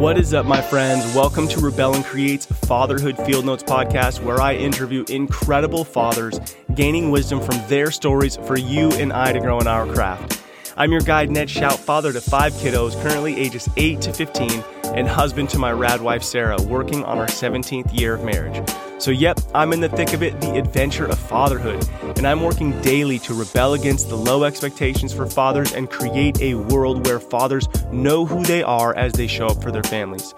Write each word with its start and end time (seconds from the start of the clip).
What 0.00 0.16
is 0.16 0.32
up, 0.32 0.46
my 0.46 0.62
friends? 0.62 1.14
Welcome 1.14 1.46
to 1.48 1.60
Rebel 1.60 1.94
and 1.94 2.02
Create's 2.02 2.46
Fatherhood 2.46 3.18
Field 3.18 3.44
Notes 3.44 3.62
podcast, 3.62 4.22
where 4.22 4.40
I 4.40 4.54
interview 4.54 5.04
incredible 5.10 5.84
fathers, 5.84 6.40
gaining 6.74 7.10
wisdom 7.10 7.38
from 7.38 7.60
their 7.68 7.90
stories 7.90 8.36
for 8.36 8.56
you 8.56 8.90
and 8.92 9.12
I 9.12 9.34
to 9.34 9.40
grow 9.40 9.60
in 9.60 9.66
our 9.66 9.86
craft. 9.92 10.42
I'm 10.78 10.90
your 10.90 11.02
guide, 11.02 11.28
Ned 11.28 11.50
Shout, 11.50 11.78
father 11.78 12.14
to 12.14 12.20
five 12.22 12.54
kiddos, 12.54 12.98
currently 13.02 13.38
ages 13.38 13.68
8 13.76 14.00
to 14.00 14.14
15, 14.14 14.64
and 14.84 15.06
husband 15.06 15.50
to 15.50 15.58
my 15.58 15.70
rad 15.70 16.00
wife, 16.00 16.22
Sarah, 16.22 16.56
working 16.62 17.04
on 17.04 17.18
our 17.18 17.26
17th 17.26 17.92
year 17.92 18.14
of 18.14 18.24
marriage. 18.24 18.56
So, 19.00 19.10
yep, 19.10 19.40
I'm 19.54 19.72
in 19.72 19.80
the 19.80 19.88
thick 19.88 20.12
of 20.12 20.22
it, 20.22 20.38
the 20.42 20.58
adventure 20.58 21.06
of 21.06 21.18
fatherhood, 21.18 21.88
and 22.18 22.26
I'm 22.26 22.42
working 22.42 22.78
daily 22.82 23.18
to 23.20 23.32
rebel 23.32 23.72
against 23.72 24.10
the 24.10 24.14
low 24.14 24.44
expectations 24.44 25.14
for 25.14 25.24
fathers 25.24 25.72
and 25.72 25.88
create 25.88 26.38
a 26.42 26.56
world 26.56 27.06
where 27.06 27.18
fathers 27.18 27.66
know 27.90 28.26
who 28.26 28.44
they 28.44 28.62
are 28.62 28.94
as 28.94 29.14
they 29.14 29.26
show 29.26 29.46
up 29.46 29.62
for 29.62 29.72
their 29.72 29.82
families. 29.84 30.34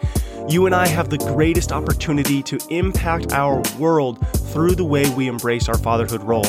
You 0.49 0.67
and 0.67 0.77
I 0.77 0.87
have 0.87 1.11
the 1.11 1.19
greatest 1.19 1.73
opportunity 1.73 2.41
to 2.45 2.61
impact 2.71 3.33
our 3.33 3.61
world 3.81 4.25
through 4.53 4.77
the 4.77 4.85
way 4.85 5.11
we 5.11 5.27
embrace 5.27 5.69
our 5.69 5.79
fatherhood 5.79 6.23
role. 6.23 6.47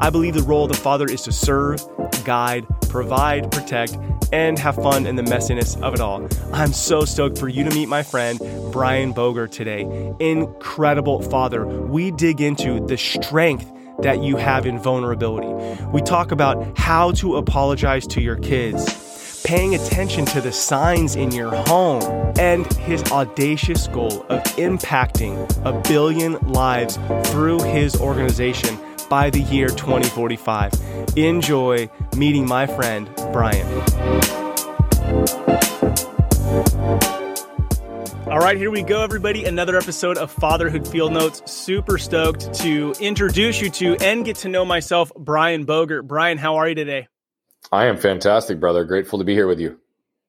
I 0.00 0.10
believe 0.10 0.34
the 0.34 0.42
role 0.42 0.64
of 0.64 0.72
the 0.72 0.76
father 0.76 1.06
is 1.06 1.22
to 1.22 1.32
serve, 1.32 1.80
guide, 2.24 2.66
provide, 2.88 3.50
protect, 3.52 3.96
and 4.32 4.58
have 4.58 4.76
fun 4.76 5.06
in 5.06 5.16
the 5.16 5.22
messiness 5.22 5.80
of 5.82 5.94
it 5.94 6.00
all. 6.00 6.26
I'm 6.52 6.72
so 6.72 7.04
stoked 7.04 7.38
for 7.38 7.48
you 7.48 7.64
to 7.64 7.70
meet 7.70 7.88
my 7.88 8.02
friend 8.02 8.40
Brian 8.72 9.12
Bogert 9.12 9.50
today. 9.50 9.82
Incredible 10.18 11.22
father. 11.22 11.66
We 11.66 12.10
dig 12.10 12.40
into 12.40 12.84
the 12.86 12.96
strength 12.96 13.70
that 14.00 14.22
you 14.22 14.36
have 14.36 14.66
in 14.66 14.78
vulnerability. 14.78 15.48
We 15.92 16.02
talk 16.02 16.32
about 16.32 16.78
how 16.78 17.12
to 17.12 17.36
apologize 17.36 18.06
to 18.08 18.20
your 18.20 18.36
kids, 18.36 19.42
paying 19.44 19.74
attention 19.74 20.24
to 20.26 20.40
the 20.40 20.52
signs 20.52 21.14
in 21.14 21.30
your 21.30 21.54
home, 21.54 22.02
and 22.38 22.70
his 22.74 23.02
audacious 23.12 23.86
goal 23.88 24.24
of 24.28 24.42
impacting 24.56 25.36
a 25.64 25.80
billion 25.88 26.34
lives 26.48 26.98
through 27.30 27.62
his 27.62 28.00
organization 28.00 28.78
by 29.12 29.28
the 29.28 29.40
year 29.40 29.68
2045. 29.68 30.72
Enjoy 31.16 31.86
meeting 32.16 32.48
my 32.48 32.66
friend, 32.66 33.10
Brian. 33.30 33.66
All 38.26 38.38
right, 38.38 38.56
here 38.56 38.70
we 38.70 38.82
go, 38.82 39.02
everybody. 39.02 39.44
Another 39.44 39.76
episode 39.76 40.16
of 40.16 40.30
Fatherhood 40.30 40.88
Field 40.88 41.12
Notes. 41.12 41.42
Super 41.44 41.98
stoked 41.98 42.54
to 42.60 42.94
introduce 43.00 43.60
you 43.60 43.68
to 43.68 43.96
and 43.96 44.24
get 44.24 44.36
to 44.36 44.48
know 44.48 44.64
myself, 44.64 45.12
Brian 45.14 45.66
Bogert. 45.66 46.04
Brian, 46.08 46.38
how 46.38 46.56
are 46.56 46.70
you 46.70 46.74
today? 46.74 47.08
I 47.70 47.88
am 47.88 47.98
fantastic, 47.98 48.60
brother. 48.60 48.82
Grateful 48.84 49.18
to 49.18 49.26
be 49.26 49.34
here 49.34 49.46
with 49.46 49.60
you. 49.60 49.78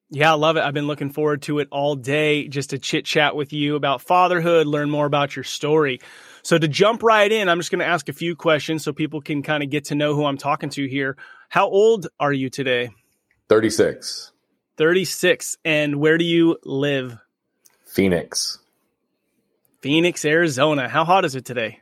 Yeah, 0.10 0.34
I 0.34 0.36
love 0.36 0.58
it. 0.58 0.62
I've 0.62 0.74
been 0.74 0.88
looking 0.88 1.10
forward 1.10 1.42
to 1.44 1.60
it 1.60 1.70
all 1.72 1.96
day 1.96 2.50
just 2.50 2.72
to 2.72 2.80
chit 2.80 3.06
chat 3.06 3.34
with 3.36 3.54
you 3.54 3.78
about 3.78 4.02
fatherhood, 4.02 4.68
learn 4.68 4.90
more 4.90 5.06
about 5.06 5.38
your 5.38 5.44
story. 5.44 6.02
So 6.44 6.58
to 6.58 6.68
jump 6.68 7.04
right 7.04 7.32
in, 7.32 7.48
I'm 7.48 7.58
just 7.58 7.72
going 7.72 7.80
to 7.80 7.86
ask 7.86 8.10
a 8.10 8.14
few 8.14 8.36
questions 8.36 8.84
so 8.84 8.92
people 8.92 9.22
can 9.22 9.44
kind 9.44 9.64
of 9.64 9.70
get 9.70 9.86
to 9.86 9.96
know 9.96 10.14
who 10.14 10.26
I'm 10.26 10.38
talking 10.38 10.70
to 10.72 10.86
here. 10.88 11.16
How 11.48 11.70
old 11.70 12.08
are 12.20 12.34
you 12.34 12.50
today? 12.50 12.90
36. 13.48 14.34
36. 14.76 15.58
And 15.64 15.96
where 15.96 16.18
do 16.18 16.26
you 16.26 16.58
live? 16.66 17.18
Phoenix. 17.86 18.60
Phoenix, 19.80 20.26
Arizona. 20.26 20.90
How 20.90 21.06
hot 21.06 21.24
is 21.24 21.36
it 21.36 21.46
today? 21.46 21.80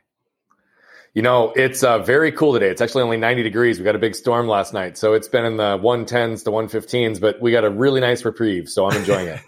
You 1.12 1.22
know, 1.22 1.52
it's 1.56 1.82
uh, 1.82 1.98
very 1.98 2.30
cool 2.30 2.52
today. 2.52 2.70
It's 2.70 2.80
actually 2.80 3.02
only 3.02 3.16
90 3.16 3.42
degrees. 3.42 3.78
We 3.78 3.84
got 3.84 3.96
a 3.96 3.98
big 3.98 4.14
storm 4.14 4.46
last 4.46 4.72
night. 4.72 4.96
So 4.96 5.12
it's 5.12 5.28
been 5.28 5.44
in 5.44 5.56
the 5.56 5.76
110s 5.78 6.44
to 6.44 6.50
115s, 6.50 7.20
but 7.20 7.40
we 7.42 7.50
got 7.50 7.64
a 7.64 7.70
really 7.70 8.00
nice 8.00 8.24
reprieve. 8.24 8.68
So 8.68 8.86
I'm 8.86 8.96
enjoying 8.96 9.28
it. 9.28 9.40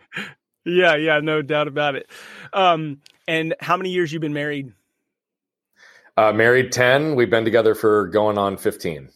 yeah, 0.64 0.96
yeah, 0.96 1.20
no 1.20 1.42
doubt 1.42 1.68
about 1.68 1.94
it. 1.94 2.10
Um, 2.52 3.00
and 3.28 3.54
how 3.60 3.76
many 3.76 3.90
years 3.90 4.12
you've 4.12 4.22
been 4.22 4.34
married? 4.34 4.72
Uh, 6.16 6.32
married 6.32 6.72
10. 6.72 7.14
We've 7.14 7.30
been 7.30 7.44
together 7.44 7.74
for 7.74 8.08
going 8.08 8.38
on 8.38 8.56
15. 8.56 9.10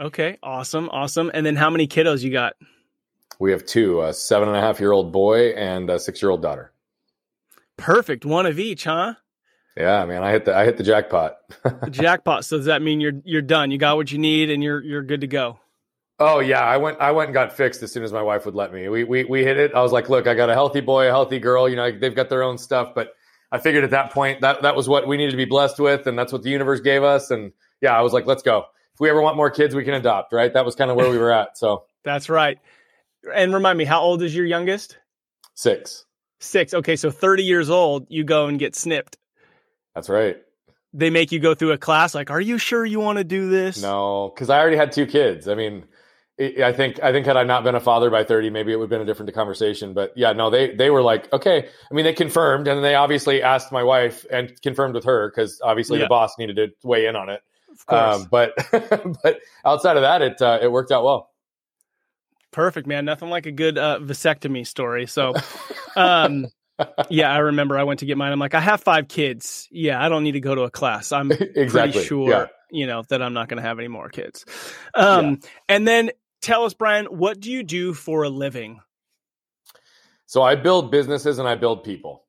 Okay, 0.00 0.38
awesome, 0.42 0.88
awesome. 0.90 1.30
And 1.34 1.44
then 1.44 1.56
how 1.56 1.70
many 1.70 1.88
kiddos 1.88 2.22
you 2.22 2.30
got? 2.30 2.54
We 3.40 3.52
have 3.52 3.64
two, 3.64 4.02
a 4.02 4.12
seven 4.12 4.48
and 4.48 4.56
a 4.56 4.60
half 4.60 4.80
year 4.80 4.92
old 4.92 5.12
boy 5.12 5.50
and 5.50 5.90
a 5.90 5.98
six 5.98 6.22
year 6.22 6.30
old 6.30 6.42
daughter. 6.42 6.72
Perfect. 7.76 8.24
One 8.24 8.46
of 8.46 8.58
each, 8.58 8.84
huh? 8.84 9.14
Yeah, 9.76 10.04
man, 10.06 10.24
I 10.24 10.32
hit 10.32 10.44
the 10.44 10.56
I 10.56 10.64
hit 10.64 10.76
the 10.76 10.82
jackpot. 10.82 11.36
jackpot. 11.90 12.44
So 12.44 12.56
does 12.56 12.66
that 12.66 12.82
mean 12.82 13.00
you're 13.00 13.20
you're 13.24 13.42
done? 13.42 13.70
You 13.70 13.78
got 13.78 13.96
what 13.96 14.10
you 14.10 14.18
need 14.18 14.50
and 14.50 14.62
you're 14.62 14.82
you're 14.82 15.04
good 15.04 15.20
to 15.20 15.28
go. 15.28 15.60
Oh 16.18 16.40
yeah, 16.40 16.60
I 16.60 16.78
went 16.78 16.98
I 17.00 17.12
went 17.12 17.28
and 17.28 17.34
got 17.34 17.52
fixed 17.52 17.80
as 17.84 17.92
soon 17.92 18.02
as 18.02 18.12
my 18.12 18.22
wife 18.22 18.44
would 18.44 18.56
let 18.56 18.72
me. 18.72 18.88
We 18.88 19.04
we 19.04 19.24
we 19.24 19.44
hit 19.44 19.56
it. 19.56 19.72
I 19.74 19.82
was 19.82 19.92
like, 19.92 20.08
look, 20.08 20.26
I 20.26 20.34
got 20.34 20.50
a 20.50 20.54
healthy 20.54 20.80
boy, 20.80 21.06
a 21.06 21.10
healthy 21.10 21.38
girl. 21.38 21.68
You 21.68 21.76
know, 21.76 21.96
they've 21.96 22.14
got 22.14 22.28
their 22.28 22.42
own 22.42 22.58
stuff, 22.58 22.92
but 22.92 23.12
I 23.50 23.58
figured 23.58 23.84
at 23.84 23.90
that 23.90 24.12
point 24.12 24.42
that 24.42 24.62
that 24.62 24.76
was 24.76 24.88
what 24.88 25.06
we 25.06 25.16
needed 25.16 25.30
to 25.30 25.36
be 25.36 25.44
blessed 25.44 25.78
with, 25.78 26.06
and 26.06 26.18
that's 26.18 26.32
what 26.32 26.42
the 26.42 26.50
universe 26.50 26.80
gave 26.80 27.02
us. 27.02 27.30
And 27.30 27.52
yeah, 27.80 27.96
I 27.96 28.02
was 28.02 28.12
like, 28.12 28.26
let's 28.26 28.42
go. 28.42 28.64
If 28.94 29.00
we 29.00 29.08
ever 29.08 29.22
want 29.22 29.36
more 29.36 29.50
kids, 29.50 29.74
we 29.74 29.84
can 29.84 29.94
adopt. 29.94 30.32
Right? 30.32 30.52
That 30.52 30.64
was 30.64 30.74
kind 30.74 30.90
of 30.90 30.96
where 30.96 31.10
we 31.10 31.18
were 31.18 31.32
at. 31.32 31.56
So 31.56 31.84
that's 32.04 32.28
right. 32.28 32.58
And 33.34 33.52
remind 33.52 33.78
me, 33.78 33.84
how 33.84 34.00
old 34.00 34.22
is 34.22 34.34
your 34.34 34.46
youngest? 34.46 34.98
Six. 35.54 36.04
Six. 36.40 36.72
Okay, 36.72 36.96
so 36.96 37.10
30 37.10 37.42
years 37.42 37.68
old, 37.68 38.06
you 38.08 38.22
go 38.22 38.46
and 38.46 38.58
get 38.58 38.76
snipped. 38.76 39.18
That's 39.94 40.08
right. 40.08 40.36
They 40.94 41.10
make 41.10 41.32
you 41.32 41.40
go 41.40 41.54
through 41.54 41.72
a 41.72 41.78
class 41.78 42.14
like, 42.14 42.30
are 42.30 42.40
you 42.40 42.58
sure 42.58 42.84
you 42.84 43.00
want 43.00 43.18
to 43.18 43.24
do 43.24 43.50
this? 43.50 43.82
No, 43.82 44.30
because 44.32 44.48
I 44.48 44.58
already 44.58 44.76
had 44.76 44.92
two 44.92 45.06
kids. 45.06 45.48
I 45.48 45.54
mean, 45.54 45.84
I 46.40 46.72
think 46.72 47.02
I 47.02 47.10
think 47.10 47.26
had 47.26 47.36
I 47.36 47.42
not 47.42 47.64
been 47.64 47.74
a 47.74 47.80
father 47.80 48.10
by 48.10 48.22
30, 48.22 48.50
maybe 48.50 48.72
it 48.72 48.76
would 48.76 48.84
have 48.84 48.90
been 48.90 49.00
a 49.00 49.04
different 49.04 49.34
conversation. 49.34 49.92
But 49.92 50.12
yeah, 50.16 50.32
no, 50.32 50.50
they 50.50 50.74
they 50.74 50.90
were 50.90 51.02
like, 51.02 51.32
okay. 51.32 51.68
I 51.90 51.94
mean, 51.94 52.04
they 52.04 52.12
confirmed, 52.12 52.68
and 52.68 52.84
they 52.84 52.94
obviously 52.94 53.42
asked 53.42 53.72
my 53.72 53.82
wife 53.82 54.24
and 54.30 54.60
confirmed 54.62 54.94
with 54.94 55.04
her 55.04 55.30
because 55.30 55.60
obviously 55.64 55.98
yeah. 55.98 56.04
the 56.04 56.08
boss 56.08 56.38
needed 56.38 56.56
to 56.56 56.68
weigh 56.84 57.06
in 57.06 57.16
on 57.16 57.28
it. 57.28 57.40
Of 57.70 57.86
course. 57.86 58.16
Um, 58.16 58.28
but 58.30 58.52
but 59.22 59.40
outside 59.64 59.96
of 59.96 60.02
that, 60.02 60.22
it 60.22 60.40
uh, 60.40 60.58
it 60.62 60.70
worked 60.70 60.92
out 60.92 61.04
well. 61.04 61.30
Perfect, 62.50 62.86
man. 62.86 63.04
Nothing 63.04 63.30
like 63.30 63.46
a 63.46 63.52
good 63.52 63.76
uh, 63.76 63.98
vasectomy 64.00 64.66
story. 64.66 65.06
So, 65.06 65.34
um, 65.96 66.46
yeah, 67.10 67.30
I 67.30 67.38
remember 67.38 67.76
I 67.76 67.82
went 67.82 68.00
to 68.00 68.06
get 68.06 68.16
mine. 68.16 68.32
I'm 68.32 68.38
like, 68.38 68.54
I 68.54 68.60
have 68.60 68.80
five 68.80 69.08
kids. 69.08 69.68
Yeah, 69.70 70.02
I 70.02 70.08
don't 70.08 70.24
need 70.24 70.32
to 70.32 70.40
go 70.40 70.54
to 70.54 70.62
a 70.62 70.70
class. 70.70 71.12
I'm 71.12 71.30
exactly. 71.32 71.92
pretty 71.92 72.06
sure, 72.06 72.30
yeah. 72.30 72.46
you 72.70 72.86
know, 72.86 73.02
that 73.10 73.22
I'm 73.22 73.34
not 73.34 73.48
going 73.48 73.60
to 73.60 73.68
have 73.68 73.78
any 73.78 73.88
more 73.88 74.08
kids. 74.08 74.44
Um, 74.94 75.30
yeah. 75.42 75.48
And 75.68 75.88
then 75.88 76.10
tell 76.48 76.64
us, 76.64 76.74
Brian, 76.74 77.06
what 77.06 77.40
do 77.40 77.50
you 77.50 77.62
do 77.62 77.94
for 77.94 78.22
a 78.24 78.28
living? 78.28 78.80
So 80.26 80.42
I 80.42 80.56
build 80.56 80.90
businesses 80.90 81.38
and 81.38 81.48
I 81.48 81.54
build 81.54 81.84
people. 81.84 82.24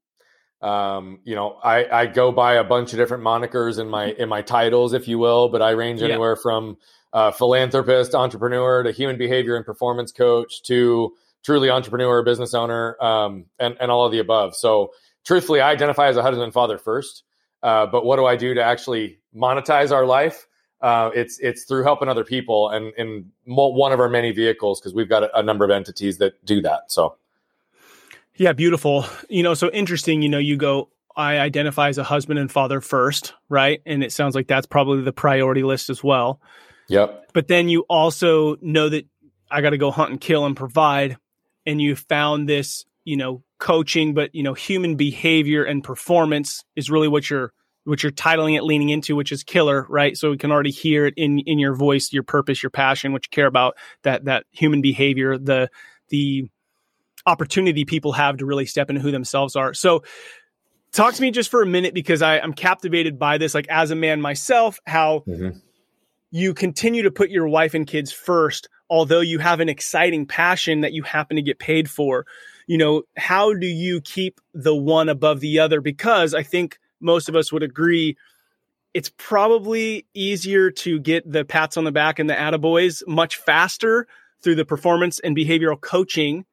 Um, 0.62 1.19
you 1.24 1.35
know, 1.35 1.57
I, 1.63 1.85
I 1.85 2.06
go 2.06 2.31
by 2.31 2.56
a 2.56 2.63
bunch 2.63 2.91
of 2.91 3.00
different 3.00 3.24
monikers 3.24 3.80
in 3.80 3.90
my 3.90 4.07
in 4.12 4.28
my 4.28 4.41
titles, 4.41 4.94
if 4.94 5.07
you 5.07 5.18
will, 5.18 5.47
but 5.47 5.62
I 5.62 5.72
range 5.72 6.02
anywhere 6.02 6.35
yeah. 6.35 6.41
from 6.41 6.78
uh, 7.13 7.31
philanthropist, 7.31 8.13
entrepreneur, 8.13 8.84
to 8.84 8.91
human 8.91 9.18
behavior 9.18 9.56
and 9.56 9.66
performance 9.66 10.12
coach, 10.12 10.62
to 10.63 11.13
truly 11.44 11.69
entrepreneur, 11.69 12.24
business 12.24 12.53
owner, 12.53 13.01
um, 13.01 13.46
and 13.57 13.78
and 13.80 13.90
all 13.90 14.06
of 14.06 14.12
the 14.12 14.19
above. 14.19 14.53
So, 14.53 14.91
truthfully, 15.25 15.62
I 15.62 15.72
identify 15.72 16.09
as 16.09 16.18
a 16.18 16.22
husband 16.22 16.44
and 16.44 16.53
father 16.53 16.78
first. 16.78 17.24
Uh, 17.63 17.86
but 17.86 18.03
what 18.03 18.18
do 18.18 18.25
I 18.25 18.36
do 18.36 18.53
to 18.53 18.62
actually 18.62 19.19
monetize 19.34 19.91
our 19.91 20.06
life? 20.06 20.46
Uh, 20.82 21.12
it's 21.14 21.40
it's 21.40 21.64
through 21.66 21.84
helping 21.84 22.08
other 22.08 22.24
people, 22.24 22.70
and 22.70 22.94
in 22.98 23.32
one 23.46 23.92
of 23.92 24.00
our 24.00 24.10
many 24.10 24.32
vehicles 24.32 24.80
because 24.80 24.94
we've 24.94 25.10
got 25.10 25.24
a, 25.24 25.40
a 25.40 25.44
number 25.44 25.66
of 25.66 25.72
entities 25.72 26.20
that 26.20 26.44
do 26.46 26.62
that. 26.62 26.92
So, 26.92 27.18
yeah, 28.36 28.54
beautiful. 28.54 29.06
You 29.28 29.44
know, 29.44 29.54
so 29.54 29.70
interesting. 29.72 30.22
You 30.22 30.30
know, 30.30 30.38
you 30.38 30.58
go. 30.58 30.90
I 31.16 31.40
identify 31.40 31.90
as 31.90 31.98
a 31.98 32.04
husband 32.04 32.40
and 32.40 32.50
father 32.50 32.80
first, 32.80 33.34
right? 33.50 33.82
And 33.86 34.04
it 34.06 34.14
sounds 34.14 34.36
like 34.36 34.48
that's 34.48 34.66
probably 34.66 35.02
the 35.02 35.12
priority 35.12 35.64
list 35.64 35.90
as 35.90 36.02
well. 36.02 36.40
Yep. 36.88 37.32
But 37.34 37.50
then 37.50 37.68
you 37.68 37.82
also 37.90 38.56
know 38.62 38.88
that 38.88 39.06
I 39.52 39.62
got 39.62 39.72
to 39.72 39.78
go 39.78 39.92
hunt 39.92 40.12
and 40.12 40.22
kill 40.22 40.46
and 40.46 40.56
provide. 40.56 41.18
And 41.66 41.82
you 41.82 41.98
found 41.98 42.48
this, 42.48 42.86
you 43.04 43.18
know, 43.18 43.44
coaching, 43.58 44.14
but 44.14 44.34
you 44.34 44.44
know, 44.44 44.54
human 44.54 44.96
behavior 44.96 45.64
and 45.64 45.84
performance 45.84 46.64
is 46.75 46.90
really 46.90 47.10
what 47.10 47.30
you're 47.30 47.54
what 47.86 48.04
you're 48.04 48.12
titling 48.12 48.56
it, 48.56 48.64
leaning 48.64 48.90
into, 48.90 49.16
which 49.16 49.31
is 49.31 49.44
killer, 49.44 49.86
right? 49.90 50.18
So 50.18 50.31
we 50.31 50.38
can 50.38 50.52
already 50.52 50.72
hear 50.72 51.06
it 51.06 51.14
in 51.18 51.40
in 51.40 51.60
your 51.60 51.76
voice, 51.76 52.12
your 52.12 52.24
purpose, 52.24 52.62
your 52.62 52.70
passion, 52.70 53.14
what 53.14 53.26
you 53.26 53.30
care 53.31 53.48
about, 53.48 53.76
that 54.04 54.26
that 54.26 54.46
human 54.52 54.81
behavior, 54.81 55.38
the 55.38 55.70
the 56.10 56.50
opportunity 57.26 57.86
people 57.86 58.14
have 58.14 58.38
to 58.38 58.46
really 58.46 58.66
step 58.66 58.90
into 58.90 59.02
who 59.02 59.12
themselves 59.12 59.56
are. 59.56 59.74
So 59.74 60.04
talk 60.92 61.14
to 61.14 61.22
me 61.22 61.31
just 61.31 61.52
for 61.52 61.62
a 61.62 61.66
minute 61.66 61.94
because 61.94 62.22
I, 62.22 62.40
I'm 62.40 62.54
captivated 62.54 63.20
by 63.20 63.38
this, 63.38 63.54
like 63.54 63.68
as 63.70 63.92
a 63.92 63.96
man 63.96 64.22
myself, 64.22 64.80
how 64.86 65.24
mm-hmm 65.28 65.58
you 66.32 66.54
continue 66.54 67.04
to 67.04 67.12
put 67.12 67.30
your 67.30 67.48
wife 67.48 67.74
and 67.74 67.88
kids 67.88 68.12
first, 68.12 68.70
although 68.90 69.20
you 69.20 69.40
have 69.40 69.60
an 69.60 69.70
exciting 69.70 70.25
passion 70.25 70.82
that 70.82 70.94
you 70.94 71.04
happen 71.04 71.36
to 71.36 71.42
get 71.42 71.60
paid 71.60 71.90
for. 71.90 72.25
You 72.68 72.78
know, 72.78 73.04
how 73.18 73.54
do 73.54 73.66
you 73.66 74.02
keep 74.02 74.40
the 74.54 74.75
one 74.75 75.10
above 75.10 75.40
the 75.40 75.60
other? 75.60 75.82
Because 75.82 76.34
I 76.34 76.44
think 76.44 76.78
most 77.00 77.30
of 77.30 77.36
us 77.36 77.51
would 77.51 77.63
agree 77.63 78.18
it's 78.94 79.12
probably 79.18 80.07
easier 80.13 80.72
to 80.72 81.00
get 81.00 81.30
the 81.30 81.46
pats 81.46 81.78
on 81.78 81.84
the 81.84 81.92
back 81.92 82.19
and 82.19 82.30
the 82.30 82.34
attaboys 82.34 83.04
much 83.07 83.38
faster 83.38 84.07
through 84.42 84.56
the 84.56 84.66
performance 84.66 85.19
and 85.19 85.36
behavioral 85.36 85.80
coaching 85.80 86.46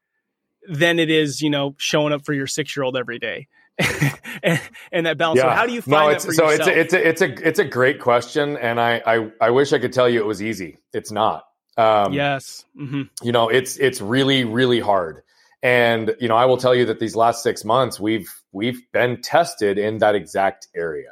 than 0.69 0.99
it 0.99 1.11
is, 1.11 1.41
you 1.41 1.51
know, 1.51 1.75
showing 1.79 2.13
up 2.13 2.25
for 2.25 2.33
your 2.33 2.47
six 2.47 2.77
year 2.77 2.85
old 2.85 2.97
every 2.97 3.19
day. 3.19 3.47
and, 4.43 4.61
and, 4.91 5.07
that 5.07 5.19
balance. 5.19 5.39
Yeah. 5.39 5.45
So 5.45 5.51
how 5.51 5.67
do 5.67 5.73
you 5.73 5.83
find 5.83 6.07
no, 6.07 6.09
it's, 6.09 6.25
so 6.25 6.51
yourself? 6.51 6.69
it's 6.69 6.95
a, 6.95 7.09
it's 7.09 7.23
a 7.23 7.29
it's 7.29 7.43
a 7.43 7.49
it's 7.49 7.59
a 7.59 7.65
great 7.65 8.01
question, 8.01 8.57
and 8.57 8.81
I, 8.81 9.03
I 9.07 9.31
I 9.39 9.51
wish 9.51 9.75
I 9.75 9.79
could 9.79 9.93
tell 9.93 10.09
you 10.09 10.19
it 10.19 10.27
was 10.27 10.43
easy. 10.43 10.79
It's 10.95 11.13
not. 11.13 11.45
Um, 11.77 12.15
yes. 12.15 12.65
Mm-hmm. 12.75 13.03
You 13.23 13.33
know, 13.33 13.51
it's 13.51 13.77
it's 13.77 14.01
really 14.01 14.45
really 14.45 14.81
hard. 14.81 15.23
And 15.63 16.17
you 16.21 16.29
know, 16.29 16.37
I 16.37 16.47
will 16.47 16.57
tell 16.57 16.75
you 16.75 16.87
that 16.87 17.01
these 17.01 17.17
last 17.17 17.43
six 17.43 17.67
months 17.67 18.01
we've 18.01 18.33
we've 18.57 18.81
been 18.91 19.21
tested 19.21 19.77
in 19.79 19.99
that 19.99 20.15
exact 20.15 20.69
area, 20.75 21.11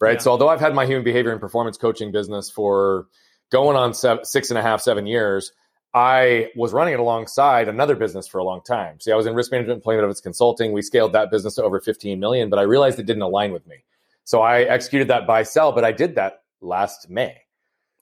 right? 0.00 0.14
Yeah. 0.14 0.18
So 0.18 0.30
although 0.32 0.48
I've 0.48 0.60
had 0.60 0.74
my 0.74 0.84
human 0.84 1.04
behavior 1.04 1.30
and 1.30 1.40
performance 1.40 1.78
coaching 1.78 2.10
business 2.10 2.50
for 2.50 3.06
going 3.50 3.76
on 3.76 3.94
seven, 3.94 4.24
six 4.24 4.50
and 4.50 4.58
a 4.58 4.62
half 4.62 4.80
seven 4.80 5.06
years, 5.06 5.52
I 5.94 6.50
was 6.56 6.72
running 6.72 6.94
it 6.94 7.00
alongside 7.00 7.68
another 7.68 7.94
business 7.94 8.26
for 8.26 8.38
a 8.38 8.44
long 8.44 8.60
time. 8.62 8.98
See, 8.98 9.12
I 9.12 9.14
was 9.14 9.26
in 9.26 9.34
risk 9.34 9.52
management, 9.52 9.76
employment 9.76 10.04
of 10.04 10.10
its 10.10 10.20
consulting. 10.20 10.72
We 10.72 10.82
scaled 10.82 11.12
that 11.12 11.30
business 11.30 11.54
to 11.54 11.62
over 11.62 11.78
15 11.80 12.18
million, 12.18 12.50
but 12.50 12.58
I 12.58 12.62
realized 12.62 12.98
it 12.98 13.06
didn't 13.06 13.22
align 13.22 13.52
with 13.52 13.64
me. 13.68 13.84
So 14.24 14.42
I 14.42 14.62
executed 14.62 15.08
that 15.08 15.28
buy 15.28 15.44
sell, 15.44 15.70
but 15.70 15.84
I 15.84 15.92
did 15.92 16.16
that 16.16 16.42
last 16.60 17.08
May. 17.08 17.43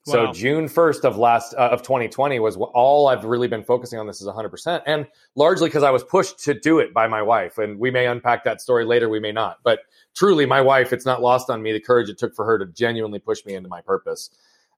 So 0.05 0.25
wow. 0.25 0.33
June 0.33 0.65
1st 0.65 1.05
of 1.05 1.17
last 1.17 1.53
uh, 1.53 1.69
of 1.71 1.81
2020 1.81 2.37
was 2.39 2.57
all 2.57 3.07
I've 3.07 3.23
really 3.23 3.47
been 3.47 3.63
focusing 3.63 3.99
on 3.99 4.07
this 4.07 4.21
is 4.21 4.27
100% 4.27 4.81
and 4.85 5.07
largely 5.35 5.69
because 5.69 5.83
I 5.83 5.91
was 5.91 6.03
pushed 6.03 6.39
to 6.39 6.53
do 6.53 6.79
it 6.79 6.93
by 6.93 7.07
my 7.07 7.21
wife 7.21 7.57
and 7.57 7.79
we 7.79 7.89
may 7.89 8.05
unpack 8.05 8.43
that 8.43 8.59
story 8.59 8.83
later 8.83 9.07
we 9.07 9.21
may 9.21 9.31
not. 9.31 9.59
But 9.63 9.79
truly 10.13 10.45
my 10.45 10.59
wife 10.59 10.91
it's 10.91 11.05
not 11.05 11.21
lost 11.21 11.49
on 11.49 11.61
me 11.61 11.71
the 11.71 11.79
courage 11.79 12.09
it 12.09 12.17
took 12.17 12.35
for 12.35 12.43
her 12.45 12.59
to 12.59 12.65
genuinely 12.65 13.19
push 13.19 13.45
me 13.45 13.55
into 13.55 13.69
my 13.69 13.79
purpose 13.79 14.29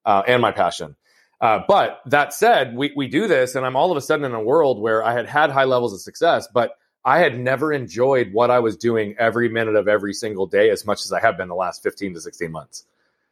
uh, 0.06 0.22
and 0.28 0.44
my 0.44 0.52
passion. 0.52 0.96
Uh, 1.42 1.62
but 1.68 2.02
that 2.06 2.32
said, 2.32 2.76
we 2.76 2.94
we 2.96 3.08
do 3.08 3.28
this 3.28 3.56
and 3.56 3.66
I'm 3.66 3.76
all 3.76 3.90
of 3.90 3.98
a 3.98 4.02
sudden 4.02 4.26
in 4.26 4.34
a 4.34 4.42
world 4.42 4.80
where 4.80 5.04
I 5.04 5.14
had 5.14 5.26
had 5.26 5.50
high 5.50 5.66
levels 5.66 5.92
of 5.92 6.02
success 6.02 6.48
but 6.54 6.78
I 7.04 7.18
had 7.18 7.40
never 7.40 7.74
enjoyed 7.74 8.32
what 8.32 8.52
I 8.52 8.60
was 8.60 8.78
doing 8.78 9.16
every 9.18 9.50
minute 9.50 9.76
of 9.76 9.88
every 9.88 10.14
single 10.14 10.46
day 10.46 10.70
as 10.70 10.86
much 10.86 11.02
as 11.02 11.12
I 11.12 11.20
have 11.20 11.36
been 11.36 11.50
the 11.50 11.56
last 11.56 11.82
15 11.82 12.14
to 12.14 12.22
16 12.22 12.52
months. 12.52 12.86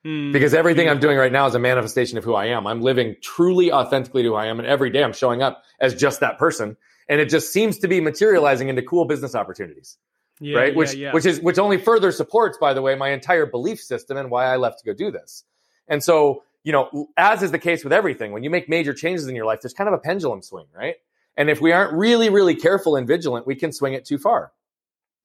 Mm, 0.06 0.34
because 0.34 0.54
everything 0.54 0.90
I'm 0.90 1.00
doing 1.00 1.18
right 1.18 1.32
now 1.32 1.48
is 1.48 1.56
a 1.56 1.60
manifestation 1.60 2.18
of 2.18 2.24
who 2.24 2.34
I 2.34 2.48
am. 2.48 2.68
I'm 2.68 2.82
living 2.82 3.16
truly 3.22 3.72
authentically 3.72 4.24
to 4.24 4.30
who 4.30 4.36
I 4.36 4.48
am. 4.48 4.60
And 4.60 4.68
every 4.68 4.90
day 4.90 5.04
I'm 5.04 5.14
showing 5.14 5.42
up 5.42 5.64
as 5.80 5.96
just 5.96 6.20
that 6.20 6.38
person. 6.38 6.76
And 7.08 7.22
it 7.22 7.30
just 7.30 7.54
seems 7.54 7.80
to 7.80 7.88
be 7.88 8.02
materializing 8.02 8.70
into 8.70 8.82
cool 8.82 9.06
business 9.06 9.36
opportunities. 9.36 9.98
Yeah, 10.40 10.58
right. 10.58 10.74
Yeah, 10.74 10.78
which, 10.78 10.94
yeah. 10.94 11.14
which 11.14 11.26
is, 11.26 11.40
which 11.40 11.58
only 11.58 11.78
further 11.78 12.12
supports, 12.12 12.58
by 12.58 12.74
the 12.74 12.82
way, 12.82 12.96
my 12.96 13.10
entire 13.10 13.46
belief 13.46 13.80
system 13.80 14.18
and 14.18 14.30
why 14.30 14.46
I 14.46 14.58
left 14.58 14.80
to 14.80 14.86
go 14.86 14.94
do 14.94 15.12
this. 15.12 15.46
And 15.88 16.04
so, 16.04 16.44
you 16.64 16.72
know, 16.72 17.08
as 17.18 17.44
is 17.44 17.52
the 17.52 17.60
case 17.60 17.84
with 17.84 17.94
everything, 17.94 18.32
when 18.32 18.44
you 18.44 18.50
make 18.50 18.68
major 18.68 18.94
changes 18.94 19.28
in 19.28 19.36
your 19.36 19.46
life, 19.46 19.62
there's 19.62 19.74
kind 19.74 19.88
of 19.88 19.94
a 19.94 20.00
pendulum 20.00 20.42
swing, 20.42 20.66
right? 20.76 20.96
And 21.38 21.50
if 21.50 21.62
we 21.62 21.72
aren't 21.72 21.94
really, 21.94 22.30
really 22.30 22.56
careful 22.56 22.96
and 22.96 23.08
vigilant, 23.08 23.48
we 23.48 23.56
can 23.56 23.72
swing 23.72 23.94
it 23.94 24.06
too 24.06 24.18
far. 24.18 24.52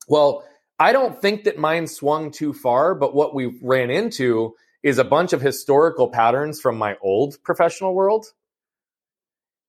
Well, 0.09 0.45
I 0.79 0.93
don't 0.93 1.21
think 1.21 1.45
that 1.45 1.59
mine 1.59 1.87
swung 1.87 2.31
too 2.31 2.53
far, 2.53 2.95
but 2.95 3.15
what 3.15 3.35
we 3.35 3.59
ran 3.61 3.91
into 3.91 4.55
is 4.89 4.99
a 4.99 5.05
bunch 5.05 5.33
of 5.33 5.41
historical 5.41 6.09
patterns 6.09 6.61
from 6.61 6.77
my 6.77 6.97
old 7.03 7.37
professional 7.45 7.95
world. 7.95 8.27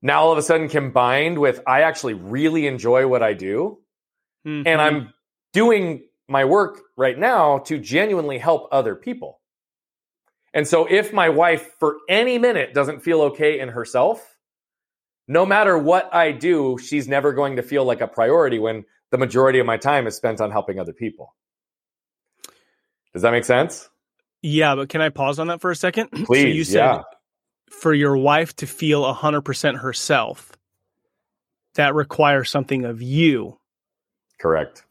Now, 0.01 0.21
all 0.21 0.31
of 0.31 0.37
a 0.37 0.41
sudden, 0.41 0.69
combined 0.69 1.37
with 1.37 1.61
I 1.67 1.81
actually 1.81 2.13
really 2.13 2.67
enjoy 2.67 3.07
what 3.07 3.21
I 3.21 3.33
do. 3.33 3.79
Mm-hmm. 4.47 4.67
And 4.67 4.81
I'm 4.81 5.13
doing 5.53 6.03
my 6.27 6.45
work 6.45 6.79
right 6.95 7.17
now 7.17 7.59
to 7.59 7.77
genuinely 7.77 8.37
help 8.37 8.69
other 8.71 8.95
people. 8.95 9.41
And 10.53 10.67
so, 10.67 10.85
if 10.85 11.11
my 11.11 11.29
wife 11.29 11.71
for 11.79 11.97
any 12.07 12.37
minute 12.37 12.73
doesn't 12.73 13.01
feel 13.01 13.21
okay 13.23 13.59
in 13.59 13.69
herself, 13.69 14.37
no 15.27 15.45
matter 15.45 15.77
what 15.77 16.13
I 16.13 16.31
do, 16.31 16.77
she's 16.77 17.07
never 17.07 17.33
going 17.33 17.57
to 17.57 17.61
feel 17.61 17.83
like 17.83 18.01
a 18.01 18.07
priority 18.07 18.57
when 18.57 18.85
the 19.11 19.17
majority 19.17 19.59
of 19.59 19.65
my 19.65 19.77
time 19.77 20.07
is 20.07 20.15
spent 20.15 20.39
on 20.41 20.49
helping 20.49 20.79
other 20.79 20.93
people. 20.93 21.35
Does 23.13 23.21
that 23.23 23.31
make 23.31 23.45
sense? 23.45 23.88
Yeah, 24.41 24.75
but 24.75 24.89
can 24.89 25.01
I 25.01 25.09
pause 25.09 25.39
on 25.39 25.47
that 25.47 25.61
for 25.61 25.71
a 25.71 25.75
second? 25.75 26.09
Please. 26.11 26.27
so 26.27 26.47
you 26.47 26.63
said 26.63 26.77
yeah. 26.77 27.01
for 27.69 27.93
your 27.93 28.17
wife 28.17 28.55
to 28.57 28.67
feel 28.67 29.03
100% 29.03 29.79
herself, 29.79 30.53
that 31.75 31.95
requires 31.95 32.49
something 32.49 32.85
of 32.85 33.01
you. 33.01 33.57
Correct. 34.39 34.83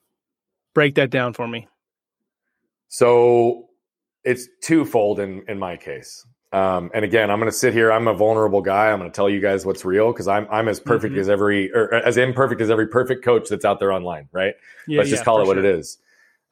Break 0.74 0.96
that 0.96 1.10
down 1.10 1.32
for 1.32 1.48
me. 1.48 1.66
So 2.88 3.68
it's 4.24 4.48
twofold 4.62 5.20
in, 5.20 5.44
in 5.48 5.58
my 5.58 5.76
case. 5.76 6.26
Um, 6.52 6.90
and 6.94 7.04
again, 7.04 7.30
I'm 7.30 7.38
going 7.38 7.50
to 7.50 7.56
sit 7.56 7.74
here. 7.74 7.92
I'm 7.92 8.08
a 8.08 8.14
vulnerable 8.14 8.62
guy. 8.62 8.90
I'm 8.90 8.98
going 8.98 9.10
to 9.10 9.14
tell 9.14 9.28
you 9.28 9.40
guys 9.40 9.66
what's 9.66 9.84
real 9.84 10.12
because 10.12 10.28
I'm 10.28 10.46
I'm 10.50 10.66
as 10.68 10.80
perfect 10.80 11.12
mm-hmm. 11.12 11.20
as 11.20 11.28
every 11.28 11.70
or 11.72 11.92
as 11.92 12.16
imperfect 12.16 12.60
as 12.62 12.70
every 12.70 12.88
perfect 12.88 13.22
coach 13.22 13.50
that's 13.50 13.66
out 13.66 13.80
there 13.80 13.92
online. 13.92 14.28
Right? 14.32 14.54
Yeah, 14.86 14.98
Let's 14.98 15.10
just 15.10 15.24
call 15.24 15.42
it 15.42 15.46
what 15.46 15.56
sure. 15.56 15.64
it 15.64 15.78
is. 15.78 15.98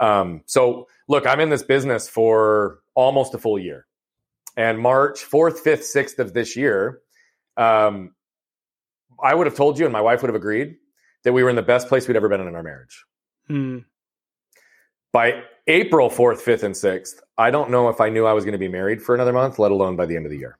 Um, 0.00 0.42
so 0.46 0.88
look, 1.08 1.26
I'm 1.26 1.40
in 1.40 1.50
this 1.50 1.62
business 1.62 2.08
for 2.08 2.80
almost 2.94 3.34
a 3.34 3.38
full 3.38 3.58
year. 3.58 3.86
And 4.56 4.78
March 4.78 5.24
4th, 5.24 5.62
5th, 5.62 5.94
6th 5.94 6.18
of 6.18 6.32
this 6.32 6.56
year, 6.56 7.00
um, 7.56 8.14
I 9.22 9.34
would 9.34 9.46
have 9.46 9.56
told 9.56 9.78
you, 9.78 9.84
and 9.84 9.92
my 9.92 10.00
wife 10.00 10.22
would 10.22 10.28
have 10.28 10.36
agreed, 10.36 10.76
that 11.24 11.32
we 11.32 11.42
were 11.42 11.50
in 11.50 11.56
the 11.56 11.62
best 11.62 11.88
place 11.88 12.08
we'd 12.08 12.16
ever 12.16 12.28
been 12.28 12.40
in 12.40 12.54
our 12.54 12.62
marriage. 12.62 13.04
Hmm. 13.48 13.78
By 15.12 15.42
April 15.66 16.10
4th, 16.10 16.42
5th, 16.42 16.62
and 16.62 16.74
6th, 16.74 17.20
I 17.38 17.50
don't 17.50 17.70
know 17.70 17.88
if 17.88 18.00
I 18.00 18.08
knew 18.08 18.26
I 18.26 18.32
was 18.32 18.44
going 18.44 18.52
to 18.52 18.58
be 18.58 18.68
married 18.68 19.02
for 19.02 19.14
another 19.14 19.32
month, 19.32 19.58
let 19.58 19.70
alone 19.70 19.96
by 19.96 20.06
the 20.06 20.16
end 20.16 20.26
of 20.26 20.30
the 20.30 20.38
year. 20.38 20.58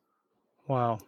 Wow. 0.66 0.98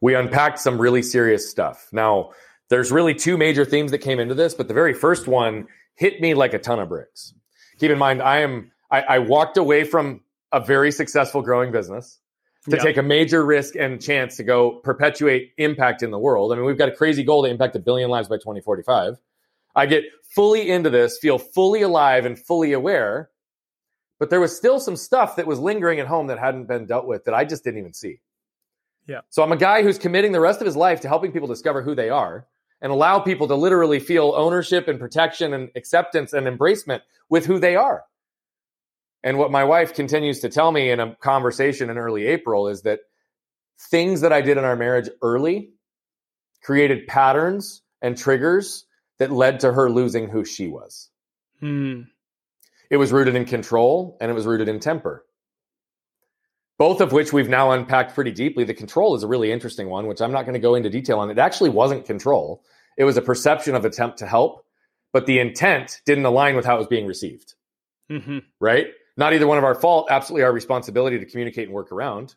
We 0.00 0.14
unpacked 0.14 0.58
some 0.58 0.80
really 0.80 1.02
serious 1.02 1.48
stuff. 1.48 1.88
Now, 1.92 2.30
there's 2.68 2.92
really 2.92 3.14
two 3.14 3.36
major 3.36 3.64
themes 3.64 3.90
that 3.90 3.98
came 3.98 4.18
into 4.18 4.34
this, 4.34 4.54
but 4.54 4.68
the 4.68 4.74
very 4.74 4.94
first 4.94 5.26
one 5.26 5.66
hit 5.94 6.20
me 6.20 6.34
like 6.34 6.54
a 6.54 6.58
ton 6.58 6.78
of 6.78 6.88
bricks. 6.88 7.34
Keep 7.82 7.90
in 7.90 7.98
mind, 7.98 8.22
I 8.22 8.38
am 8.42 8.70
I, 8.92 9.00
I 9.00 9.18
walked 9.18 9.56
away 9.56 9.82
from 9.82 10.20
a 10.52 10.60
very 10.60 10.92
successful 10.92 11.42
growing 11.42 11.72
business 11.72 12.20
to 12.70 12.76
take 12.76 12.96
a 12.96 13.02
major 13.02 13.44
risk 13.44 13.74
and 13.74 14.00
chance 14.00 14.36
to 14.36 14.44
go 14.44 14.78
perpetuate 14.84 15.50
impact 15.58 16.00
in 16.00 16.12
the 16.12 16.18
world. 16.20 16.52
I 16.52 16.54
mean, 16.54 16.64
we've 16.64 16.78
got 16.78 16.90
a 16.90 16.94
crazy 16.94 17.24
goal 17.24 17.42
to 17.42 17.50
impact 17.50 17.74
a 17.74 17.80
billion 17.80 18.08
lives 18.08 18.28
by 18.28 18.36
2045. 18.36 19.16
I 19.74 19.86
get 19.86 20.04
fully 20.22 20.70
into 20.70 20.90
this, 20.90 21.18
feel 21.18 21.38
fully 21.38 21.82
alive 21.82 22.24
and 22.24 22.38
fully 22.38 22.72
aware, 22.72 23.30
but 24.20 24.30
there 24.30 24.38
was 24.38 24.56
still 24.56 24.78
some 24.78 24.94
stuff 24.94 25.34
that 25.34 25.48
was 25.48 25.58
lingering 25.58 25.98
at 25.98 26.06
home 26.06 26.28
that 26.28 26.38
hadn't 26.38 26.68
been 26.68 26.86
dealt 26.86 27.08
with 27.08 27.24
that 27.24 27.34
I 27.34 27.44
just 27.44 27.64
didn't 27.64 27.80
even 27.80 27.94
see. 27.94 28.20
Yeah. 29.08 29.22
So 29.28 29.42
I'm 29.42 29.50
a 29.50 29.56
guy 29.56 29.82
who's 29.82 29.98
committing 29.98 30.30
the 30.30 30.38
rest 30.38 30.60
of 30.60 30.66
his 30.66 30.76
life 30.76 31.00
to 31.00 31.08
helping 31.08 31.32
people 31.32 31.48
discover 31.48 31.82
who 31.82 31.96
they 31.96 32.10
are 32.10 32.46
and 32.82 32.92
allow 32.92 33.20
people 33.20 33.48
to 33.48 33.54
literally 33.54 34.00
feel 34.00 34.34
ownership 34.36 34.88
and 34.88 34.98
protection 34.98 35.54
and 35.54 35.70
acceptance 35.76 36.32
and 36.32 36.46
embracement 36.46 37.00
with 37.30 37.46
who 37.46 37.58
they 37.58 37.76
are. 37.76 38.04
And 39.22 39.38
what 39.38 39.52
my 39.52 39.62
wife 39.62 39.94
continues 39.94 40.40
to 40.40 40.48
tell 40.48 40.72
me 40.72 40.90
in 40.90 40.98
a 40.98 41.14
conversation 41.16 41.88
in 41.88 41.96
early 41.96 42.26
April 42.26 42.66
is 42.66 42.82
that 42.82 43.00
things 43.90 44.20
that 44.20 44.32
I 44.32 44.40
did 44.40 44.58
in 44.58 44.64
our 44.64 44.76
marriage 44.76 45.08
early 45.22 45.70
created 46.62 47.06
patterns 47.06 47.82
and 48.02 48.18
triggers 48.18 48.84
that 49.18 49.30
led 49.30 49.60
to 49.60 49.72
her 49.72 49.88
losing 49.88 50.28
who 50.28 50.44
she 50.44 50.66
was. 50.66 51.08
Hmm. 51.60 52.02
It 52.90 52.96
was 52.96 53.12
rooted 53.12 53.36
in 53.36 53.44
control 53.44 54.18
and 54.20 54.30
it 54.30 54.34
was 54.34 54.44
rooted 54.44 54.68
in 54.68 54.80
temper. 54.80 55.24
Both 56.78 57.00
of 57.00 57.12
which 57.12 57.32
we've 57.32 57.48
now 57.48 57.70
unpacked 57.70 58.14
pretty 58.14 58.32
deeply. 58.32 58.64
The 58.64 58.74
control 58.74 59.14
is 59.14 59.22
a 59.22 59.28
really 59.28 59.52
interesting 59.52 59.88
one, 59.88 60.06
which 60.06 60.20
I'm 60.20 60.32
not 60.32 60.42
going 60.42 60.54
to 60.54 60.60
go 60.60 60.74
into 60.74 60.90
detail 60.90 61.20
on. 61.20 61.30
It 61.30 61.38
actually 61.38 61.70
wasn't 61.70 62.06
control. 62.06 62.62
It 62.96 63.04
was 63.04 63.16
a 63.16 63.22
perception 63.22 63.74
of 63.74 63.84
attempt 63.84 64.18
to 64.18 64.26
help, 64.26 64.64
but 65.12 65.26
the 65.26 65.38
intent 65.38 66.00
didn't 66.06 66.24
align 66.24 66.56
with 66.56 66.64
how 66.64 66.76
it 66.76 66.78
was 66.78 66.88
being 66.88 67.06
received. 67.06 67.54
Mm-hmm. 68.10 68.38
Right? 68.60 68.88
not 69.16 69.32
either 69.32 69.46
one 69.46 69.58
of 69.58 69.64
our 69.64 69.74
fault, 69.74 70.08
absolutely 70.10 70.44
our 70.44 70.52
responsibility 70.52 71.18
to 71.18 71.26
communicate 71.26 71.66
and 71.66 71.74
work 71.74 71.92
around. 71.92 72.34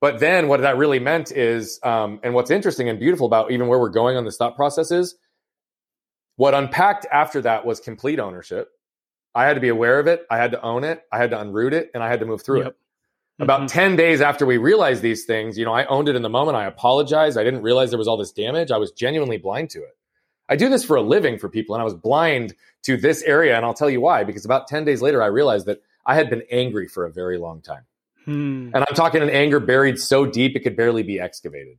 But 0.00 0.18
then 0.18 0.48
what 0.48 0.60
that 0.62 0.76
really 0.76 0.98
meant 0.98 1.30
is, 1.30 1.78
um, 1.82 2.20
and 2.22 2.32
what's 2.32 2.50
interesting 2.50 2.88
and 2.88 2.98
beautiful 2.98 3.26
about 3.26 3.50
even 3.50 3.66
where 3.66 3.78
we're 3.78 3.90
going 3.90 4.16
on 4.16 4.24
this 4.24 4.36
thought 4.36 4.56
process 4.56 4.90
is 4.90 5.16
what 6.36 6.54
unpacked 6.54 7.06
after 7.12 7.42
that 7.42 7.66
was 7.66 7.80
complete 7.80 8.18
ownership. 8.18 8.70
I 9.34 9.44
had 9.44 9.54
to 9.54 9.60
be 9.60 9.68
aware 9.68 10.00
of 10.00 10.06
it. 10.06 10.24
I 10.30 10.38
had 10.38 10.52
to 10.52 10.62
own 10.62 10.84
it. 10.84 11.02
I 11.12 11.18
had 11.18 11.30
to 11.30 11.36
unroot 11.36 11.72
it 11.72 11.90
and 11.92 12.02
I 12.02 12.08
had 12.08 12.20
to 12.20 12.26
move 12.26 12.42
through 12.42 12.60
yep. 12.60 12.68
it. 12.68 12.76
Mm-hmm. 13.40 13.44
About 13.44 13.68
10 13.70 13.96
days 13.96 14.20
after 14.20 14.44
we 14.44 14.58
realized 14.58 15.00
these 15.00 15.24
things, 15.24 15.56
you 15.56 15.64
know, 15.64 15.72
I 15.72 15.86
owned 15.86 16.10
it 16.10 16.16
in 16.16 16.20
the 16.20 16.28
moment. 16.28 16.58
I 16.58 16.66
apologized. 16.66 17.38
I 17.38 17.44
didn't 17.44 17.62
realize 17.62 17.88
there 17.88 17.98
was 17.98 18.06
all 18.06 18.18
this 18.18 18.32
damage. 18.32 18.70
I 18.70 18.76
was 18.76 18.92
genuinely 18.92 19.38
blind 19.38 19.70
to 19.70 19.78
it. 19.78 19.96
I 20.50 20.56
do 20.56 20.68
this 20.68 20.84
for 20.84 20.96
a 20.96 21.00
living 21.00 21.38
for 21.38 21.48
people, 21.48 21.74
and 21.74 21.80
I 21.80 21.84
was 21.84 21.94
blind 21.94 22.54
to 22.82 22.98
this 22.98 23.22
area. 23.22 23.56
And 23.56 23.64
I'll 23.64 23.72
tell 23.72 23.88
you 23.88 24.02
why, 24.02 24.24
because 24.24 24.44
about 24.44 24.68
10 24.68 24.84
days 24.84 25.00
later, 25.00 25.22
I 25.22 25.26
realized 25.26 25.64
that 25.66 25.80
I 26.04 26.16
had 26.16 26.28
been 26.28 26.42
angry 26.50 26.86
for 26.86 27.06
a 27.06 27.10
very 27.10 27.38
long 27.38 27.62
time. 27.62 27.84
Hmm. 28.26 28.72
And 28.74 28.84
I'm 28.86 28.94
talking 28.94 29.22
an 29.22 29.30
anger 29.30 29.58
buried 29.58 29.98
so 29.98 30.26
deep 30.26 30.54
it 30.54 30.60
could 30.60 30.76
barely 30.76 31.02
be 31.02 31.18
excavated. 31.18 31.78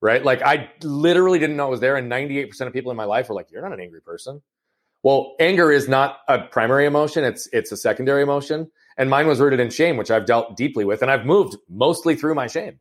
Right? 0.00 0.24
Like 0.24 0.40
I 0.40 0.70
literally 0.82 1.38
didn't 1.38 1.56
know 1.56 1.66
it 1.66 1.70
was 1.70 1.80
there. 1.80 1.96
And 1.96 2.10
98% 2.10 2.60
of 2.62 2.72
people 2.72 2.90
in 2.92 2.96
my 2.96 3.04
life 3.04 3.28
were 3.28 3.34
like, 3.34 3.50
You're 3.50 3.62
not 3.62 3.72
an 3.72 3.80
angry 3.80 4.00
person. 4.00 4.40
Well, 5.02 5.34
anger 5.38 5.70
is 5.70 5.88
not 5.88 6.20
a 6.28 6.40
primary 6.40 6.86
emotion, 6.86 7.24
it's 7.24 7.48
it's 7.52 7.72
a 7.72 7.76
secondary 7.76 8.22
emotion. 8.22 8.70
And 8.98 9.08
mine 9.08 9.26
was 9.26 9.40
rooted 9.40 9.60
in 9.60 9.70
shame, 9.70 9.96
which 9.96 10.10
I've 10.10 10.26
dealt 10.26 10.56
deeply 10.56 10.84
with, 10.84 11.00
and 11.00 11.10
I've 11.10 11.24
moved 11.24 11.56
mostly 11.70 12.16
through 12.16 12.34
my 12.34 12.48
shame. 12.48 12.80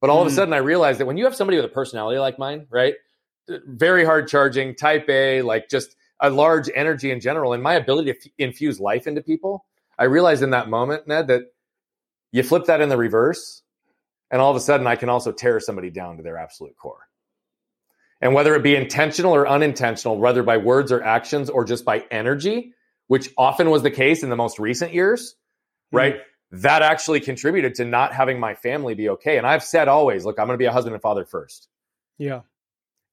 But 0.00 0.10
all 0.10 0.20
of 0.20 0.26
a 0.26 0.30
hmm. 0.30 0.36
sudden 0.36 0.54
I 0.54 0.58
realized 0.58 0.98
that 0.98 1.06
when 1.06 1.16
you 1.16 1.24
have 1.24 1.36
somebody 1.36 1.58
with 1.58 1.66
a 1.66 1.68
personality 1.68 2.18
like 2.18 2.38
mine, 2.38 2.66
right? 2.70 2.94
very 3.66 4.04
hard 4.04 4.28
charging, 4.28 4.74
type 4.74 5.08
A, 5.08 5.42
like 5.42 5.68
just 5.68 5.96
a 6.20 6.30
large 6.30 6.70
energy 6.74 7.10
in 7.10 7.20
general, 7.20 7.52
and 7.52 7.62
my 7.62 7.74
ability 7.74 8.12
to 8.12 8.18
f- 8.18 8.32
infuse 8.38 8.80
life 8.80 9.06
into 9.06 9.22
people. 9.22 9.64
I 9.98 10.04
realized 10.04 10.42
in 10.42 10.50
that 10.50 10.68
moment, 10.68 11.06
Ned, 11.06 11.26
that 11.28 11.42
you 12.30 12.42
flip 12.42 12.66
that 12.66 12.80
in 12.80 12.88
the 12.88 12.96
reverse, 12.96 13.62
and 14.30 14.40
all 14.40 14.50
of 14.50 14.56
a 14.56 14.60
sudden 14.60 14.86
I 14.86 14.96
can 14.96 15.08
also 15.08 15.32
tear 15.32 15.60
somebody 15.60 15.90
down 15.90 16.16
to 16.16 16.22
their 16.22 16.38
absolute 16.38 16.76
core. 16.76 17.08
And 18.20 18.34
whether 18.34 18.54
it 18.54 18.62
be 18.62 18.76
intentional 18.76 19.34
or 19.34 19.48
unintentional, 19.48 20.16
whether 20.16 20.44
by 20.44 20.56
words 20.56 20.92
or 20.92 21.02
actions 21.02 21.50
or 21.50 21.64
just 21.64 21.84
by 21.84 22.04
energy, 22.10 22.72
which 23.08 23.30
often 23.36 23.68
was 23.68 23.82
the 23.82 23.90
case 23.90 24.22
in 24.22 24.30
the 24.30 24.36
most 24.36 24.60
recent 24.60 24.94
years, 24.94 25.34
mm-hmm. 25.92 25.96
right? 25.96 26.16
That 26.50 26.82
actually 26.82 27.20
contributed 27.20 27.74
to 27.76 27.84
not 27.84 28.12
having 28.12 28.38
my 28.38 28.54
family 28.54 28.94
be 28.94 29.08
okay. 29.10 29.38
And 29.38 29.46
I've 29.46 29.64
said 29.64 29.88
always, 29.88 30.24
look, 30.24 30.38
I'm 30.38 30.46
going 30.46 30.54
to 30.54 30.62
be 30.62 30.66
a 30.66 30.72
husband 30.72 30.94
and 30.94 31.02
father 31.02 31.24
first. 31.24 31.68
Yeah. 32.18 32.40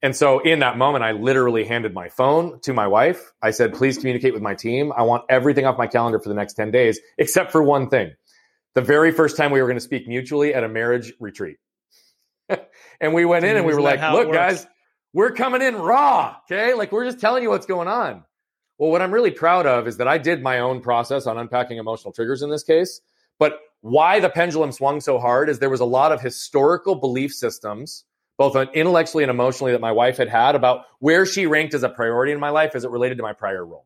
And 0.01 0.15
so 0.15 0.39
in 0.39 0.59
that 0.59 0.77
moment, 0.77 1.03
I 1.03 1.11
literally 1.11 1.65
handed 1.65 1.93
my 1.93 2.09
phone 2.09 2.59
to 2.61 2.73
my 2.73 2.87
wife. 2.87 3.33
I 3.41 3.51
said, 3.51 3.73
please 3.73 3.97
communicate 3.97 4.33
with 4.33 4.41
my 4.41 4.55
team. 4.55 4.93
I 4.95 5.03
want 5.03 5.25
everything 5.29 5.65
off 5.65 5.77
my 5.77 5.87
calendar 5.87 6.19
for 6.19 6.29
the 6.29 6.35
next 6.35 6.53
10 6.53 6.71
days, 6.71 6.99
except 7.17 7.51
for 7.51 7.61
one 7.61 7.89
thing. 7.89 8.13
The 8.75 8.81
very 8.81 9.11
first 9.11 9.35
time 9.35 9.51
we 9.51 9.61
were 9.61 9.67
going 9.67 9.77
to 9.77 9.83
speak 9.83 10.07
mutually 10.07 10.53
at 10.53 10.63
a 10.63 10.69
marriage 10.69 11.11
retreat. 11.19 11.57
and 13.01 13.13
we 13.13 13.25
went 13.25 13.45
in 13.45 13.57
and 13.57 13.65
we 13.65 13.73
were 13.73 13.81
like, 13.81 13.99
look, 14.13 14.31
guys, 14.31 14.65
we're 15.13 15.31
coming 15.31 15.61
in 15.61 15.75
raw. 15.75 16.37
Okay. 16.45 16.73
Like 16.73 16.91
we're 16.91 17.05
just 17.05 17.19
telling 17.19 17.43
you 17.43 17.49
what's 17.49 17.65
going 17.65 17.87
on. 17.87 18.23
Well, 18.79 18.89
what 18.89 19.01
I'm 19.01 19.13
really 19.13 19.31
proud 19.31 19.67
of 19.67 19.87
is 19.87 19.97
that 19.97 20.07
I 20.07 20.17
did 20.17 20.41
my 20.41 20.59
own 20.59 20.81
process 20.81 21.27
on 21.27 21.37
unpacking 21.37 21.77
emotional 21.77 22.13
triggers 22.13 22.41
in 22.41 22.49
this 22.49 22.63
case. 22.63 23.01
But 23.37 23.59
why 23.81 24.19
the 24.19 24.29
pendulum 24.29 24.71
swung 24.71 24.99
so 25.01 25.19
hard 25.19 25.49
is 25.49 25.59
there 25.59 25.69
was 25.69 25.79
a 25.79 25.85
lot 25.85 26.11
of 26.11 26.21
historical 26.21 26.95
belief 26.95 27.33
systems 27.33 28.05
both 28.39 28.55
intellectually 28.73 29.25
and 29.25 29.29
emotionally 29.29 29.73
that 29.73 29.81
my 29.81 29.91
wife 29.91 30.15
had 30.15 30.29
had 30.29 30.55
about 30.55 30.85
where 30.99 31.25
she 31.25 31.45
ranked 31.45 31.73
as 31.73 31.83
a 31.83 31.89
priority 31.89 32.31
in 32.31 32.39
my 32.39 32.49
life 32.49 32.73
as 32.73 32.85
it 32.85 32.89
related 32.89 33.17
to 33.17 33.21
my 33.21 33.33
prior 33.33 33.65
role. 33.65 33.85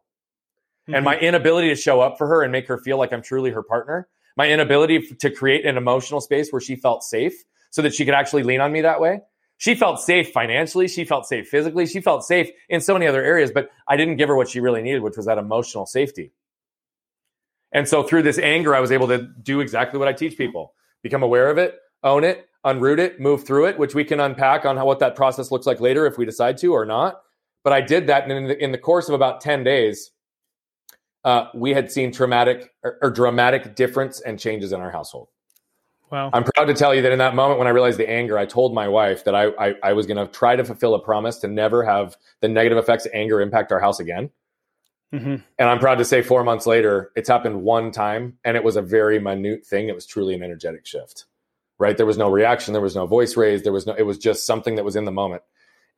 Mm-hmm. 0.83 0.93
And 0.93 1.03
my 1.03 1.17
inability 1.17 1.69
to 1.69 1.75
show 1.75 2.01
up 2.01 2.19
for 2.19 2.27
her 2.27 2.43
and 2.43 2.51
make 2.51 2.67
her 2.67 2.77
feel 2.77 2.99
like 2.99 3.11
I'm 3.11 3.23
truly 3.23 3.49
her 3.49 3.63
partner, 3.63 4.07
my 4.37 4.47
inability 4.47 5.07
to 5.07 5.31
create 5.31 5.65
an 5.65 5.75
emotional 5.75 6.21
space 6.21 6.51
where 6.51 6.61
she 6.61 6.75
felt 6.75 7.03
safe 7.03 7.33
so 7.71 7.81
that 7.81 7.95
she 7.95 8.05
could 8.05 8.13
actually 8.13 8.43
lean 8.43 8.61
on 8.61 8.71
me 8.71 8.81
that 8.81 9.01
way. 9.01 9.21
She 9.63 9.75
felt 9.75 10.01
safe 10.01 10.33
financially. 10.33 10.89
She 10.89 11.05
felt 11.05 11.25
safe 11.25 11.47
physically. 11.47 11.85
She 11.85 12.01
felt 12.01 12.25
safe 12.25 12.49
in 12.67 12.81
so 12.81 12.91
many 12.91 13.07
other 13.07 13.23
areas, 13.23 13.49
but 13.49 13.69
I 13.87 13.95
didn't 13.95 14.17
give 14.17 14.27
her 14.27 14.35
what 14.35 14.49
she 14.49 14.59
really 14.59 14.81
needed, 14.81 15.01
which 15.01 15.15
was 15.15 15.25
that 15.27 15.37
emotional 15.37 15.85
safety. 15.85 16.33
And 17.71 17.87
so 17.87 18.03
through 18.03 18.23
this 18.23 18.37
anger, 18.37 18.75
I 18.75 18.81
was 18.81 18.91
able 18.91 19.07
to 19.07 19.19
do 19.41 19.61
exactly 19.61 19.99
what 19.99 20.09
I 20.09 20.11
teach 20.11 20.37
people 20.37 20.73
become 21.01 21.23
aware 21.23 21.49
of 21.49 21.57
it, 21.57 21.79
own 22.03 22.25
it, 22.25 22.49
unroot 22.65 22.99
it, 22.99 23.21
move 23.21 23.45
through 23.45 23.67
it, 23.67 23.79
which 23.79 23.95
we 23.95 24.03
can 24.03 24.19
unpack 24.19 24.65
on 24.65 24.75
how 24.75 24.85
what 24.85 24.99
that 24.99 25.15
process 25.15 25.49
looks 25.49 25.65
like 25.65 25.79
later 25.79 26.05
if 26.05 26.17
we 26.17 26.25
decide 26.25 26.57
to 26.57 26.73
or 26.73 26.85
not. 26.85 27.21
But 27.63 27.71
I 27.71 27.79
did 27.79 28.07
that, 28.07 28.23
and 28.23 28.33
in 28.33 28.47
the, 28.49 28.61
in 28.61 28.73
the 28.73 28.77
course 28.77 29.07
of 29.07 29.15
about 29.15 29.39
ten 29.39 29.63
days, 29.63 30.11
uh, 31.23 31.45
we 31.53 31.71
had 31.71 31.89
seen 31.89 32.11
traumatic 32.11 32.69
or, 32.83 32.97
or, 33.01 33.11
dramatic 33.11 33.77
difference 33.77 34.19
and 34.19 34.37
changes 34.37 34.73
in 34.73 34.81
our 34.81 34.91
household. 34.91 35.29
Wow! 36.13 36.29
I'm 36.31 36.43
proud 36.43 36.65
to 36.65 36.75
tell 36.75 36.93
you 36.93 37.01
that 37.01 37.11
in 37.11 37.17
that 37.17 37.33
moment 37.33 37.57
when 37.57 37.67
I 37.67 37.71
realized 37.71 37.97
the 37.97 38.07
anger, 38.07 38.37
I 38.37 38.45
told 38.45 38.71
my 38.71 38.87
wife 38.87 39.23
that 39.23 39.33
I 39.33 39.47
I, 39.59 39.73
I 39.81 39.93
was 39.93 40.05
going 40.05 40.17
to 40.17 40.31
try 40.31 40.55
to 40.55 40.63
fulfill 40.63 40.93
a 40.93 40.99
promise 40.99 41.39
to 41.39 41.47
never 41.47 41.83
have 41.83 42.15
the 42.39 42.47
negative 42.47 42.77
effects 42.77 43.07
of 43.07 43.11
anger 43.15 43.41
impact 43.41 43.71
our 43.71 43.79
house 43.79 43.99
again. 43.99 44.29
Mm-hmm. 45.11 45.37
And 45.57 45.69
I'm 45.69 45.79
proud 45.79 45.95
to 45.95 46.05
say, 46.05 46.21
four 46.21 46.43
months 46.43 46.67
later, 46.67 47.11
it's 47.15 47.29
happened 47.29 47.63
one 47.63 47.91
time, 47.91 48.37
and 48.43 48.55
it 48.55 48.63
was 48.63 48.75
a 48.75 48.81
very 48.83 49.19
minute 49.19 49.65
thing. 49.65 49.89
It 49.89 49.95
was 49.95 50.05
truly 50.05 50.35
an 50.35 50.43
energetic 50.43 50.85
shift 50.85 51.25
right? 51.79 51.97
There 51.97 52.05
was 52.05 52.17
no 52.17 52.29
reaction, 52.29 52.71
there 52.71 52.81
was 52.81 52.95
no 52.95 53.05
voice 53.05 53.35
raised, 53.35 53.65
there 53.65 53.73
was 53.73 53.85
no, 53.85 53.93
it 53.93 54.03
was 54.03 54.17
just 54.17 54.45
something 54.45 54.75
that 54.75 54.85
was 54.85 54.95
in 54.95 55.05
the 55.05 55.11
moment. 55.11 55.43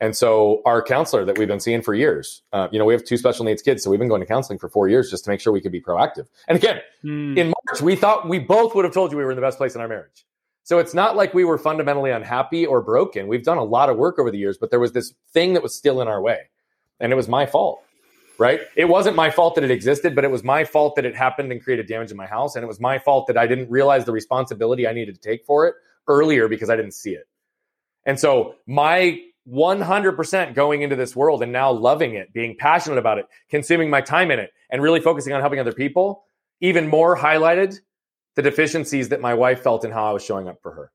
And 0.02 0.16
so 0.16 0.62
our 0.66 0.82
counselor 0.82 1.24
that 1.26 1.38
we've 1.38 1.48
been 1.48 1.60
seeing 1.60 1.82
for 1.82 1.94
years, 1.94 2.42
uh, 2.52 2.68
you 2.72 2.78
know, 2.78 2.86
we 2.86 2.94
have 2.94 3.06
two 3.06 3.18
special 3.18 3.46
needs 3.46 3.62
kids, 3.62 3.84
so 3.84 3.90
we've 3.90 4.00
been 4.00 4.10
going 4.10 4.22
to 4.22 4.28
counseling 4.28 4.60
for 4.60 4.68
four 4.68 4.90
years 4.90 5.10
just 5.10 5.24
to 5.26 5.30
make 5.30 5.40
sure 5.40 5.54
we 5.54 5.62
could 5.62 5.72
be 5.72 5.82
proactive. 5.82 6.28
And 6.48 6.58
again, 6.58 6.82
mm. 7.04 7.38
in 7.38 7.48
March, 7.48 7.82
we 7.82 7.96
thought 7.96 8.28
we 8.28 8.40
both 8.40 8.76
would 8.76 8.84
have 8.84 8.94
told 8.94 9.12
you 9.12 9.18
we 9.18 9.24
were 9.24 9.32
in 9.32 9.38
the 9.38 9.42
best 9.42 9.58
place 9.58 9.74
in 9.74 9.82
our 9.82 9.88
marriage. 9.88 10.26
So 10.64 10.80
it's 10.80 10.94
not 10.94 11.16
like 11.16 11.34
we 11.34 11.46
were 11.46 11.58
fundamentally 11.58 12.12
unhappy 12.12 12.66
or 12.66 12.82
broken. 12.82 13.28
We've 13.28 13.44
done 13.44 13.58
a 13.58 13.64
lot 13.64 13.90
of 13.90 13.98
work 13.98 14.20
over 14.20 14.32
the 14.32 14.38
years, 14.38 14.58
but 14.58 14.70
there 14.70 14.80
was 14.80 14.92
this 14.92 15.14
thing 15.32 15.54
that 15.54 15.64
was 15.64 15.76
still 15.76 16.02
in 16.02 16.08
our 16.08 16.22
way, 16.22 16.50
and 17.00 17.14
it 17.14 17.16
was 17.16 17.30
my 17.30 17.46
fault 17.46 17.82
right? 18.38 18.62
It 18.76 18.86
wasn't 18.86 19.16
my 19.16 19.30
fault 19.30 19.56
that 19.56 19.64
it 19.64 19.72
existed, 19.72 20.16
but 20.16 20.24
it 20.24 20.32
was 20.32 20.44
my 20.44 20.64
fault 20.64 20.96
that 20.96 21.06
it 21.06 21.16
happened 21.16 21.52
and 21.52 21.64
created 21.64 21.88
damage 21.88 22.12
in 22.12 22.18
my 22.18 22.26
house. 22.26 22.56
And 22.56 22.64
it 22.64 22.68
was 22.68 22.80
my 22.80 23.00
fault 23.00 23.28
that 23.28 23.38
I 23.38 23.48
didn't 23.48 23.70
realize 23.70 24.06
the 24.06 24.12
responsibility 24.12 24.88
I 24.88 24.94
needed 24.94 25.16
to 25.16 25.22
take 25.22 25.46
for 25.46 25.68
it 25.68 25.76
earlier 26.08 26.48
because 26.48 26.70
I 26.70 26.76
didn't 26.76 26.94
see 26.94 27.12
it. 27.12 27.28
And 28.06 28.20
so 28.20 28.56
my 28.68 29.22
100% 29.50 30.56
going 30.56 30.82
into 30.82 30.96
this 30.96 31.16
world 31.16 31.44
and 31.44 31.52
now 31.52 31.72
loving 31.72 32.16
it, 32.16 32.34
being 32.34 32.56
passionate 32.58 32.98
about 32.98 33.20
it, 33.20 33.28
consuming 33.50 33.90
my 33.90 34.02
time 34.02 34.32
in 34.32 34.40
it, 34.40 34.52
and 34.70 34.82
really 34.82 35.00
focusing 35.00 35.34
on 35.34 35.42
helping 35.42 35.60
other 35.60 35.74
people, 35.74 36.26
even 36.62 36.88
more 36.88 37.18
highlighted 37.18 37.80
the 38.36 38.42
deficiencies 38.42 39.10
that 39.10 39.22
my 39.22 39.34
wife 39.34 39.62
felt 39.62 39.86
in 39.86 39.92
how 39.92 40.06
I 40.06 40.12
was 40.12 40.24
showing 40.24 40.48
up 40.48 40.62
for 40.62 40.72
her, 40.72 40.92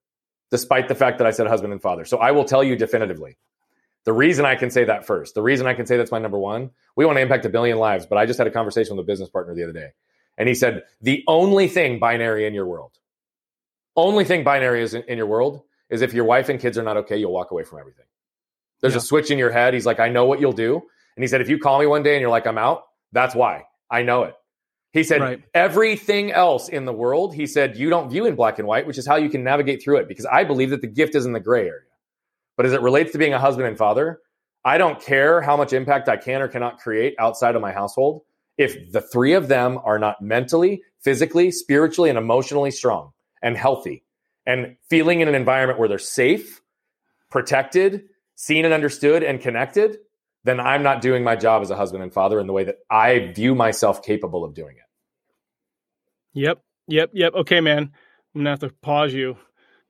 despite 0.50 0.88
the 0.88 0.94
fact 0.94 1.18
that 1.18 1.26
I 1.26 1.30
said 1.30 1.46
husband 1.46 1.72
and 1.72 1.80
father. 1.80 2.04
So 2.04 2.18
I 2.18 2.32
will 2.32 2.44
tell 2.44 2.64
you 2.64 2.76
definitively 2.76 3.36
the 4.04 4.12
reason 4.12 4.44
I 4.44 4.56
can 4.56 4.70
say 4.70 4.84
that 4.84 5.06
first, 5.06 5.34
the 5.34 5.42
reason 5.42 5.66
I 5.66 5.74
can 5.74 5.86
say 5.86 5.96
that's 5.96 6.10
my 6.10 6.18
number 6.18 6.38
one, 6.38 6.70
we 6.96 7.04
want 7.04 7.16
to 7.16 7.22
impact 7.22 7.44
a 7.44 7.50
billion 7.50 7.78
lives. 7.78 8.06
But 8.06 8.18
I 8.18 8.26
just 8.26 8.38
had 8.38 8.46
a 8.46 8.50
conversation 8.50 8.96
with 8.96 9.04
a 9.04 9.06
business 9.06 9.28
partner 9.28 9.54
the 9.54 9.62
other 9.62 9.72
day. 9.72 9.90
And 10.38 10.48
he 10.48 10.54
said, 10.54 10.84
the 11.02 11.22
only 11.26 11.68
thing 11.68 11.98
binary 11.98 12.46
in 12.46 12.54
your 12.54 12.66
world, 12.66 12.92
only 13.96 14.24
thing 14.24 14.42
binary 14.42 14.82
is 14.82 14.94
in, 14.94 15.02
in 15.02 15.18
your 15.18 15.26
world 15.26 15.62
is 15.90 16.02
if 16.02 16.14
your 16.14 16.24
wife 16.24 16.48
and 16.48 16.58
kids 16.58 16.78
are 16.78 16.82
not 16.82 16.96
okay, 16.98 17.16
you'll 17.16 17.32
walk 17.32 17.50
away 17.50 17.64
from 17.64 17.78
everything. 17.78 18.06
There's 18.80 18.94
yeah. 18.94 18.98
a 18.98 19.02
switch 19.02 19.30
in 19.30 19.38
your 19.38 19.50
head. 19.50 19.74
He's 19.74 19.86
like, 19.86 20.00
I 20.00 20.08
know 20.08 20.24
what 20.24 20.40
you'll 20.40 20.52
do. 20.52 20.82
And 21.16 21.22
he 21.22 21.28
said, 21.28 21.40
if 21.40 21.48
you 21.48 21.58
call 21.58 21.80
me 21.80 21.86
one 21.86 22.02
day 22.02 22.14
and 22.14 22.20
you're 22.20 22.30
like, 22.30 22.46
I'm 22.46 22.58
out, 22.58 22.84
that's 23.12 23.34
why. 23.34 23.64
I 23.90 24.02
know 24.02 24.24
it. 24.24 24.34
He 24.92 25.04
said, 25.04 25.20
right. 25.20 25.42
everything 25.54 26.32
else 26.32 26.68
in 26.68 26.84
the 26.84 26.92
world, 26.92 27.34
he 27.34 27.46
said, 27.46 27.76
you 27.76 27.90
don't 27.90 28.10
view 28.10 28.26
in 28.26 28.34
black 28.34 28.58
and 28.58 28.66
white, 28.66 28.86
which 28.86 28.98
is 28.98 29.06
how 29.06 29.16
you 29.16 29.28
can 29.28 29.44
navigate 29.44 29.82
through 29.82 29.98
it. 29.98 30.08
Because 30.08 30.26
I 30.26 30.44
believe 30.44 30.70
that 30.70 30.80
the 30.80 30.88
gift 30.88 31.14
is 31.14 31.26
in 31.26 31.32
the 31.32 31.40
gray 31.40 31.66
area. 31.66 31.82
But 32.56 32.66
as 32.66 32.72
it 32.72 32.80
relates 32.80 33.12
to 33.12 33.18
being 33.18 33.32
a 33.32 33.38
husband 33.38 33.68
and 33.68 33.78
father, 33.78 34.20
I 34.64 34.78
don't 34.78 35.00
care 35.00 35.40
how 35.40 35.56
much 35.56 35.72
impact 35.72 36.08
I 36.08 36.16
can 36.16 36.42
or 36.42 36.48
cannot 36.48 36.78
create 36.78 37.14
outside 37.18 37.54
of 37.54 37.62
my 37.62 37.72
household 37.72 38.22
if 38.58 38.92
the 38.92 39.00
three 39.00 39.32
of 39.32 39.48
them 39.48 39.78
are 39.84 39.98
not 39.98 40.20
mentally, 40.20 40.82
physically, 41.00 41.50
spiritually, 41.50 42.10
and 42.10 42.18
emotionally 42.18 42.70
strong 42.70 43.12
and 43.42 43.56
healthy 43.56 44.04
and 44.44 44.76
feeling 44.88 45.20
in 45.20 45.28
an 45.28 45.34
environment 45.34 45.78
where 45.78 45.88
they're 45.88 45.98
safe, 45.98 46.60
protected, 47.30 48.09
seen 48.40 48.64
and 48.64 48.72
understood, 48.72 49.22
and 49.22 49.38
connected, 49.38 49.98
then 50.44 50.60
I'm 50.60 50.82
not 50.82 51.02
doing 51.02 51.22
my 51.22 51.36
job 51.36 51.60
as 51.60 51.70
a 51.70 51.76
husband 51.76 52.02
and 52.02 52.10
father 52.10 52.40
in 52.40 52.46
the 52.46 52.54
way 52.54 52.64
that 52.64 52.76
I 52.90 53.32
view 53.34 53.54
myself 53.54 54.02
capable 54.02 54.44
of 54.44 54.54
doing 54.54 54.76
it. 54.76 56.40
Yep. 56.40 56.62
Yep. 56.88 57.10
Yep. 57.12 57.34
Okay, 57.34 57.60
man. 57.60 57.78
I'm 57.82 57.90
going 58.34 58.44
to 58.44 58.50
have 58.50 58.60
to 58.60 58.70
pause 58.80 59.12
you 59.12 59.36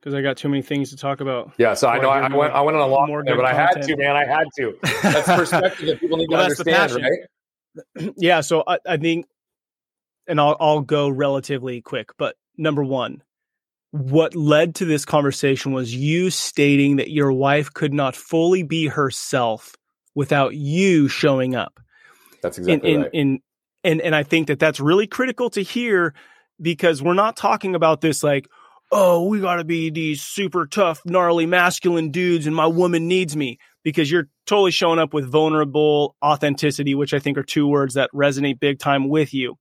because 0.00 0.14
I 0.14 0.23
got 0.23 0.37
too 0.37 0.49
many 0.49 0.62
things 0.62 0.90
to 0.90 0.97
talk 0.97 1.21
about. 1.21 1.52
Yeah, 1.59 1.75
so 1.75 1.88
I 1.88 1.99
know 2.00 2.09
I, 2.09 2.26
I, 2.26 2.35
went 2.35 2.52
I 2.52 2.61
went 2.62 2.76
on 2.76 2.83
a 2.83 2.92
long 2.92 3.07
more 3.07 3.23
there, 3.25 3.37
but 3.37 3.45
content. 3.45 3.61
I 3.61 3.78
had 3.78 3.83
to, 3.87 3.97
man. 3.97 4.16
I 4.16 4.25
had 4.25 4.49
to. 4.57 4.78
That's 5.02 5.28
perspective 5.37 5.87
that 5.87 6.00
people 6.00 6.16
need 6.16 6.28
well, 6.28 6.40
to 6.40 6.45
understand, 6.45 6.92
right? 6.92 8.14
Yeah, 8.16 8.40
so 8.40 8.64
I, 8.66 8.78
I 8.85 8.97
think, 8.97 9.26
and 10.26 10.40
I'll 10.40 10.57
I'll 10.59 10.80
go 10.80 11.09
relatively 11.09 11.83
quick. 11.83 12.11
But 12.19 12.35
number 12.57 12.83
one, 12.83 13.23
what 13.92 14.37
led 14.37 14.76
to 14.76 14.85
this 14.85 15.04
conversation 15.04 15.73
was 15.73 15.94
you 15.94 16.30
stating 16.30 16.97
that 16.97 17.11
your 17.11 17.32
wife 17.32 17.73
could 17.73 17.92
not 17.92 18.14
fully 18.14 18.62
be 18.62 18.87
herself 18.87 19.75
without 20.14 20.54
you 20.54 21.09
showing 21.09 21.54
up. 21.54 21.80
That's 22.42 22.59
exactly 22.59 22.92
in, 22.92 23.00
right. 23.02 23.11
In, 23.12 23.40
and 23.82 24.00
and 24.00 24.14
I 24.14 24.23
think 24.23 24.49
that 24.49 24.59
that's 24.59 24.80
really 24.80 25.06
critical 25.06 25.50
to 25.50 25.62
hear 25.62 26.14
because 26.61 27.02
we're 27.02 27.14
not 27.14 27.37
talking 27.37 27.75
about 27.75 28.00
this 28.00 28.23
like 28.23 28.47
oh, 28.92 29.26
we 29.26 29.40
got 29.40 29.56
to 29.56 29.64
be 29.64 29.90
these 29.90 30.23
super 30.23 30.66
tough, 30.66 31.00
gnarly, 31.04 31.47
masculine 31.47 32.11
dudes, 32.11 32.47
and 32.47 32.54
my 32.54 32.66
woman 32.66 33.06
needs 33.06 33.37
me 33.37 33.59
because 33.82 34.11
you're 34.11 34.28
totally 34.47 34.70
showing 34.70 34.99
up 34.99 35.14
with 35.14 35.30
vulnerable 35.30 36.16
authenticity, 36.25 36.94
which 36.94 37.14
I 37.14 37.18
think 37.18 37.38
are 37.38 37.42
two 37.42 37.66
words 37.66 37.94
that 37.94 38.11
resonate 38.12 38.61
big 38.61 38.78
time 38.78 39.09
with 39.09 39.32
you. 39.32 39.56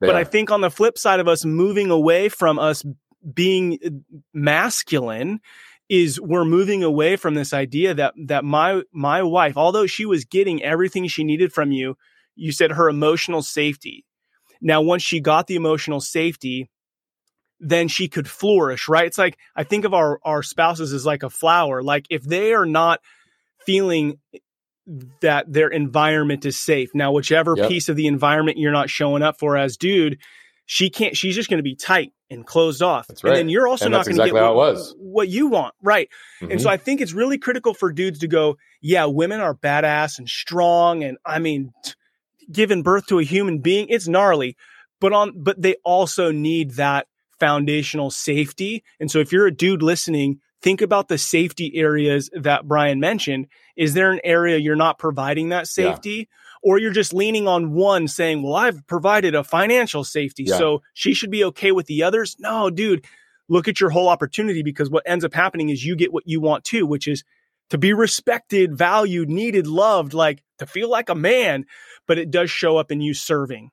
Yeah. 0.00 0.08
But 0.08 0.16
I 0.16 0.24
think 0.24 0.50
on 0.50 0.60
the 0.60 0.70
flip 0.70 0.96
side 0.96 1.20
of 1.20 1.28
us 1.28 1.44
moving 1.44 1.90
away 1.90 2.28
from 2.28 2.58
us 2.58 2.84
being 3.34 3.78
uh, 3.84 3.90
masculine 4.32 5.40
is 5.88 6.20
we're 6.20 6.44
moving 6.44 6.84
away 6.84 7.16
from 7.16 7.34
this 7.34 7.52
idea 7.52 7.94
that 7.94 8.14
that 8.26 8.44
my 8.44 8.82
my 8.92 9.22
wife 9.22 9.56
although 9.56 9.86
she 9.86 10.04
was 10.04 10.24
getting 10.24 10.62
everything 10.62 11.06
she 11.08 11.24
needed 11.24 11.52
from 11.52 11.72
you 11.72 11.96
you 12.36 12.52
said 12.52 12.72
her 12.72 12.88
emotional 12.88 13.42
safety 13.42 14.04
now 14.60 14.80
once 14.80 15.02
she 15.02 15.20
got 15.20 15.46
the 15.46 15.56
emotional 15.56 16.00
safety 16.00 16.70
then 17.60 17.88
she 17.88 18.08
could 18.08 18.28
flourish, 18.28 18.88
right? 18.88 19.06
It's 19.06 19.18
like 19.18 19.36
I 19.56 19.64
think 19.64 19.84
of 19.84 19.94
our 19.94 20.20
our 20.22 20.42
spouses 20.42 20.92
as 20.92 21.04
like 21.04 21.22
a 21.22 21.30
flower. 21.30 21.82
Like 21.82 22.06
if 22.10 22.22
they 22.22 22.52
are 22.54 22.66
not 22.66 23.00
feeling 23.66 24.18
that 25.20 25.52
their 25.52 25.68
environment 25.68 26.46
is 26.46 26.58
safe. 26.58 26.90
Now, 26.94 27.12
whichever 27.12 27.54
yep. 27.56 27.68
piece 27.68 27.88
of 27.88 27.96
the 27.96 28.06
environment 28.06 28.58
you're 28.58 28.72
not 28.72 28.88
showing 28.88 29.22
up 29.22 29.38
for 29.38 29.56
as 29.56 29.76
dude, 29.76 30.18
she 30.70 30.90
can't 30.90 31.16
she's 31.16 31.34
just 31.34 31.48
going 31.48 31.58
to 31.58 31.64
be 31.64 31.74
tight 31.74 32.12
and 32.30 32.46
closed 32.46 32.82
off. 32.82 33.06
That's 33.06 33.24
right. 33.24 33.30
and 33.30 33.38
then 33.38 33.48
you're 33.48 33.66
also 33.66 33.86
and 33.86 33.92
not 33.92 34.04
going 34.04 34.16
exactly 34.16 34.38
to 34.38 34.46
get 34.46 34.54
what, 34.54 34.74
what, 34.74 34.94
what, 34.98 35.28
you 35.28 35.46
want. 35.46 35.74
Right. 35.82 36.10
Mm-hmm. 36.42 36.52
and 36.52 36.60
so 36.60 36.68
i 36.68 36.76
think 36.76 37.00
it's 37.00 37.14
really 37.14 37.38
critical 37.38 37.72
for 37.72 37.90
dudes 37.90 38.20
to 38.20 38.28
go 38.28 38.58
yeah 38.82 39.06
women 39.06 39.40
are 39.40 39.54
badass 39.54 40.18
and 40.18 40.28
strong 40.28 41.02
and 41.02 41.16
i 41.24 41.38
mean 41.38 41.72
t- 41.82 41.94
giving 42.52 42.82
birth 42.82 43.06
to 43.06 43.18
a 43.18 43.24
human 43.24 43.58
being 43.58 43.88
it's 43.88 44.06
gnarly. 44.06 44.56
But 45.00 45.12
on 45.14 45.42
but 45.42 45.60
they 45.60 45.76
also 45.84 46.30
need 46.30 46.72
that 46.72 47.06
foundational 47.40 48.10
safety. 48.10 48.84
And 49.00 49.10
so 49.10 49.20
if 49.20 49.32
you're 49.32 49.46
a 49.46 49.54
dude 49.54 49.82
listening 49.82 50.40
think 50.60 50.82
about 50.82 51.06
the 51.06 51.16
safety 51.16 51.72
areas 51.76 52.28
that 52.34 52.66
brian 52.66 53.00
mentioned. 53.00 53.46
Is 53.76 53.94
there 53.94 54.10
an 54.10 54.20
area 54.22 54.58
you're 54.58 54.76
not 54.76 54.98
providing 54.98 55.48
that 55.48 55.66
safety? 55.66 56.10
yeah 56.10 56.24
or 56.62 56.78
you're 56.78 56.92
just 56.92 57.14
leaning 57.14 57.46
on 57.46 57.72
one 57.72 58.08
saying, 58.08 58.42
well, 58.42 58.56
I've 58.56 58.86
provided 58.86 59.34
a 59.34 59.44
financial 59.44 60.04
safety. 60.04 60.44
Yeah. 60.44 60.58
So 60.58 60.82
she 60.94 61.14
should 61.14 61.30
be 61.30 61.44
okay 61.44 61.72
with 61.72 61.86
the 61.86 62.02
others. 62.02 62.36
No, 62.38 62.70
dude, 62.70 63.04
look 63.48 63.68
at 63.68 63.80
your 63.80 63.90
whole 63.90 64.08
opportunity 64.08 64.62
because 64.62 64.90
what 64.90 65.04
ends 65.06 65.24
up 65.24 65.34
happening 65.34 65.68
is 65.68 65.84
you 65.84 65.96
get 65.96 66.12
what 66.12 66.26
you 66.26 66.40
want 66.40 66.64
too, 66.64 66.86
which 66.86 67.08
is 67.08 67.24
to 67.70 67.78
be 67.78 67.92
respected, 67.92 68.76
valued, 68.76 69.28
needed, 69.28 69.66
loved, 69.66 70.14
like 70.14 70.42
to 70.58 70.66
feel 70.66 70.90
like 70.90 71.08
a 71.08 71.14
man, 71.14 71.66
but 72.06 72.18
it 72.18 72.30
does 72.30 72.50
show 72.50 72.76
up 72.76 72.90
in 72.90 73.00
you 73.00 73.14
serving. 73.14 73.70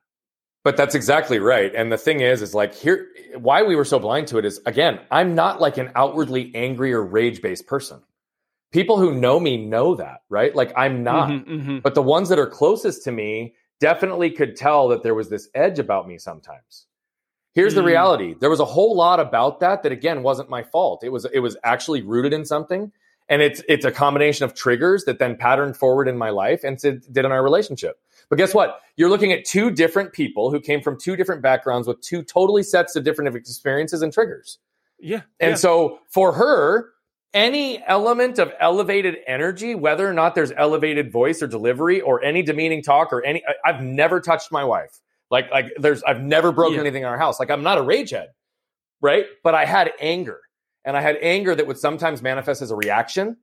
But 0.64 0.76
that's 0.76 0.96
exactly 0.96 1.38
right. 1.38 1.72
And 1.74 1.92
the 1.92 1.96
thing 1.96 2.20
is, 2.20 2.42
is 2.42 2.52
like 2.52 2.74
here, 2.74 3.06
why 3.36 3.62
we 3.62 3.76
were 3.76 3.84
so 3.84 4.00
blind 4.00 4.26
to 4.28 4.38
it 4.38 4.44
is 4.44 4.60
again, 4.66 4.98
I'm 5.10 5.34
not 5.34 5.60
like 5.60 5.78
an 5.78 5.92
outwardly 5.94 6.50
angry 6.54 6.92
or 6.92 7.04
rage 7.04 7.40
based 7.40 7.66
person 7.66 8.02
people 8.72 8.98
who 8.98 9.14
know 9.14 9.38
me 9.40 9.56
know 9.56 9.94
that, 9.96 10.22
right? 10.28 10.54
Like 10.54 10.72
I'm 10.76 11.02
not. 11.02 11.30
Mm-hmm, 11.30 11.52
mm-hmm. 11.52 11.78
But 11.80 11.94
the 11.94 12.02
ones 12.02 12.28
that 12.28 12.38
are 12.38 12.46
closest 12.46 13.04
to 13.04 13.12
me 13.12 13.54
definitely 13.80 14.30
could 14.30 14.56
tell 14.56 14.88
that 14.88 15.02
there 15.02 15.14
was 15.14 15.28
this 15.28 15.48
edge 15.54 15.78
about 15.78 16.08
me 16.08 16.18
sometimes. 16.18 16.86
Here's 17.52 17.72
mm. 17.72 17.76
the 17.76 17.82
reality. 17.82 18.34
There 18.38 18.50
was 18.50 18.60
a 18.60 18.64
whole 18.64 18.96
lot 18.96 19.20
about 19.20 19.60
that 19.60 19.82
that 19.82 19.92
again 19.92 20.22
wasn't 20.22 20.50
my 20.50 20.62
fault. 20.62 21.04
It 21.04 21.10
was 21.10 21.26
it 21.26 21.40
was 21.40 21.56
actually 21.64 22.02
rooted 22.02 22.32
in 22.32 22.44
something 22.44 22.92
and 23.28 23.42
it's 23.42 23.62
it's 23.68 23.84
a 23.84 23.90
combination 23.90 24.44
of 24.44 24.54
triggers 24.54 25.04
that 25.04 25.18
then 25.18 25.36
patterned 25.36 25.76
forward 25.76 26.08
in 26.08 26.16
my 26.16 26.30
life 26.30 26.64
and 26.64 26.78
did 26.78 27.04
in 27.16 27.26
our 27.26 27.42
relationship. 27.42 27.98
But 28.28 28.36
guess 28.36 28.54
what? 28.54 28.80
You're 28.96 29.08
looking 29.08 29.32
at 29.32 29.44
two 29.44 29.70
different 29.70 30.12
people 30.12 30.50
who 30.50 30.60
came 30.60 30.80
from 30.80 30.98
two 30.98 31.16
different 31.16 31.42
backgrounds 31.42 31.86
with 31.86 32.00
two 32.00 32.22
totally 32.22 32.62
sets 32.62 32.96
of 32.96 33.04
different 33.04 33.34
experiences 33.34 34.02
and 34.02 34.12
triggers. 34.12 34.58
Yeah. 34.98 35.22
And 35.38 35.50
yeah. 35.50 35.56
so 35.56 35.98
for 36.08 36.32
her, 36.32 36.90
any 37.36 37.84
element 37.86 38.38
of 38.38 38.50
elevated 38.58 39.18
energy, 39.26 39.74
whether 39.74 40.08
or 40.08 40.14
not 40.14 40.34
there's 40.34 40.50
elevated 40.56 41.12
voice 41.12 41.42
or 41.42 41.46
delivery 41.46 42.00
or 42.00 42.24
any 42.24 42.42
demeaning 42.42 42.82
talk 42.82 43.12
or 43.12 43.22
any, 43.22 43.42
I, 43.46 43.72
have 43.72 43.82
never 43.82 44.22
touched 44.22 44.50
my 44.50 44.64
wife. 44.64 44.98
Like, 45.30 45.50
like 45.50 45.66
there's, 45.76 46.02
I've 46.02 46.22
never 46.22 46.50
broken 46.50 46.76
yeah. 46.76 46.80
anything 46.80 47.02
in 47.02 47.08
our 47.08 47.18
house. 47.18 47.38
Like 47.38 47.50
I'm 47.50 47.62
not 47.62 47.76
a 47.76 47.82
ragehead, 47.82 48.28
right? 49.02 49.26
But 49.44 49.54
I 49.54 49.66
had 49.66 49.92
anger 50.00 50.40
and 50.82 50.96
I 50.96 51.02
had 51.02 51.18
anger 51.20 51.54
that 51.54 51.66
would 51.66 51.78
sometimes 51.78 52.22
manifest 52.22 52.62
as 52.62 52.70
a 52.70 52.76
reaction, 52.76 53.36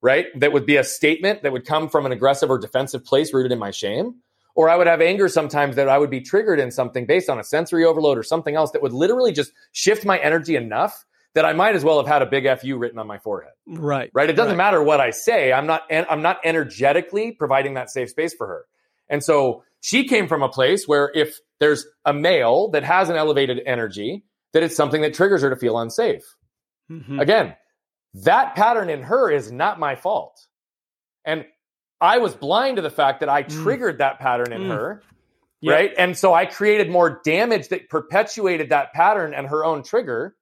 right? 0.00 0.26
That 0.40 0.54
would 0.54 0.64
be 0.64 0.76
a 0.76 0.84
statement 0.84 1.42
that 1.42 1.52
would 1.52 1.66
come 1.66 1.90
from 1.90 2.06
an 2.06 2.12
aggressive 2.12 2.48
or 2.48 2.58
defensive 2.58 3.04
place 3.04 3.34
rooted 3.34 3.52
in 3.52 3.58
my 3.58 3.72
shame. 3.72 4.22
Or 4.54 4.70
I 4.70 4.76
would 4.76 4.86
have 4.86 5.02
anger 5.02 5.28
sometimes 5.28 5.76
that 5.76 5.90
I 5.90 5.98
would 5.98 6.10
be 6.10 6.22
triggered 6.22 6.60
in 6.60 6.70
something 6.70 7.04
based 7.04 7.28
on 7.28 7.38
a 7.38 7.44
sensory 7.44 7.84
overload 7.84 8.16
or 8.16 8.22
something 8.22 8.54
else 8.54 8.70
that 8.70 8.80
would 8.80 8.92
literally 8.94 9.32
just 9.32 9.52
shift 9.72 10.06
my 10.06 10.16
energy 10.18 10.56
enough 10.56 11.04
that 11.34 11.44
I 11.44 11.52
might 11.52 11.74
as 11.74 11.84
well 11.84 11.98
have 11.98 12.06
had 12.06 12.22
a 12.22 12.26
big 12.26 12.46
FU 12.58 12.78
written 12.78 12.98
on 12.98 13.06
my 13.06 13.18
forehead. 13.18 13.52
Right. 13.66 14.10
Right. 14.14 14.30
It 14.30 14.34
doesn't 14.34 14.56
right. 14.56 14.64
matter 14.64 14.82
what 14.82 15.00
I 15.00 15.10
say. 15.10 15.52
I'm 15.52 15.66
not, 15.66 15.82
I'm 15.90 16.22
not 16.22 16.38
energetically 16.44 17.32
providing 17.32 17.74
that 17.74 17.90
safe 17.90 18.10
space 18.10 18.34
for 18.34 18.46
her. 18.46 18.66
And 19.08 19.22
so 19.22 19.64
she 19.80 20.06
came 20.06 20.28
from 20.28 20.42
a 20.42 20.48
place 20.48 20.86
where 20.86 21.10
if 21.14 21.38
there's 21.60 21.86
a 22.04 22.12
male 22.12 22.70
that 22.70 22.84
has 22.84 23.10
an 23.10 23.16
elevated 23.16 23.60
energy, 23.66 24.24
that 24.52 24.62
it's 24.62 24.76
something 24.76 25.02
that 25.02 25.14
triggers 25.14 25.42
her 25.42 25.50
to 25.50 25.56
feel 25.56 25.78
unsafe. 25.78 26.22
Mm-hmm. 26.90 27.18
Again, 27.18 27.56
that 28.14 28.54
pattern 28.54 28.88
in 28.88 29.02
her 29.02 29.30
is 29.30 29.50
not 29.50 29.80
my 29.80 29.96
fault. 29.96 30.40
And 31.24 31.44
I 32.00 32.18
was 32.18 32.34
blind 32.34 32.76
to 32.76 32.82
the 32.82 32.90
fact 32.90 33.20
that 33.20 33.28
I 33.28 33.42
mm. 33.42 33.62
triggered 33.62 33.98
that 33.98 34.20
pattern 34.20 34.52
in 34.52 34.62
mm. 34.62 34.68
her. 34.68 35.02
Yep. 35.62 35.72
Right. 35.72 35.90
And 35.96 36.16
so 36.16 36.34
I 36.34 36.46
created 36.46 36.90
more 36.90 37.20
damage 37.24 37.68
that 37.68 37.88
perpetuated 37.88 38.68
that 38.68 38.92
pattern 38.92 39.34
and 39.34 39.48
her 39.48 39.64
own 39.64 39.82
trigger 39.82 40.36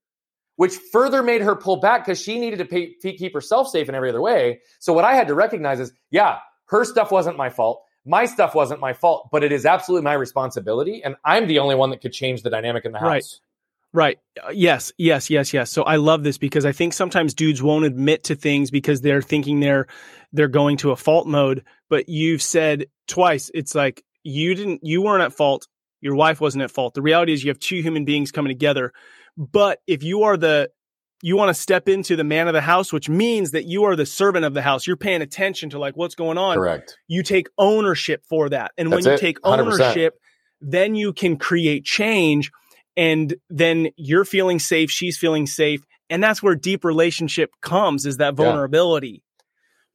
which 0.62 0.76
further 0.76 1.24
made 1.24 1.42
her 1.42 1.56
pull 1.56 1.78
back 1.78 2.04
because 2.04 2.22
she 2.22 2.38
needed 2.38 2.56
to 2.56 2.64
pay, 2.64 2.94
keep 2.94 3.34
herself 3.34 3.66
safe 3.66 3.88
in 3.88 3.96
every 3.96 4.08
other 4.08 4.20
way. 4.20 4.60
So 4.78 4.92
what 4.92 5.04
I 5.04 5.16
had 5.16 5.26
to 5.26 5.34
recognize 5.34 5.80
is, 5.80 5.92
yeah, 6.12 6.38
her 6.66 6.84
stuff 6.84 7.10
wasn't 7.10 7.36
my 7.36 7.50
fault. 7.50 7.82
My 8.04 8.26
stuff 8.26 8.54
wasn't 8.54 8.78
my 8.78 8.92
fault, 8.92 9.28
but 9.32 9.42
it 9.42 9.50
is 9.50 9.66
absolutely 9.66 10.04
my 10.04 10.12
responsibility. 10.12 11.02
And 11.02 11.16
I'm 11.24 11.48
the 11.48 11.58
only 11.58 11.74
one 11.74 11.90
that 11.90 12.00
could 12.00 12.12
change 12.12 12.44
the 12.44 12.50
dynamic 12.50 12.84
in 12.84 12.92
the 12.92 13.00
house. 13.00 13.08
Right. 13.08 13.24
Right. 13.92 14.18
Uh, 14.40 14.50
yes, 14.50 14.92
yes, 14.98 15.30
yes, 15.30 15.52
yes. 15.52 15.68
So 15.72 15.82
I 15.82 15.96
love 15.96 16.22
this 16.22 16.38
because 16.38 16.64
I 16.64 16.70
think 16.70 16.92
sometimes 16.92 17.34
dudes 17.34 17.60
won't 17.60 17.84
admit 17.84 18.22
to 18.24 18.36
things 18.36 18.70
because 18.70 19.00
they're 19.00 19.20
thinking 19.20 19.58
they're 19.58 19.88
they're 20.32 20.46
going 20.46 20.76
to 20.76 20.92
a 20.92 20.96
fault 20.96 21.26
mode, 21.26 21.64
but 21.90 22.08
you've 22.08 22.40
said 22.40 22.86
twice 23.08 23.50
it's 23.52 23.74
like 23.74 24.04
you 24.22 24.54
didn't 24.54 24.84
you 24.84 25.02
weren't 25.02 25.24
at 25.24 25.32
fault, 25.32 25.66
your 26.00 26.14
wife 26.14 26.40
wasn't 26.40 26.62
at 26.62 26.70
fault. 26.70 26.94
The 26.94 27.02
reality 27.02 27.32
is 27.32 27.42
you 27.42 27.50
have 27.50 27.58
two 27.58 27.82
human 27.82 28.04
beings 28.04 28.30
coming 28.30 28.50
together 28.50 28.92
but 29.36 29.80
if 29.86 30.02
you 30.02 30.22
are 30.24 30.36
the 30.36 30.70
you 31.22 31.36
want 31.36 31.50
to 31.50 31.54
step 31.54 31.88
into 31.88 32.16
the 32.16 32.24
man 32.24 32.48
of 32.48 32.52
the 32.52 32.60
house, 32.60 32.92
which 32.92 33.08
means 33.08 33.52
that 33.52 33.64
you 33.64 33.84
are 33.84 33.94
the 33.94 34.04
servant 34.04 34.44
of 34.44 34.54
the 34.54 34.62
house. 34.62 34.86
You're 34.86 34.96
paying 34.96 35.22
attention 35.22 35.70
to 35.70 35.78
like 35.78 35.96
what's 35.96 36.16
going 36.16 36.36
on. 36.36 36.56
Correct. 36.56 36.98
You 37.06 37.22
take 37.22 37.48
ownership 37.56 38.24
for 38.28 38.48
that. 38.48 38.72
And 38.76 38.90
That's 38.90 39.04
when 39.04 39.12
you 39.12 39.14
it. 39.14 39.20
take 39.20 39.38
ownership, 39.44 40.14
100%. 40.14 40.18
then 40.60 40.94
you 40.96 41.12
can 41.12 41.36
create 41.36 41.84
change 41.84 42.50
and 42.96 43.34
then 43.48 43.88
you're 43.96 44.24
feeling 44.24 44.58
safe, 44.58 44.90
she's 44.90 45.16
feeling 45.16 45.46
safe. 45.46 45.86
And 46.10 46.22
that's 46.22 46.42
where 46.42 46.56
deep 46.56 46.84
relationship 46.84 47.52
comes 47.62 48.04
is 48.04 48.18
that 48.18 48.34
vulnerability. 48.34 49.22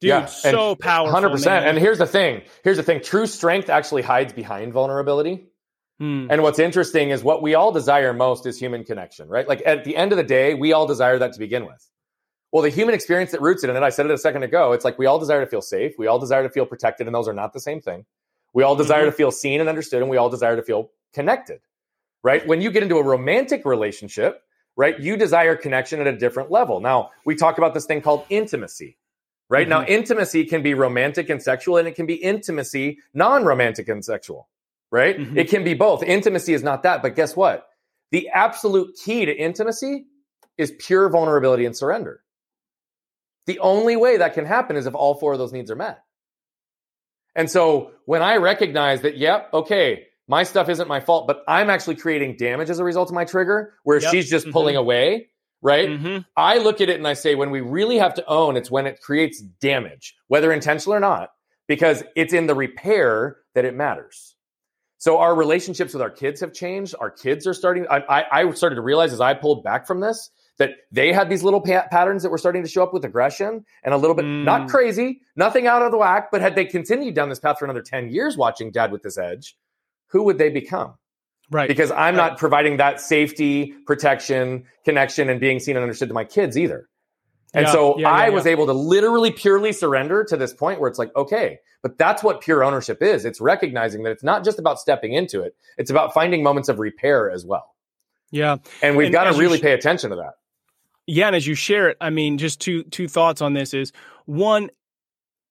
Dude, 0.00 0.10
yeah. 0.10 0.26
so 0.26 0.74
powerful. 0.74 1.20
100%. 1.20 1.44
Man. 1.44 1.64
And 1.64 1.78
here's 1.78 1.98
the 1.98 2.06
thing. 2.06 2.42
Here's 2.64 2.76
the 2.78 2.82
thing. 2.82 3.02
True 3.02 3.26
strength 3.26 3.68
actually 3.68 4.02
hides 4.02 4.32
behind 4.32 4.72
vulnerability. 4.72 5.48
Hmm. 5.98 6.28
And 6.30 6.42
what's 6.42 6.58
interesting 6.58 7.10
is 7.10 7.24
what 7.24 7.42
we 7.42 7.54
all 7.54 7.72
desire 7.72 8.12
most 8.12 8.46
is 8.46 8.58
human 8.58 8.84
connection, 8.84 9.28
right? 9.28 9.48
Like 9.48 9.62
at 9.66 9.84
the 9.84 9.96
end 9.96 10.12
of 10.12 10.18
the 10.18 10.24
day, 10.24 10.54
we 10.54 10.72
all 10.72 10.86
desire 10.86 11.18
that 11.18 11.32
to 11.32 11.38
begin 11.38 11.66
with. 11.66 11.88
Well, 12.52 12.62
the 12.62 12.70
human 12.70 12.94
experience 12.94 13.32
that 13.32 13.42
roots 13.42 13.64
it 13.64 13.70
in 13.70 13.76
it, 13.76 13.82
I 13.82 13.90
said 13.90 14.06
it 14.06 14.12
a 14.12 14.18
second 14.18 14.42
ago, 14.42 14.72
it's 14.72 14.84
like 14.84 14.98
we 14.98 15.06
all 15.06 15.18
desire 15.18 15.40
to 15.40 15.50
feel 15.50 15.60
safe. 15.60 15.94
We 15.98 16.06
all 16.06 16.18
desire 16.18 16.44
to 16.44 16.48
feel 16.48 16.66
protected, 16.66 17.06
and 17.06 17.14
those 17.14 17.28
are 17.28 17.34
not 17.34 17.52
the 17.52 17.60
same 17.60 17.80
thing. 17.80 18.06
We 18.54 18.62
all 18.62 18.76
desire 18.76 19.02
mm-hmm. 19.02 19.10
to 19.10 19.16
feel 19.16 19.30
seen 19.30 19.60
and 19.60 19.68
understood, 19.68 20.00
and 20.00 20.10
we 20.10 20.16
all 20.16 20.30
desire 20.30 20.56
to 20.56 20.62
feel 20.62 20.90
connected, 21.12 21.60
right? 22.22 22.46
When 22.46 22.62
you 22.62 22.70
get 22.70 22.82
into 22.82 22.96
a 22.96 23.02
romantic 23.02 23.66
relationship, 23.66 24.42
right, 24.76 24.98
you 24.98 25.16
desire 25.16 25.56
connection 25.56 26.00
at 26.00 26.06
a 26.06 26.16
different 26.16 26.50
level. 26.50 26.80
Now, 26.80 27.10
we 27.26 27.34
talk 27.34 27.58
about 27.58 27.74
this 27.74 27.84
thing 27.84 28.00
called 28.00 28.24
intimacy, 28.30 28.96
right? 29.50 29.68
Mm-hmm. 29.68 29.70
Now, 29.70 29.84
intimacy 29.84 30.46
can 30.46 30.62
be 30.62 30.72
romantic 30.72 31.28
and 31.28 31.42
sexual, 31.42 31.76
and 31.76 31.86
it 31.86 31.96
can 31.96 32.06
be 32.06 32.14
intimacy, 32.14 32.98
non 33.12 33.44
romantic 33.44 33.88
and 33.88 34.02
sexual 34.02 34.48
right? 34.90 35.18
Mm-hmm. 35.18 35.38
It 35.38 35.50
can 35.50 35.64
be 35.64 35.74
both. 35.74 36.02
Intimacy 36.02 36.54
is 36.54 36.62
not 36.62 36.82
that, 36.84 37.02
but 37.02 37.16
guess 37.16 37.36
what? 37.36 37.66
The 38.10 38.28
absolute 38.28 38.96
key 39.04 39.26
to 39.26 39.32
intimacy 39.32 40.06
is 40.56 40.72
pure 40.78 41.08
vulnerability 41.08 41.66
and 41.66 41.76
surrender. 41.76 42.22
The 43.46 43.60
only 43.60 43.96
way 43.96 44.18
that 44.18 44.34
can 44.34 44.44
happen 44.44 44.76
is 44.76 44.86
if 44.86 44.94
all 44.94 45.14
four 45.14 45.32
of 45.32 45.38
those 45.38 45.52
needs 45.52 45.70
are 45.70 45.76
met. 45.76 46.00
And 47.34 47.50
so 47.50 47.92
when 48.04 48.22
I 48.22 48.36
recognize 48.36 49.02
that, 49.02 49.16
yep, 49.16 49.48
okay, 49.54 50.06
my 50.26 50.42
stuff 50.42 50.68
isn't 50.68 50.88
my 50.88 51.00
fault, 51.00 51.26
but 51.26 51.44
I'm 51.46 51.70
actually 51.70 51.96
creating 51.96 52.36
damage 52.36 52.68
as 52.68 52.78
a 52.78 52.84
result 52.84 53.08
of 53.08 53.14
my 53.14 53.24
trigger, 53.24 53.74
where 53.84 54.00
yep. 54.00 54.10
she's 54.10 54.28
just 54.28 54.46
mm-hmm. 54.46 54.52
pulling 54.52 54.76
away, 54.76 55.28
right? 55.62 55.88
Mm-hmm. 55.88 56.18
I 56.36 56.58
look 56.58 56.80
at 56.80 56.88
it 56.88 56.96
and 56.96 57.06
I 57.06 57.14
say, 57.14 57.34
when 57.34 57.50
we 57.50 57.60
really 57.60 57.98
have 57.98 58.14
to 58.14 58.26
own, 58.26 58.56
it's 58.56 58.70
when 58.70 58.86
it 58.86 59.00
creates 59.00 59.40
damage, 59.40 60.14
whether 60.26 60.52
intentional 60.52 60.94
or 60.94 61.00
not, 61.00 61.30
because 61.66 62.02
it's 62.16 62.32
in 62.32 62.46
the 62.46 62.54
repair 62.54 63.36
that 63.54 63.64
it 63.64 63.74
matters. 63.74 64.34
So 64.98 65.18
our 65.18 65.34
relationships 65.34 65.92
with 65.92 66.02
our 66.02 66.10
kids 66.10 66.40
have 66.40 66.52
changed. 66.52 66.94
Our 67.00 67.10
kids 67.10 67.46
are 67.46 67.54
starting. 67.54 67.86
I, 67.88 67.98
I, 67.98 68.40
I 68.42 68.50
started 68.52 68.76
to 68.76 68.82
realize 68.82 69.12
as 69.12 69.20
I 69.20 69.34
pulled 69.34 69.62
back 69.62 69.86
from 69.86 70.00
this 70.00 70.30
that 70.58 70.70
they 70.90 71.12
had 71.12 71.30
these 71.30 71.44
little 71.44 71.60
pa- 71.60 71.86
patterns 71.88 72.24
that 72.24 72.30
were 72.30 72.38
starting 72.38 72.64
to 72.64 72.68
show 72.68 72.82
up 72.82 72.92
with 72.92 73.04
aggression 73.04 73.64
and 73.84 73.94
a 73.94 73.96
little 73.96 74.16
bit 74.16 74.24
mm. 74.24 74.44
not 74.44 74.68
crazy, 74.68 75.20
nothing 75.36 75.68
out 75.68 75.82
of 75.82 75.92
the 75.92 75.98
whack. 75.98 76.30
But 76.32 76.40
had 76.40 76.56
they 76.56 76.64
continued 76.64 77.14
down 77.14 77.28
this 77.28 77.38
path 77.38 77.60
for 77.60 77.64
another 77.64 77.80
ten 77.80 78.10
years, 78.10 78.36
watching 78.36 78.72
Dad 78.72 78.90
with 78.90 79.02
this 79.02 79.16
edge, 79.16 79.56
who 80.08 80.24
would 80.24 80.38
they 80.38 80.50
become? 80.50 80.94
Right. 81.50 81.68
Because 81.68 81.92
I'm 81.92 82.16
right. 82.16 82.30
not 82.30 82.38
providing 82.38 82.76
that 82.78 83.00
safety, 83.00 83.74
protection, 83.86 84.64
connection, 84.84 85.30
and 85.30 85.40
being 85.40 85.60
seen 85.60 85.76
and 85.76 85.82
understood 85.82 86.08
to 86.08 86.14
my 86.14 86.24
kids 86.24 86.58
either. 86.58 86.88
And 87.54 87.66
yeah, 87.66 87.72
so 87.72 87.98
yeah, 87.98 88.08
yeah, 88.08 88.26
I 88.26 88.30
was 88.30 88.46
able 88.46 88.66
to 88.66 88.72
literally 88.72 89.30
purely 89.30 89.72
surrender 89.72 90.24
to 90.24 90.36
this 90.36 90.52
point 90.52 90.80
where 90.80 90.88
it's 90.88 90.98
like, 90.98 91.14
okay, 91.16 91.60
but 91.82 91.96
that's 91.96 92.22
what 92.22 92.40
pure 92.40 92.62
ownership 92.62 93.02
is. 93.02 93.24
It's 93.24 93.40
recognizing 93.40 94.02
that 94.02 94.10
it's 94.10 94.22
not 94.22 94.44
just 94.44 94.58
about 94.58 94.78
stepping 94.78 95.14
into 95.14 95.42
it, 95.42 95.56
it's 95.78 95.90
about 95.90 96.12
finding 96.12 96.42
moments 96.42 96.68
of 96.68 96.78
repair 96.78 97.30
as 97.30 97.46
well. 97.46 97.74
Yeah. 98.30 98.58
And 98.82 98.96
we've 98.96 99.12
got 99.12 99.32
to 99.32 99.38
really 99.38 99.58
sh- 99.58 99.62
pay 99.62 99.72
attention 99.72 100.10
to 100.10 100.16
that. 100.16 100.34
Yeah. 101.06 101.28
And 101.28 101.36
as 101.36 101.46
you 101.46 101.54
share 101.54 101.88
it, 101.88 101.96
I 102.00 102.10
mean, 102.10 102.36
just 102.36 102.60
two, 102.60 102.82
two 102.84 103.08
thoughts 103.08 103.40
on 103.40 103.54
this 103.54 103.72
is 103.72 103.92
one, 104.26 104.70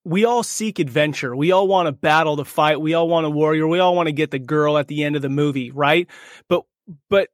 we 0.03 0.23
all 0.23 0.43
seek 0.43 0.79
adventure. 0.79 1.35
We 1.35 1.51
all 1.51 1.67
want 1.67 1.87
to 1.87 1.91
battle 1.91 2.35
the 2.35 2.45
fight. 2.45 2.79
We 2.79 2.93
all 2.93 3.09
want 3.09 3.25
a 3.25 3.29
warrior. 3.29 3.67
We 3.67 3.79
all 3.79 3.95
want 3.95 4.07
to 4.07 4.13
get 4.13 4.31
the 4.31 4.39
girl 4.39 4.77
at 4.77 4.87
the 4.87 5.03
end 5.03 5.15
of 5.15 5.21
the 5.21 5.29
movie, 5.29 5.71
right? 5.71 6.07
But 6.47 6.63
but 7.09 7.29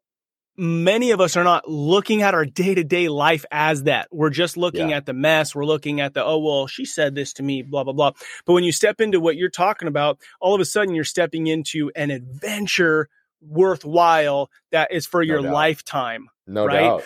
many 0.58 1.12
of 1.12 1.20
us 1.20 1.36
are 1.36 1.44
not 1.44 1.68
looking 1.68 2.22
at 2.22 2.34
our 2.34 2.46
day 2.46 2.76
to 2.76 2.84
day 2.84 3.10
life 3.10 3.46
as 3.52 3.84
that. 3.84 4.08
We're 4.12 4.30
just 4.30 4.58
looking 4.58 4.90
yeah. 4.90 4.98
at 4.98 5.06
the 5.06 5.14
mess. 5.14 5.56
We're 5.56 5.66
looking 5.66 6.02
at 6.02 6.14
the, 6.14 6.24
oh, 6.24 6.40
well, 6.40 6.68
she 6.68 6.86
said 6.86 7.16
this 7.16 7.34
to 7.34 7.44
me, 7.44 7.62
blah, 7.62 7.84
blah, 7.84 7.94
blah. 7.94 8.12
But 8.46 8.54
when 8.54 8.64
you 8.64 8.72
step 8.72 9.02
into 9.02 9.20
what 9.20 9.36
you're 9.36 9.50
talking 9.50 9.88
about, 9.88 10.20
all 10.40 10.54
of 10.54 10.62
a 10.62 10.66
sudden 10.66 10.96
you're 10.96 11.04
stepping 11.04 11.48
into 11.48 11.92
an 11.96 12.12
adventure 12.12 13.10
worthwhile 13.42 14.50
that 14.72 14.92
is 14.92 15.06
for 15.06 15.24
no 15.24 15.34
your 15.34 15.42
doubt. 15.42 15.54
lifetime. 15.54 16.30
No 16.48 16.66
right? 16.66 16.82
doubt. 16.82 17.04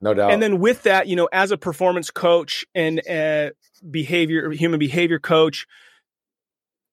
No 0.00 0.14
doubt. 0.14 0.32
And 0.32 0.42
then 0.42 0.58
with 0.58 0.84
that, 0.84 1.08
you 1.08 1.16
know, 1.16 1.28
as 1.32 1.50
a 1.50 1.58
performance 1.58 2.10
coach 2.10 2.64
and 2.74 3.00
a 3.08 3.52
behavior, 3.88 4.50
human 4.50 4.78
behavior 4.78 5.18
coach, 5.18 5.66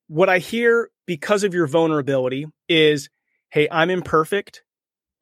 what 0.07 0.29
I 0.29 0.39
hear 0.39 0.89
because 1.05 1.43
of 1.43 1.53
your 1.53 1.67
vulnerability 1.67 2.47
is, 2.67 3.09
hey, 3.49 3.67
I'm 3.71 3.89
imperfect 3.89 4.63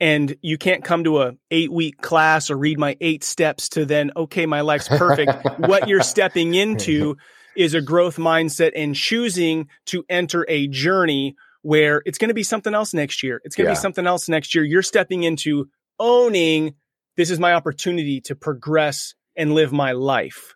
and 0.04 0.36
you 0.42 0.58
can't 0.58 0.84
come 0.84 1.06
to 1.06 1.22
a 1.22 1.32
eight 1.50 1.72
week 1.72 2.02
class 2.02 2.52
or 2.52 2.58
read 2.58 2.78
my 2.78 2.98
eight 3.00 3.24
steps 3.24 3.70
to 3.70 3.86
then 3.86 4.12
okay 4.18 4.46
my 4.46 4.60
life's 4.60 4.90
perfect. 4.90 5.32
What 5.60 5.88
you're 5.88 6.04
stepping 6.04 6.56
into 6.56 7.16
is 7.56 7.74
a 7.74 7.82
growth 7.82 8.18
mindset 8.18 8.72
and 8.76 8.94
choosing 8.96 9.70
to 9.86 10.04
enter 10.10 10.46
a 10.50 10.68
journey 10.68 11.38
where 11.62 12.02
it's 12.06 12.18
going 12.18 12.28
to 12.28 12.34
be 12.34 12.44
something 12.44 12.74
else 12.74 12.94
next 12.94 13.24
year. 13.24 13.40
It's 13.46 13.56
going 13.56 13.66
to 13.66 13.72
yeah. 13.72 13.78
be 13.78 13.82
something 13.82 14.06
else 14.06 14.28
next 14.28 14.54
year. 14.54 14.66
You're 14.66 14.82
stepping 14.82 15.24
into 15.24 15.70
owning 15.98 16.76
this 17.16 17.30
is 17.30 17.40
my 17.40 17.54
opportunity 17.54 18.20
to 18.22 18.36
progress 18.36 19.14
and 19.38 19.54
live 19.54 19.72
my 19.72 19.94
life. 19.94 20.54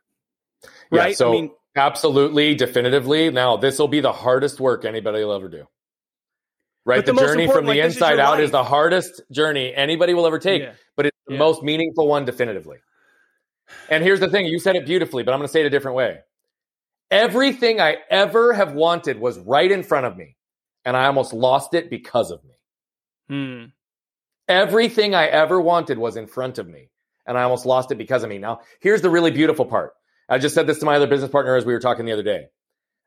Right? 0.91 1.09
Yeah, 1.09 1.15
so 1.15 1.29
I 1.29 1.31
mean, 1.31 1.51
absolutely 1.73 2.55
definitively. 2.55 3.29
Now 3.29 3.55
this 3.55 3.79
will 3.79 3.87
be 3.87 4.01
the 4.01 4.11
hardest 4.11 4.59
work 4.59 4.83
anybody 4.83 5.23
will 5.23 5.33
ever 5.33 5.47
do 5.47 5.67
right? 6.87 7.05
The, 7.05 7.11
the 7.11 7.21
journey 7.21 7.47
from 7.47 7.65
the 7.65 7.73
like, 7.73 7.79
inside 7.79 8.17
out 8.17 8.35
life. 8.35 8.39
is 8.39 8.51
the 8.51 8.63
hardest 8.63 9.21
journey 9.29 9.75
anybody 9.75 10.13
will 10.13 10.25
ever 10.25 10.39
take, 10.39 10.63
yeah. 10.63 10.71
but 10.95 11.05
it's 11.05 11.17
the 11.27 11.33
yeah. 11.33 11.39
most 11.39 11.61
meaningful 11.61 12.07
one 12.07 12.23
definitively. 12.23 12.77
And 13.89 14.03
here's 14.03 14.21
the 14.21 14.29
thing 14.29 14.45
you 14.45 14.57
said 14.57 14.77
it 14.77 14.85
beautifully, 14.85 15.23
but 15.23 15.33
I'm 15.33 15.39
going 15.39 15.47
to 15.47 15.51
say 15.51 15.59
it 15.59 15.65
a 15.65 15.69
different 15.69 15.97
way. 15.97 16.19
Everything 17.11 17.81
I 17.81 17.97
ever 18.09 18.53
have 18.53 18.71
wanted 18.71 19.19
was 19.19 19.37
right 19.39 19.69
in 19.69 19.83
front 19.83 20.05
of 20.05 20.15
me, 20.15 20.37
and 20.85 20.95
I 20.95 21.05
almost 21.07 21.33
lost 21.33 21.73
it 21.73 21.89
because 21.89 22.31
of 22.31 22.41
me. 22.45 22.53
Hmm. 23.29 23.65
Everything 24.47 25.13
I 25.13 25.25
ever 25.25 25.59
wanted 25.59 25.97
was 25.97 26.15
in 26.15 26.25
front 26.25 26.57
of 26.57 26.69
me, 26.69 26.89
and 27.25 27.37
I 27.37 27.43
almost 27.43 27.65
lost 27.65 27.91
it 27.91 27.97
because 27.97 28.23
of 28.23 28.29
me. 28.29 28.37
Now, 28.37 28.61
here's 28.79 29.01
the 29.01 29.09
really 29.09 29.31
beautiful 29.31 29.65
part. 29.65 29.91
I 30.29 30.37
just 30.37 30.55
said 30.55 30.67
this 30.67 30.79
to 30.79 30.85
my 30.85 30.95
other 30.95 31.07
business 31.07 31.31
partner 31.31 31.57
as 31.57 31.65
we 31.65 31.73
were 31.73 31.81
talking 31.81 32.05
the 32.05 32.13
other 32.13 32.23
day. 32.23 32.45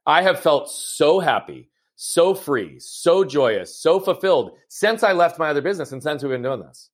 I 0.05 0.21
have 0.21 0.41
felt 0.41 0.71
so 0.71 1.19
happy 1.19 1.70
so 2.03 2.35
free, 2.35 2.79
so 2.79 3.25
joyous, 3.25 3.77
so 3.77 4.01
fulfilled 4.01 4.53
since 4.69 5.03
I 5.03 5.13
left 5.13 5.39
my 5.39 5.51
other 5.51 5.61
business 5.61 5.93
and 5.93 6.03
since 6.03 6.23
we've 6.23 6.31
been 6.31 6.41
doing 6.41 6.63
this. 6.63 6.89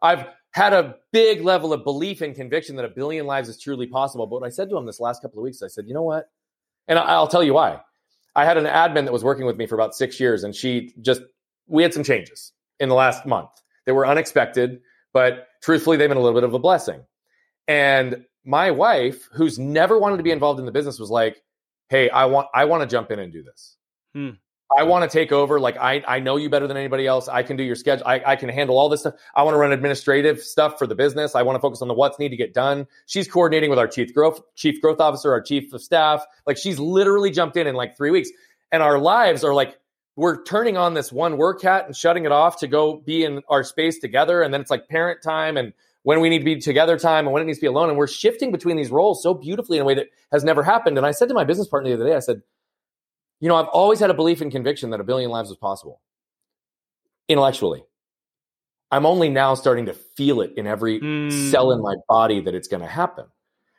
I've 0.00 0.26
had 0.52 0.72
a 0.72 0.94
big 1.12 1.42
level 1.42 1.72
of 1.72 1.82
belief 1.82 2.20
and 2.20 2.32
conviction 2.32 2.76
that 2.76 2.84
a 2.84 2.88
billion 2.88 3.26
lives 3.26 3.48
is 3.48 3.60
truly 3.60 3.88
possible. 3.88 4.24
But 4.24 4.40
what 4.40 4.46
I 4.46 4.50
said 4.50 4.70
to 4.70 4.76
him 4.76 4.86
this 4.86 5.00
last 5.00 5.20
couple 5.20 5.40
of 5.40 5.42
weeks, 5.42 5.62
I 5.62 5.66
said, 5.66 5.88
you 5.88 5.94
know 5.94 6.04
what? 6.04 6.30
And 6.86 6.96
I'll 6.96 7.26
tell 7.26 7.42
you 7.42 7.54
why. 7.54 7.80
I 8.36 8.44
had 8.44 8.56
an 8.56 8.66
admin 8.66 9.04
that 9.04 9.12
was 9.12 9.24
working 9.24 9.46
with 9.46 9.56
me 9.56 9.66
for 9.66 9.74
about 9.74 9.96
six 9.96 10.20
years, 10.20 10.44
and 10.44 10.54
she 10.54 10.94
just, 11.00 11.22
we 11.66 11.82
had 11.82 11.92
some 11.92 12.04
changes 12.04 12.52
in 12.78 12.88
the 12.88 12.94
last 12.94 13.26
month. 13.26 13.50
They 13.84 13.90
were 13.90 14.06
unexpected, 14.06 14.80
but 15.12 15.48
truthfully, 15.60 15.96
they've 15.96 16.08
been 16.08 16.18
a 16.18 16.22
little 16.22 16.40
bit 16.40 16.46
of 16.46 16.54
a 16.54 16.60
blessing. 16.60 17.00
And 17.66 18.24
my 18.44 18.70
wife, 18.70 19.28
who's 19.32 19.58
never 19.58 19.98
wanted 19.98 20.18
to 20.18 20.22
be 20.22 20.30
involved 20.30 20.60
in 20.60 20.66
the 20.66 20.72
business, 20.72 21.00
was 21.00 21.10
like, 21.10 21.42
hey, 21.88 22.08
I 22.10 22.26
want, 22.26 22.46
I 22.54 22.64
want 22.66 22.82
to 22.82 22.86
jump 22.86 23.10
in 23.10 23.18
and 23.18 23.32
do 23.32 23.42
this. 23.42 23.75
Hmm. 24.16 24.30
I 24.74 24.82
want 24.82 25.08
to 25.08 25.14
take 25.14 25.30
over. 25.30 25.60
Like 25.60 25.76
I, 25.76 26.02
I 26.08 26.20
know 26.20 26.36
you 26.36 26.48
better 26.48 26.66
than 26.66 26.78
anybody 26.78 27.06
else. 27.06 27.28
I 27.28 27.42
can 27.42 27.58
do 27.58 27.62
your 27.62 27.76
schedule. 27.76 28.06
I, 28.06 28.22
I 28.26 28.36
can 28.36 28.48
handle 28.48 28.78
all 28.78 28.88
this 28.88 29.00
stuff. 29.00 29.14
I 29.34 29.42
want 29.42 29.54
to 29.54 29.58
run 29.58 29.72
administrative 29.72 30.40
stuff 30.40 30.78
for 30.78 30.86
the 30.86 30.94
business. 30.94 31.34
I 31.34 31.42
want 31.42 31.56
to 31.56 31.60
focus 31.60 31.82
on 31.82 31.88
the 31.88 31.94
what's 31.94 32.18
need 32.18 32.30
to 32.30 32.36
get 32.36 32.54
done. 32.54 32.86
She's 33.04 33.28
coordinating 33.28 33.68
with 33.68 33.78
our 33.78 33.86
chief 33.86 34.14
growth, 34.14 34.40
chief 34.54 34.80
growth 34.80 35.00
officer, 35.00 35.32
our 35.32 35.42
chief 35.42 35.70
of 35.74 35.82
staff. 35.82 36.24
Like 36.46 36.56
she's 36.56 36.78
literally 36.78 37.30
jumped 37.30 37.58
in 37.58 37.66
in 37.66 37.74
like 37.74 37.94
three 37.94 38.10
weeks 38.10 38.30
and 38.72 38.82
our 38.82 38.98
lives 38.98 39.44
are 39.44 39.52
like, 39.52 39.78
we're 40.16 40.42
turning 40.44 40.78
on 40.78 40.94
this 40.94 41.12
one 41.12 41.36
work 41.36 41.60
hat 41.60 41.84
and 41.84 41.94
shutting 41.94 42.24
it 42.24 42.32
off 42.32 42.60
to 42.60 42.66
go 42.66 42.96
be 42.96 43.22
in 43.22 43.42
our 43.50 43.62
space 43.62 43.98
together. 43.98 44.40
And 44.40 44.52
then 44.52 44.62
it's 44.62 44.70
like 44.70 44.88
parent 44.88 45.22
time 45.22 45.58
and 45.58 45.74
when 46.04 46.20
we 46.20 46.30
need 46.30 46.38
to 46.38 46.44
be 46.44 46.58
together 46.58 46.98
time 46.98 47.26
and 47.26 47.34
when 47.34 47.42
it 47.42 47.46
needs 47.46 47.58
to 47.58 47.62
be 47.62 47.66
alone. 47.66 47.90
And 47.90 47.98
we're 47.98 48.06
shifting 48.06 48.50
between 48.50 48.76
these 48.76 48.90
roles 48.90 49.22
so 49.22 49.34
beautifully 49.34 49.76
in 49.76 49.82
a 49.82 49.84
way 49.84 49.94
that 49.94 50.06
has 50.32 50.42
never 50.42 50.62
happened. 50.62 50.96
And 50.96 51.06
I 51.06 51.10
said 51.10 51.28
to 51.28 51.34
my 51.34 51.44
business 51.44 51.68
partner 51.68 51.90
the 51.90 51.96
other 51.96 52.08
day, 52.08 52.16
I 52.16 52.20
said, 52.20 52.40
you 53.40 53.48
know, 53.48 53.56
I've 53.56 53.68
always 53.68 54.00
had 54.00 54.10
a 54.10 54.14
belief 54.14 54.40
and 54.40 54.50
conviction 54.50 54.90
that 54.90 55.00
a 55.00 55.04
billion 55.04 55.30
lives 55.30 55.50
is 55.50 55.56
possible 55.56 56.00
intellectually. 57.28 57.84
I'm 58.90 59.04
only 59.04 59.28
now 59.28 59.54
starting 59.54 59.86
to 59.86 59.94
feel 59.94 60.40
it 60.40 60.52
in 60.56 60.66
every 60.66 61.00
mm. 61.00 61.50
cell 61.50 61.72
in 61.72 61.82
my 61.82 61.96
body 62.08 62.40
that 62.40 62.54
it's 62.54 62.68
going 62.68 62.82
to 62.82 62.88
happen. 62.88 63.26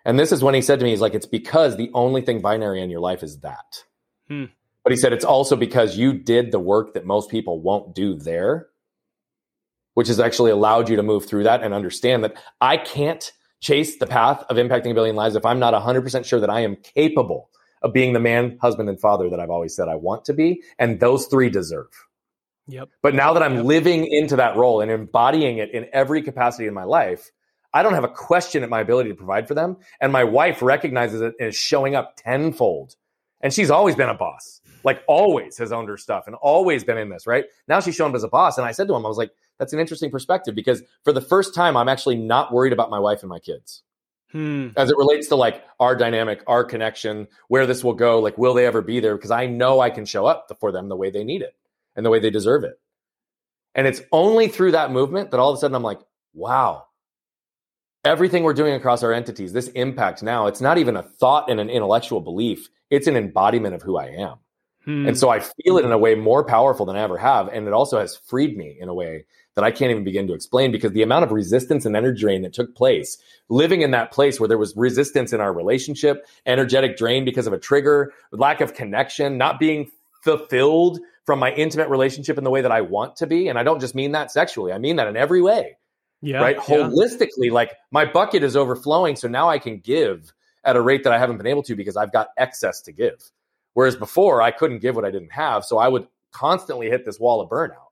And 0.05 0.19
this 0.19 0.31
is 0.31 0.43
when 0.43 0.53
he 0.53 0.61
said 0.61 0.79
to 0.79 0.85
me, 0.85 0.91
he's 0.91 1.01
like, 1.01 1.13
it's 1.13 1.25
because 1.25 1.75
the 1.75 1.91
only 1.93 2.21
thing 2.21 2.41
binary 2.41 2.81
in 2.81 2.89
your 2.89 2.99
life 2.99 3.23
is 3.23 3.39
that. 3.39 3.83
Hmm. 4.27 4.45
But 4.83 4.91
he 4.91 4.97
said, 4.97 5.11
it's 5.11 5.25
also 5.25 5.57
because 5.57 5.97
you 5.97 6.13
did 6.13 6.51
the 6.51 6.59
work 6.59 6.93
that 6.93 7.05
most 7.05 7.29
people 7.29 7.59
won't 7.61 7.93
do 7.93 8.15
there, 8.15 8.67
which 9.95 10.07
has 10.07 10.19
actually 10.19 10.51
allowed 10.51 10.87
you 10.87 10.95
to 10.95 11.03
move 11.03 11.25
through 11.25 11.43
that 11.43 11.61
and 11.61 11.73
understand 11.73 12.23
that 12.23 12.37
I 12.61 12.77
can't 12.77 13.31
chase 13.59 13.97
the 13.97 14.07
path 14.07 14.45
of 14.49 14.55
impacting 14.57 14.91
a 14.91 14.93
billion 14.93 15.15
lives 15.15 15.35
if 15.35 15.45
I'm 15.45 15.59
not 15.59 15.73
100% 15.73 16.23
sure 16.23 16.39
that 16.39 16.49
I 16.49 16.61
am 16.61 16.77
capable 16.77 17.49
of 17.81 17.93
being 17.93 18.13
the 18.13 18.19
man, 18.19 18.57
husband, 18.61 18.89
and 18.89 18.99
father 18.99 19.29
that 19.29 19.39
I've 19.39 19.49
always 19.49 19.75
said 19.75 19.87
I 19.87 19.95
want 19.95 20.25
to 20.25 20.33
be. 20.33 20.63
And 20.79 20.99
those 20.99 21.27
three 21.27 21.49
deserve. 21.49 21.89
Yep. 22.67 22.89
But 23.01 23.15
now 23.15 23.33
that 23.33 23.43
I'm 23.43 23.55
yep. 23.55 23.65
living 23.65 24.07
into 24.07 24.35
that 24.35 24.57
role 24.57 24.81
and 24.81 24.91
embodying 24.91 25.57
it 25.57 25.71
in 25.71 25.87
every 25.93 26.21
capacity 26.21 26.67
in 26.67 26.73
my 26.73 26.83
life, 26.83 27.31
I 27.73 27.83
don't 27.83 27.93
have 27.93 28.03
a 28.03 28.09
question 28.09 28.63
at 28.63 28.69
my 28.69 28.81
ability 28.81 29.09
to 29.09 29.15
provide 29.15 29.47
for 29.47 29.53
them. 29.53 29.77
And 30.01 30.11
my 30.11 30.23
wife 30.23 30.61
recognizes 30.61 31.21
it 31.21 31.33
and 31.39 31.49
is 31.49 31.55
showing 31.55 31.95
up 31.95 32.15
tenfold. 32.17 32.95
And 33.41 33.53
she's 33.53 33.69
always 33.69 33.95
been 33.95 34.09
a 34.09 34.15
boss, 34.15 34.61
like 34.83 35.03
always 35.07 35.57
has 35.59 35.71
owned 35.71 35.89
her 35.89 35.97
stuff 35.97 36.25
and 36.27 36.35
always 36.35 36.83
been 36.83 36.97
in 36.97 37.09
this, 37.09 37.27
right? 37.27 37.45
Now 37.67 37.79
she's 37.79 37.95
showing 37.95 38.11
up 38.11 38.15
as 38.15 38.23
a 38.23 38.29
boss. 38.29 38.57
And 38.57 38.65
I 38.65 38.71
said 38.71 38.87
to 38.87 38.95
him, 38.95 39.05
I 39.05 39.09
was 39.09 39.17
like, 39.17 39.31
that's 39.59 39.73
an 39.73 39.79
interesting 39.79 40.11
perspective 40.11 40.55
because 40.55 40.81
for 41.03 41.13
the 41.13 41.21
first 41.21 41.53
time, 41.53 41.77
I'm 41.77 41.89
actually 41.89 42.15
not 42.15 42.51
worried 42.51 42.73
about 42.73 42.89
my 42.89 42.99
wife 42.99 43.21
and 43.21 43.29
my 43.29 43.39
kids. 43.39 43.83
Hmm. 44.31 44.69
As 44.75 44.89
it 44.89 44.97
relates 44.97 45.27
to 45.29 45.35
like 45.35 45.63
our 45.79 45.95
dynamic, 45.95 46.43
our 46.47 46.63
connection, 46.63 47.27
where 47.47 47.65
this 47.65 47.83
will 47.83 47.93
go, 47.93 48.19
like 48.19 48.37
will 48.37 48.53
they 48.53 48.65
ever 48.65 48.81
be 48.81 48.99
there? 48.99 49.15
Because 49.15 49.31
I 49.31 49.45
know 49.45 49.79
I 49.79 49.89
can 49.89 50.05
show 50.05 50.25
up 50.25 50.51
for 50.59 50.71
them 50.71 50.89
the 50.89 50.95
way 50.95 51.09
they 51.09 51.23
need 51.23 51.41
it 51.41 51.55
and 51.95 52.05
the 52.05 52.09
way 52.09 52.19
they 52.19 52.29
deserve 52.29 52.63
it. 52.63 52.79
And 53.73 53.87
it's 53.87 54.01
only 54.11 54.47
through 54.47 54.71
that 54.71 54.91
movement 54.91 55.31
that 55.31 55.39
all 55.39 55.51
of 55.51 55.57
a 55.57 55.59
sudden 55.59 55.75
I'm 55.75 55.83
like, 55.83 56.01
wow, 56.33 56.87
everything 58.03 58.43
we're 58.43 58.53
doing 58.53 58.73
across 58.73 59.03
our 59.03 59.13
entities, 59.13 59.53
this 59.53 59.67
impact 59.69 60.23
now, 60.23 60.47
it's 60.47 60.61
not 60.61 60.77
even 60.77 60.97
a 60.97 61.03
thought 61.03 61.49
and 61.49 61.59
an 61.59 61.69
intellectual 61.69 62.19
belief. 62.19 62.69
It's 62.89 63.07
an 63.07 63.15
embodiment 63.15 63.75
of 63.75 63.81
who 63.81 63.97
I 63.97 64.07
am. 64.07 64.37
Hmm. 64.83 65.07
And 65.07 65.17
so 65.17 65.29
I 65.29 65.39
feel 65.39 65.77
it 65.77 65.85
in 65.85 65.91
a 65.91 65.97
way 65.97 66.15
more 66.15 66.43
powerful 66.43 66.85
than 66.85 66.95
I 66.95 67.01
ever 67.01 67.17
have. 67.17 67.49
And 67.49 67.67
it 67.67 67.73
also 67.73 67.99
has 67.99 68.15
freed 68.15 68.57
me 68.57 68.77
in 68.79 68.89
a 68.89 68.93
way 68.93 69.25
that 69.57 69.63
I 69.63 69.71
can't 69.71 69.89
even 69.89 70.03
begin 70.03 70.27
to 70.27 70.35
explain 70.35 70.71
because 70.71 70.91
the 70.91 71.01
amount 71.01 71.25
of 71.25 71.31
resistance 71.31 71.87
and 71.87 71.95
energy 71.95 72.21
drain 72.21 72.43
that 72.43 72.53
took 72.53 72.75
place 72.75 73.17
living 73.49 73.81
in 73.81 73.89
that 73.89 74.11
place 74.11 74.39
where 74.39 74.47
there 74.47 74.59
was 74.59 74.77
resistance 74.77 75.33
in 75.33 75.41
our 75.41 75.51
relationship, 75.51 76.27
energetic 76.45 76.95
drain 76.95 77.25
because 77.25 77.47
of 77.47 77.53
a 77.53 77.57
trigger, 77.57 78.13
lack 78.31 78.61
of 78.61 78.75
connection, 78.75 79.35
not 79.35 79.59
being 79.59 79.89
fulfilled 80.23 80.99
from 81.25 81.39
my 81.39 81.51
intimate 81.53 81.89
relationship 81.89 82.37
in 82.37 82.43
the 82.43 82.51
way 82.51 82.61
that 82.61 82.71
I 82.71 82.81
want 82.81 83.15
to 83.15 83.25
be. 83.25 83.47
And 83.47 83.57
I 83.57 83.63
don't 83.63 83.79
just 83.79 83.95
mean 83.95 84.11
that 84.11 84.31
sexually, 84.31 84.71
I 84.71 84.77
mean 84.77 84.97
that 84.97 85.07
in 85.07 85.17
every 85.17 85.41
way. 85.41 85.77
Yeah. 86.21 86.37
Right. 86.37 86.57
Yeah. 86.57 86.77
Holistically, 86.77 87.51
like 87.51 87.73
my 87.89 88.05
bucket 88.05 88.43
is 88.43 88.55
overflowing. 88.55 89.15
So 89.15 89.27
now 89.27 89.49
I 89.49 89.57
can 89.57 89.79
give 89.79 90.33
at 90.63 90.75
a 90.75 90.81
rate 90.81 91.03
that 91.03 91.13
I 91.13 91.17
haven't 91.17 91.37
been 91.37 91.47
able 91.47 91.63
to 91.63 91.75
because 91.75 91.97
I've 91.97 92.13
got 92.13 92.27
excess 92.37 92.81
to 92.81 92.91
give. 92.91 93.31
Whereas 93.73 93.95
before 93.95 94.39
I 94.39 94.51
couldn't 94.51 94.79
give 94.79 94.95
what 94.95 95.05
I 95.05 95.09
didn't 95.09 95.31
have. 95.31 95.65
So 95.65 95.79
I 95.79 95.87
would 95.87 96.07
constantly 96.31 96.91
hit 96.91 97.05
this 97.05 97.19
wall 97.19 97.41
of 97.41 97.49
burnout. 97.49 97.86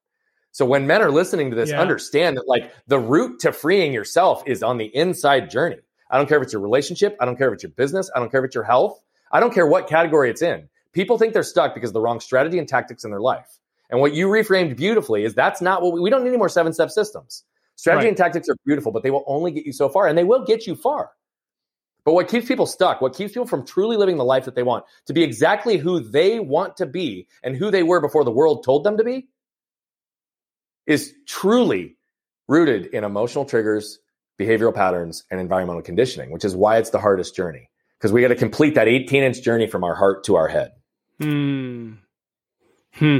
So 0.56 0.65
when 0.65 0.88
men 0.88 1.02
are 1.02 1.12
listening 1.12 1.50
to 1.50 1.56
this, 1.58 1.72
yeah. 1.72 1.82
understand 1.82 2.38
that 2.38 2.48
like 2.48 2.72
the 2.88 2.98
route 2.98 3.41
to 3.41 3.52
freeing 3.52 3.91
yourself 3.91 4.41
is 4.46 4.63
on 4.63 4.78
the 4.78 4.86
inside 4.86 5.50
journey. 5.50 5.80
I 6.10 6.15
don't 6.15 6.30
care 6.30 6.38
if 6.38 6.44
it's 6.44 6.54
your 6.54 6.62
relationship. 6.62 7.18
I 7.20 7.26
don't 7.26 7.36
care 7.36 7.50
if 7.50 7.56
it's 7.56 7.63
your 7.63 7.74
business. 7.74 8.10
I 8.15 8.20
don't 8.20 8.32
care 8.32 8.39
if 8.39 8.46
it's 8.46 8.56
your 8.56 8.63
health. 8.63 9.04
I 9.34 9.41
don't 9.41 9.54
care 9.54 9.68
what 9.68 9.89
category 9.89 10.30
it's 10.30 10.41
in. 10.41 10.70
People 10.94 11.18
think 11.18 11.34
they're 11.34 11.44
stuck 11.44 11.74
because 11.74 11.89
of 11.89 11.94
the 11.94 12.00
wrong 12.00 12.22
strategy 12.22 12.58
and 12.58 12.70
tactics 12.70 13.04
in 13.04 13.12
their 13.12 13.20
life. 13.20 13.60
And 13.89 14.00
what 14.00 14.13
you 14.13 14.30
reframed 14.30 14.78
beautifully 14.78 15.26
is 15.26 15.34
that's 15.34 15.60
not 15.60 15.82
what 15.82 15.91
we, 15.91 16.00
we 16.00 16.10
don't 16.10 16.24
need 16.24 16.30
any 16.30 16.38
more 16.38 16.48
seven 16.48 16.72
step 16.72 16.89
systems. 16.89 17.44
Strategy 17.76 18.06
right. 18.06 18.10
and 18.12 18.18
tactics 18.18 18.48
are 18.48 18.56
beautiful, 18.65 18.94
but 18.94 19.04
they 19.04 19.12
will 19.12 19.26
only 19.28 19.52
get 19.52 19.65
you 19.65 19.74
so 19.74 19.89
far 19.89 20.08
and 20.08 20.18
they 20.18 20.24
will 20.24 20.46
get 20.46 20.65
you 20.65 20.76
far. 20.76 21.12
But 22.06 22.13
what 22.13 22.30
keeps 22.30 22.48
people 22.48 22.65
stuck, 22.65 23.02
what 23.02 23.13
keeps 23.13 23.34
people 23.34 23.46
from 23.46 23.65
truly 23.65 23.98
living 23.98 24.15
the 24.15 24.24
life 24.24 24.46
that 24.46 24.56
they 24.56 24.63
want, 24.63 24.86
to 25.08 25.12
be 25.12 25.22
exactly 25.22 25.76
who 25.76 26.00
they 26.00 26.39
want 26.39 26.78
to 26.78 26.86
be 26.86 27.28
and 27.44 27.58
who 27.58 27.72
they 27.72 27.84
were 27.84 28.00
before 28.00 28.24
the 28.24 28.32
world 28.32 28.63
told 28.63 28.86
them 28.86 28.96
to 28.96 29.04
be, 29.04 29.28
is 30.86 31.13
truly 31.28 31.98
rooted 32.48 32.88
in 32.88 33.04
emotional 33.04 33.45
triggers, 33.45 34.00
behavioral 34.39 34.74
patterns, 34.74 35.24
and 35.32 35.39
environmental 35.39 35.82
conditioning, 35.82 36.32
which 36.32 36.45
is 36.45 36.56
why 36.56 36.78
it's 36.78 36.91
the 36.91 37.00
hardest 37.00 37.36
journey. 37.36 37.69
Because 37.98 38.12
we 38.12 38.21
got 38.21 38.28
to 38.28 38.36
complete 38.36 38.76
that 38.76 38.88
18 38.88 39.24
inch 39.24 39.41
journey 39.41 39.67
from 39.67 39.84
our 39.84 39.95
heart 39.95 40.26
to 40.26 40.36
our 40.36 40.48
head. 40.48 40.74
Hmm. 41.19 41.93
Hmm. 42.93 43.19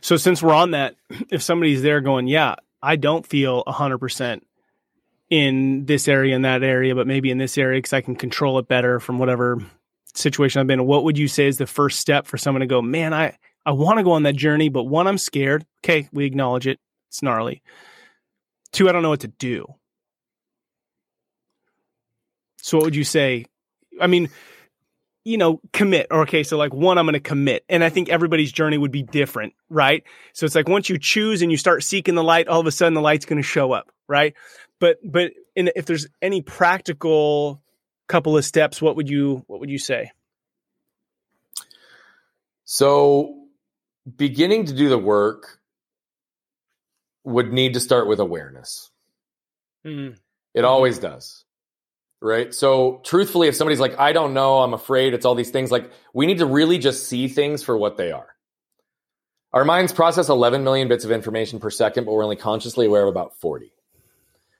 So 0.00 0.16
since 0.16 0.42
we're 0.42 0.54
on 0.54 0.72
that, 0.72 0.96
if 1.30 1.42
somebody's 1.42 1.82
there 1.82 2.00
going, 2.00 2.26
yeah, 2.28 2.56
I 2.82 2.96
don't 2.96 3.26
feel 3.26 3.64
100% 3.64 4.42
in 5.28 5.86
this 5.86 6.06
area 6.06 6.36
and 6.36 6.44
that 6.44 6.62
area, 6.62 6.94
but 6.94 7.06
maybe 7.06 7.30
in 7.30 7.38
this 7.38 7.58
area 7.58 7.78
because 7.78 7.92
I 7.92 8.00
can 8.00 8.14
control 8.14 8.58
it 8.58 8.68
better 8.68 9.00
from 9.00 9.18
whatever 9.18 9.58
situation 10.14 10.60
I've 10.60 10.66
been 10.66 10.80
in. 10.80 10.86
What 10.86 11.04
would 11.04 11.18
you 11.18 11.28
say 11.28 11.46
is 11.46 11.58
the 11.58 11.66
first 11.66 11.98
step 11.98 12.26
for 12.26 12.38
someone 12.38 12.60
to 12.60 12.66
go, 12.66 12.80
man, 12.80 13.12
I, 13.12 13.36
I 13.66 13.72
want 13.72 13.98
to 13.98 14.04
go 14.04 14.12
on 14.12 14.22
that 14.22 14.36
journey, 14.36 14.68
but 14.68 14.84
one, 14.84 15.08
I'm 15.08 15.18
scared. 15.18 15.66
Okay, 15.84 16.08
we 16.12 16.24
acknowledge 16.24 16.68
it. 16.68 16.78
It's 17.08 17.20
gnarly. 17.20 17.62
Two, 18.70 18.88
I 18.88 18.92
don't 18.92 19.02
know 19.02 19.10
what 19.10 19.20
to 19.20 19.28
do. 19.28 19.66
So 22.62 22.78
what 22.78 22.84
would 22.84 22.96
you 22.96 23.04
say? 23.04 23.46
I 24.00 24.06
mean, 24.06 24.30
you 25.24 25.36
know, 25.36 25.60
commit. 25.72 26.06
Or 26.12 26.22
okay, 26.22 26.44
so 26.44 26.56
like 26.56 26.72
one, 26.72 26.96
I'm 26.96 27.06
going 27.06 27.14
to 27.14 27.20
commit. 27.20 27.64
And 27.68 27.82
I 27.82 27.88
think 27.88 28.08
everybody's 28.08 28.52
journey 28.52 28.78
would 28.78 28.92
be 28.92 29.02
different, 29.02 29.54
right? 29.68 30.04
So 30.32 30.46
it's 30.46 30.54
like 30.54 30.68
once 30.68 30.88
you 30.88 30.98
choose 30.98 31.42
and 31.42 31.50
you 31.50 31.56
start 31.58 31.82
seeking 31.82 32.14
the 32.14 32.22
light, 32.22 32.46
all 32.46 32.60
of 32.60 32.66
a 32.66 32.72
sudden 32.72 32.94
the 32.94 33.00
light's 33.00 33.24
going 33.24 33.42
to 33.42 33.46
show 33.46 33.72
up, 33.72 33.90
right? 34.06 34.34
But 34.78 34.98
but 35.02 35.32
in, 35.56 35.70
if 35.74 35.86
there's 35.86 36.06
any 36.22 36.42
practical 36.42 37.60
couple 38.06 38.36
of 38.36 38.44
steps, 38.44 38.80
what 38.80 38.94
would 38.94 39.08
you 39.08 39.42
what 39.48 39.58
would 39.58 39.70
you 39.70 39.78
say? 39.78 40.12
So 42.64 43.45
beginning 44.14 44.66
to 44.66 44.74
do 44.74 44.88
the 44.88 44.98
work 44.98 45.58
would 47.24 47.52
need 47.52 47.74
to 47.74 47.80
start 47.80 48.06
with 48.06 48.20
awareness. 48.20 48.90
Mm-hmm. 49.84 50.14
It 50.54 50.64
always 50.64 50.98
does. 50.98 51.44
Right. 52.22 52.54
So, 52.54 53.02
truthfully, 53.04 53.48
if 53.48 53.54
somebody's 53.54 53.80
like, 53.80 53.98
I 53.98 54.12
don't 54.12 54.32
know, 54.32 54.60
I'm 54.60 54.72
afraid, 54.72 55.12
it's 55.12 55.26
all 55.26 55.34
these 55.34 55.50
things, 55.50 55.70
like, 55.70 55.90
we 56.14 56.26
need 56.26 56.38
to 56.38 56.46
really 56.46 56.78
just 56.78 57.08
see 57.08 57.28
things 57.28 57.62
for 57.62 57.76
what 57.76 57.98
they 57.98 58.10
are. 58.10 58.28
Our 59.52 59.64
minds 59.64 59.92
process 59.92 60.28
11 60.28 60.64
million 60.64 60.88
bits 60.88 61.04
of 61.04 61.10
information 61.10 61.60
per 61.60 61.70
second, 61.70 62.04
but 62.04 62.12
we're 62.12 62.24
only 62.24 62.36
consciously 62.36 62.86
aware 62.86 63.02
of 63.02 63.08
about 63.08 63.38
40. 63.38 63.72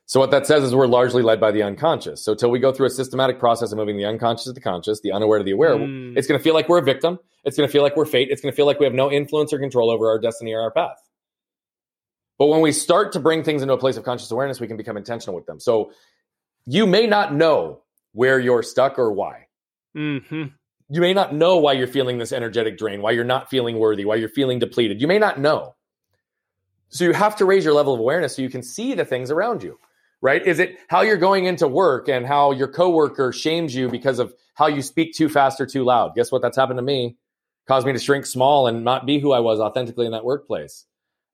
So 0.07 0.21
what 0.21 0.31
that 0.31 0.47
says 0.47 0.63
is 0.63 0.75
we're 0.75 0.87
largely 0.87 1.23
led 1.23 1.41
by 1.41 1.51
the 1.51 1.65
unconscious. 1.65 2.25
So 2.25 2.35
till 2.35 2.51
we 2.51 2.61
go 2.61 2.73
through 2.73 2.87
a 2.87 2.91
systematic 2.91 3.41
process 3.41 3.73
of 3.73 3.79
moving 3.79 3.97
the 3.97 4.05
unconscious 4.05 4.45
to 4.45 4.53
the 4.53 4.61
conscious, 4.61 5.01
the 5.01 5.13
unaware 5.13 5.39
to 5.39 5.45
the 5.45 5.51
aware, 5.51 5.77
mm. 5.77 6.17
it's 6.17 6.29
going 6.29 6.39
to 6.39 6.45
feel 6.45 6.55
like 6.55 6.69
we're 6.69 6.79
a 6.79 6.83
victim. 6.83 7.19
It's 7.47 7.57
going 7.57 7.67
to 7.67 7.73
feel 7.73 7.83
like 7.83 7.97
we're 7.97 8.05
fate. 8.05 8.29
It's 8.31 8.43
going 8.43 8.53
to 8.53 8.57
feel 8.57 8.67
like 8.67 8.79
we 8.79 8.85
have 8.85 8.93
no 8.93 9.11
influence 9.11 9.53
or 9.53 9.59
control 9.59 9.91
over 9.91 10.09
our 10.11 10.19
destiny 10.19 10.53
or 10.53 10.61
our 10.61 10.71
path. 10.71 10.99
But 12.39 12.49
when 12.49 12.61
we 12.61 12.73
start 12.73 13.13
to 13.13 13.21
bring 13.21 13.43
things 13.43 13.63
into 13.63 13.73
a 13.73 13.79
place 13.79 13.97
of 13.97 14.05
conscious 14.05 14.31
awareness, 14.31 14.61
we 14.61 14.67
can 14.67 14.77
become 14.77 14.99
intentional 14.99 15.35
with 15.35 15.47
them. 15.47 15.59
So 15.59 15.93
you 16.67 16.87
may 16.87 17.07
not 17.07 17.35
know 17.35 17.81
where 18.13 18.39
you're 18.39 18.63
stuck 18.63 18.99
or 18.99 19.13
why. 19.13 19.47
Mm-hmm. 19.97 20.45
You 20.91 21.01
may 21.01 21.15
not 21.15 21.35
know 21.35 21.57
why 21.57 21.73
you're 21.73 21.87
feeling 21.87 22.19
this 22.19 22.33
energetic 22.33 22.77
drain, 22.77 23.01
why 23.01 23.13
you're 23.13 23.25
not 23.25 23.49
feeling 23.49 23.79
worthy, 23.79 24.05
why 24.05 24.17
you're 24.17 24.29
feeling 24.29 24.59
depleted. 24.59 25.01
You 25.01 25.07
may 25.07 25.19
not 25.19 25.41
know. 25.41 25.75
So 26.91 27.05
you 27.05 27.13
have 27.13 27.37
to 27.37 27.45
raise 27.45 27.65
your 27.65 27.75
level 27.75 27.95
of 27.95 28.01
awareness 28.01 28.37
so 28.37 28.43
you 28.43 28.51
can 28.51 28.63
see 28.63 28.95
the 28.95 29.05
things 29.05 29.31
around 29.31 29.63
you 29.63 29.79
right? 30.21 30.47
Is 30.47 30.59
it 30.59 30.79
how 30.89 31.03
you're 31.03 31.17
going 31.17 31.45
into 31.45 31.69
work 31.69 32.09
and 32.09 32.27
how 32.27 32.53
your 32.53 32.69
coworker 32.69 33.33
shames 33.33 33.75
you 33.75 33.89
because 33.89 34.19
of 34.19 34.35
how 34.55 34.67
you 34.67 34.83
speak 34.83 35.15
too 35.15 35.29
fast 35.29 35.61
or 35.61 35.67
too 35.67 35.85
loud? 35.85 36.15
Guess 36.15 36.33
what? 36.33 36.43
That's 36.43 36.57
happened 36.57 36.79
to 36.79 36.83
me. 36.83 37.17
Caused 37.69 37.87
me 37.87 37.93
to 37.93 37.99
shrink 37.99 38.27
small 38.27 38.67
and 38.67 38.85
not 38.85 39.07
be 39.07 39.19
who 39.19 39.33
I 39.33 39.41
was 39.41 39.61
authentically 39.61 40.07
in 40.07 40.13
that 40.13 40.25
workplace. 40.25 40.85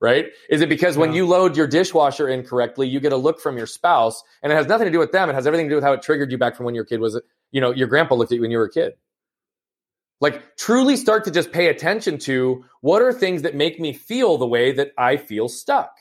Right? 0.01 0.27
Is 0.51 0.61
it 0.62 0.68
because 0.68 0.97
yeah. 0.97 1.03
when 1.03 1.12
you 1.12 1.27
load 1.27 1.57
your 1.57 1.68
dishwasher 1.68 2.29
incorrectly, 2.29 2.88
you 2.88 2.99
get 2.99 3.12
a 3.12 3.16
look 3.16 3.40
from 3.40 3.57
your 3.57 3.68
spouse 3.68 4.23
and 4.42 4.53
it 4.53 4.57
has 4.57 4.66
nothing 4.66 4.87
to 4.87 4.90
do 4.90 4.99
with 4.99 5.12
them. 5.12 5.31
It 5.31 5.35
has 5.35 5.47
everything 5.47 5.66
to 5.66 5.71
do 5.71 5.77
with 5.77 5.85
how 5.85 5.92
it 5.92 6.03
triggered 6.03 6.33
you 6.33 6.38
back 6.38 6.57
from 6.57 6.66
when 6.66 6.75
your 6.75 6.85
kid 6.85 6.99
was, 6.99 7.21
you 7.53 7.61
know, 7.61 7.71
your 7.71 7.87
grandpa 7.87 8.16
looked 8.16 8.33
at 8.33 8.37
you 8.37 8.42
when 8.42 8.51
you 8.51 8.59
were 8.59 8.64
a 8.64 8.71
kid. 8.71 8.95
Like 10.21 10.57
truly 10.57 10.97
start 10.97 11.25
to 11.25 11.31
just 11.31 11.53
pay 11.53 11.68
attention 11.68 12.18
to 12.18 12.64
what 12.81 13.01
are 13.01 13.12
things 13.12 13.42
that 13.42 13.55
make 13.55 13.79
me 13.79 13.92
feel 13.92 14.38
the 14.38 14.47
way 14.47 14.73
that 14.73 14.92
I 14.99 15.16
feel 15.16 15.49
stuck 15.49 15.92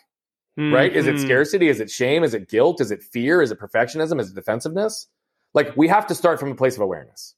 mm-hmm. 0.57 0.73
right? 0.73 0.93
Is 0.93 1.07
it 1.07 1.15
mm-hmm. 1.15 1.25
scarcity? 1.25 1.67
Is 1.67 1.79
it 1.79 1.89
shame? 1.89 2.23
Is 2.23 2.33
it 2.33 2.49
guilt? 2.49 2.81
Is 2.81 2.91
it 2.91 3.03
fear? 3.03 3.41
Is 3.41 3.51
it 3.51 3.59
perfectionism? 3.59 4.19
Is 4.19 4.31
it 4.31 4.35
defensiveness? 4.35 5.07
Like 5.53 5.75
we 5.75 5.87
have 5.87 6.07
to 6.07 6.15
start 6.15 6.39
from 6.39 6.51
a 6.51 6.55
place 6.55 6.75
of 6.75 6.81
awareness. 6.81 7.35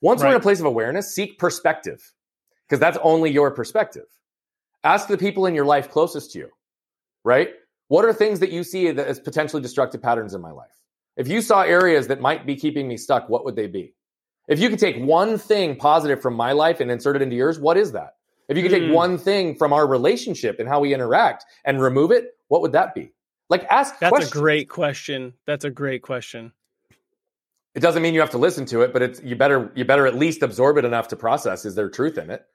Once 0.00 0.20
right. 0.20 0.28
we're 0.28 0.34
in 0.34 0.40
a 0.40 0.42
place 0.42 0.60
of 0.60 0.66
awareness, 0.66 1.14
seek 1.14 1.38
perspective 1.38 2.12
because 2.74 2.80
that's 2.80 2.98
only 3.04 3.30
your 3.30 3.52
perspective. 3.52 4.06
Ask 4.82 5.06
the 5.06 5.16
people 5.16 5.46
in 5.46 5.54
your 5.54 5.64
life 5.64 5.92
closest 5.92 6.32
to 6.32 6.40
you, 6.40 6.48
right? 7.22 7.50
What 7.86 8.04
are 8.04 8.12
things 8.12 8.40
that 8.40 8.50
you 8.50 8.64
see 8.64 8.88
as 8.88 9.20
potentially 9.20 9.62
destructive 9.62 10.02
patterns 10.02 10.34
in 10.34 10.40
my 10.40 10.50
life? 10.50 10.72
If 11.16 11.28
you 11.28 11.40
saw 11.40 11.62
areas 11.62 12.08
that 12.08 12.20
might 12.20 12.46
be 12.46 12.56
keeping 12.56 12.88
me 12.88 12.96
stuck, 12.96 13.28
what 13.28 13.44
would 13.44 13.54
they 13.54 13.68
be? 13.68 13.94
If 14.48 14.58
you 14.58 14.68
could 14.68 14.80
take 14.80 14.96
one 14.96 15.38
thing 15.38 15.76
positive 15.76 16.20
from 16.20 16.34
my 16.34 16.50
life 16.50 16.80
and 16.80 16.90
insert 16.90 17.14
it 17.14 17.22
into 17.22 17.36
yours, 17.36 17.60
what 17.60 17.76
is 17.76 17.92
that? 17.92 18.16
If 18.48 18.56
you 18.56 18.64
could 18.64 18.72
take 18.72 18.82
mm. 18.82 18.92
one 18.92 19.18
thing 19.18 19.54
from 19.54 19.72
our 19.72 19.86
relationship 19.86 20.58
and 20.58 20.68
how 20.68 20.80
we 20.80 20.92
interact 20.92 21.44
and 21.64 21.80
remove 21.80 22.10
it, 22.10 22.36
what 22.48 22.60
would 22.60 22.72
that 22.72 22.92
be? 22.92 23.12
Like 23.50 23.62
ask 23.70 24.00
That's 24.00 24.10
questions. 24.10 24.32
a 24.32 24.34
great 24.34 24.68
question. 24.68 25.34
That's 25.46 25.64
a 25.64 25.70
great 25.70 26.02
question. 26.02 26.50
It 27.76 27.80
doesn't 27.80 28.02
mean 28.02 28.14
you 28.14 28.20
have 28.20 28.30
to 28.30 28.38
listen 28.38 28.66
to 28.66 28.82
it, 28.82 28.92
but 28.92 29.02
it's 29.02 29.22
you 29.22 29.36
better 29.36 29.70
you 29.76 29.84
better 29.84 30.08
at 30.08 30.16
least 30.16 30.42
absorb 30.42 30.76
it 30.76 30.84
enough 30.84 31.06
to 31.08 31.16
process 31.16 31.64
is 31.64 31.76
there 31.76 31.88
truth 31.88 32.18
in 32.18 32.30
it? 32.30 32.46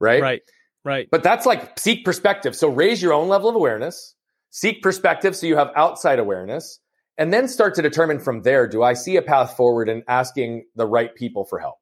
Right? 0.00 0.22
Right. 0.22 0.42
Right. 0.84 1.08
But 1.10 1.22
that's 1.22 1.44
like 1.44 1.78
seek 1.78 2.04
perspective. 2.04 2.56
So 2.56 2.68
raise 2.68 3.02
your 3.02 3.12
own 3.12 3.28
level 3.28 3.50
of 3.50 3.56
awareness, 3.56 4.14
seek 4.50 4.82
perspective 4.82 5.36
so 5.36 5.46
you 5.46 5.56
have 5.56 5.70
outside 5.76 6.18
awareness, 6.18 6.78
and 7.18 7.32
then 7.32 7.48
start 7.48 7.74
to 7.74 7.82
determine 7.82 8.20
from 8.20 8.42
there 8.42 8.66
do 8.68 8.82
I 8.82 8.94
see 8.94 9.16
a 9.16 9.22
path 9.22 9.56
forward 9.56 9.88
and 9.88 10.02
asking 10.08 10.64
the 10.76 10.86
right 10.86 11.14
people 11.14 11.44
for 11.44 11.58
help? 11.58 11.76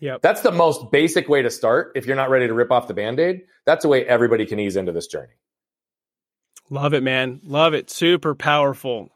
Yeah. 0.00 0.18
That's 0.20 0.42
the 0.42 0.52
most 0.52 0.90
basic 0.92 1.28
way 1.28 1.42
to 1.42 1.50
start 1.50 1.92
if 1.94 2.04
you're 2.06 2.16
not 2.16 2.28
ready 2.28 2.46
to 2.46 2.52
rip 2.52 2.70
off 2.70 2.88
the 2.88 2.94
band-aid. 2.94 3.42
That's 3.64 3.84
a 3.84 3.88
way 3.88 4.04
everybody 4.04 4.44
can 4.44 4.60
ease 4.60 4.76
into 4.76 4.92
this 4.92 5.06
journey. 5.06 5.32
Love 6.68 6.92
it, 6.92 7.02
man. 7.02 7.40
Love 7.44 7.74
it. 7.74 7.88
Super 7.88 8.34
powerful. 8.34 9.10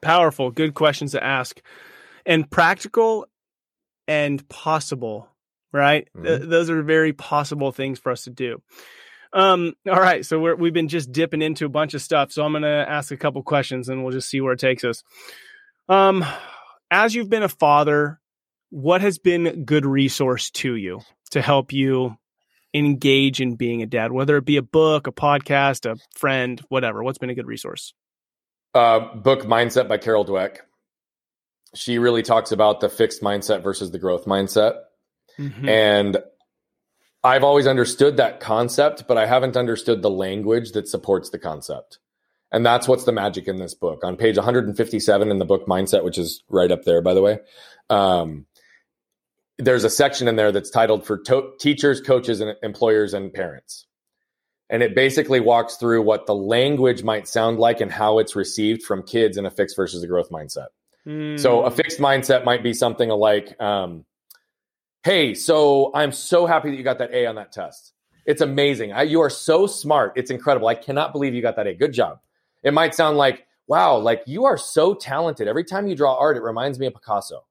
Powerful. 0.00 0.50
Good 0.50 0.74
questions 0.74 1.12
to 1.12 1.22
ask. 1.22 1.60
And 2.26 2.50
practical 2.50 3.26
and 4.08 4.46
possible, 4.48 5.28
right? 5.74 6.08
Mm-hmm. 6.16 6.24
Th- 6.24 6.40
those 6.42 6.70
are 6.70 6.82
very 6.82 7.12
possible 7.12 7.72
things 7.72 7.98
for 7.98 8.12
us 8.12 8.24
to 8.24 8.30
do. 8.30 8.62
Um, 9.32 9.74
all 9.90 10.00
right. 10.00 10.24
So 10.24 10.38
we're, 10.38 10.54
we've 10.54 10.72
been 10.72 10.88
just 10.88 11.10
dipping 11.10 11.42
into 11.42 11.66
a 11.66 11.68
bunch 11.68 11.92
of 11.92 12.00
stuff. 12.00 12.30
So 12.30 12.44
I'm 12.44 12.52
going 12.52 12.62
to 12.62 12.68
ask 12.88 13.10
a 13.10 13.16
couple 13.16 13.42
questions 13.42 13.88
and 13.88 14.02
we'll 14.02 14.12
just 14.12 14.30
see 14.30 14.40
where 14.40 14.52
it 14.52 14.60
takes 14.60 14.84
us. 14.84 15.02
Um, 15.88 16.24
as 16.90 17.14
you've 17.14 17.28
been 17.28 17.42
a 17.42 17.48
father, 17.48 18.20
what 18.70 19.00
has 19.00 19.18
been 19.18 19.64
good 19.64 19.84
resource 19.84 20.50
to 20.52 20.76
you 20.76 21.00
to 21.32 21.42
help 21.42 21.72
you 21.72 22.16
engage 22.72 23.40
in 23.40 23.56
being 23.56 23.82
a 23.82 23.86
dad, 23.86 24.12
whether 24.12 24.36
it 24.36 24.44
be 24.44 24.56
a 24.56 24.62
book, 24.62 25.08
a 25.08 25.12
podcast, 25.12 25.90
a 25.90 25.96
friend, 26.16 26.62
whatever? 26.68 27.02
What's 27.02 27.18
been 27.18 27.30
a 27.30 27.34
good 27.34 27.48
resource? 27.48 27.92
Uh, 28.72 29.14
book 29.16 29.42
Mindset 29.42 29.88
by 29.88 29.98
Carol 29.98 30.24
Dweck. 30.24 30.58
She 31.74 31.98
really 31.98 32.22
talks 32.22 32.52
about 32.52 32.80
the 32.80 32.88
fixed 32.88 33.20
mindset 33.20 33.64
versus 33.64 33.90
the 33.90 33.98
growth 33.98 34.26
mindset. 34.26 34.76
Mm-hmm. 35.38 35.68
And 35.68 36.18
I've 37.22 37.42
always 37.44 37.66
understood 37.66 38.18
that 38.18 38.40
concept, 38.40 39.08
but 39.08 39.16
I 39.16 39.26
haven't 39.26 39.56
understood 39.56 40.02
the 40.02 40.10
language 40.10 40.72
that 40.72 40.88
supports 40.88 41.30
the 41.30 41.38
concept. 41.38 41.98
And 42.52 42.64
that's 42.64 42.86
what's 42.86 43.04
the 43.04 43.12
magic 43.12 43.48
in 43.48 43.56
this 43.56 43.74
book. 43.74 44.04
On 44.04 44.16
page 44.16 44.36
157 44.36 45.30
in 45.30 45.38
the 45.38 45.44
book 45.44 45.66
Mindset, 45.66 46.04
which 46.04 46.18
is 46.18 46.44
right 46.48 46.70
up 46.70 46.84
there, 46.84 47.02
by 47.02 47.14
the 47.14 47.22
way, 47.22 47.38
um, 47.90 48.46
there's 49.58 49.84
a 49.84 49.90
section 49.90 50.28
in 50.28 50.36
there 50.36 50.52
that's 50.52 50.70
titled 50.70 51.06
for 51.06 51.18
to- 51.18 51.52
teachers, 51.58 52.00
coaches, 52.00 52.40
and 52.40 52.54
employers 52.62 53.14
and 53.14 53.32
parents. 53.32 53.86
And 54.70 54.82
it 54.82 54.94
basically 54.94 55.40
walks 55.40 55.76
through 55.76 56.02
what 56.02 56.26
the 56.26 56.34
language 56.34 57.02
might 57.02 57.26
sound 57.26 57.58
like 57.58 57.80
and 57.80 57.90
how 57.90 58.18
it's 58.18 58.36
received 58.36 58.82
from 58.82 59.02
kids 59.02 59.36
in 59.36 59.46
a 59.46 59.50
fixed 59.50 59.76
versus 59.76 60.02
a 60.02 60.06
growth 60.06 60.30
mindset. 60.30 60.68
Mm. 61.06 61.38
So 61.38 61.62
a 61.62 61.70
fixed 61.70 61.98
mindset 61.98 62.44
might 62.44 62.62
be 62.62 62.72
something 62.72 63.08
like, 63.08 63.60
um, 63.60 64.04
"Hey, 65.04 65.34
so 65.34 65.92
I'm 65.94 66.12
so 66.12 66.46
happy 66.46 66.70
that 66.70 66.76
you 66.76 66.82
got 66.82 66.98
that 66.98 67.12
A 67.12 67.26
on 67.26 67.36
that 67.36 67.52
test. 67.52 67.92
It's 68.26 68.40
amazing. 68.40 68.92
I, 68.92 69.02
you 69.02 69.20
are 69.20 69.30
so 69.30 69.66
smart. 69.66 70.14
It's 70.16 70.30
incredible. 70.30 70.66
I 70.68 70.74
cannot 70.74 71.12
believe 71.12 71.34
you 71.34 71.42
got 71.42 71.56
that 71.56 71.66
A. 71.66 71.74
Good 71.74 71.92
job." 71.92 72.20
It 72.62 72.74
might 72.74 72.94
sound 72.94 73.18
like, 73.18 73.46
"Wow, 73.66 73.98
like 73.98 74.22
you 74.26 74.46
are 74.46 74.58
so 74.58 74.94
talented. 74.94 75.48
Every 75.48 75.64
time 75.64 75.86
you 75.86 75.94
draw 75.94 76.16
art, 76.16 76.36
it 76.36 76.42
reminds 76.42 76.78
me 76.78 76.86
of 76.86 76.94
Picasso." 76.94 77.44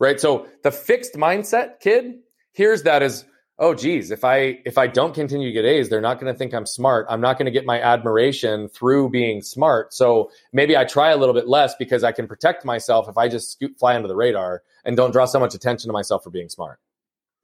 right? 0.00 0.18
So 0.18 0.48
the 0.64 0.72
fixed 0.72 1.14
mindset 1.14 1.78
kid 1.78 2.18
hears 2.52 2.82
that 2.82 3.02
as, 3.02 3.24
oh, 3.60 3.74
geez, 3.74 4.10
if 4.10 4.24
I 4.24 4.58
if 4.64 4.78
I 4.78 4.88
don't 4.88 5.14
continue 5.14 5.46
to 5.46 5.52
get 5.52 5.64
A's, 5.64 5.88
they're 5.88 6.00
not 6.00 6.18
going 6.18 6.32
to 6.32 6.36
think 6.36 6.52
I'm 6.52 6.66
smart. 6.66 7.06
I'm 7.08 7.20
not 7.20 7.38
going 7.38 7.46
to 7.46 7.52
get 7.52 7.64
my 7.64 7.80
admiration 7.80 8.68
through 8.68 9.10
being 9.10 9.42
smart. 9.42 9.94
So 9.94 10.32
maybe 10.52 10.76
I 10.76 10.84
try 10.84 11.10
a 11.10 11.16
little 11.16 11.34
bit 11.34 11.46
less 11.46 11.76
because 11.76 12.02
I 12.02 12.10
can 12.10 12.26
protect 12.26 12.64
myself 12.64 13.08
if 13.08 13.16
I 13.16 13.28
just 13.28 13.52
scoot, 13.52 13.78
fly 13.78 13.94
under 13.94 14.08
the 14.08 14.16
radar 14.16 14.62
and 14.84 14.96
don't 14.96 15.12
draw 15.12 15.24
so 15.24 15.40
much 15.40 15.54
attention 15.54 15.88
to 15.88 15.92
myself 15.92 16.24
for 16.24 16.30
being 16.30 16.48
smart. 16.48 16.78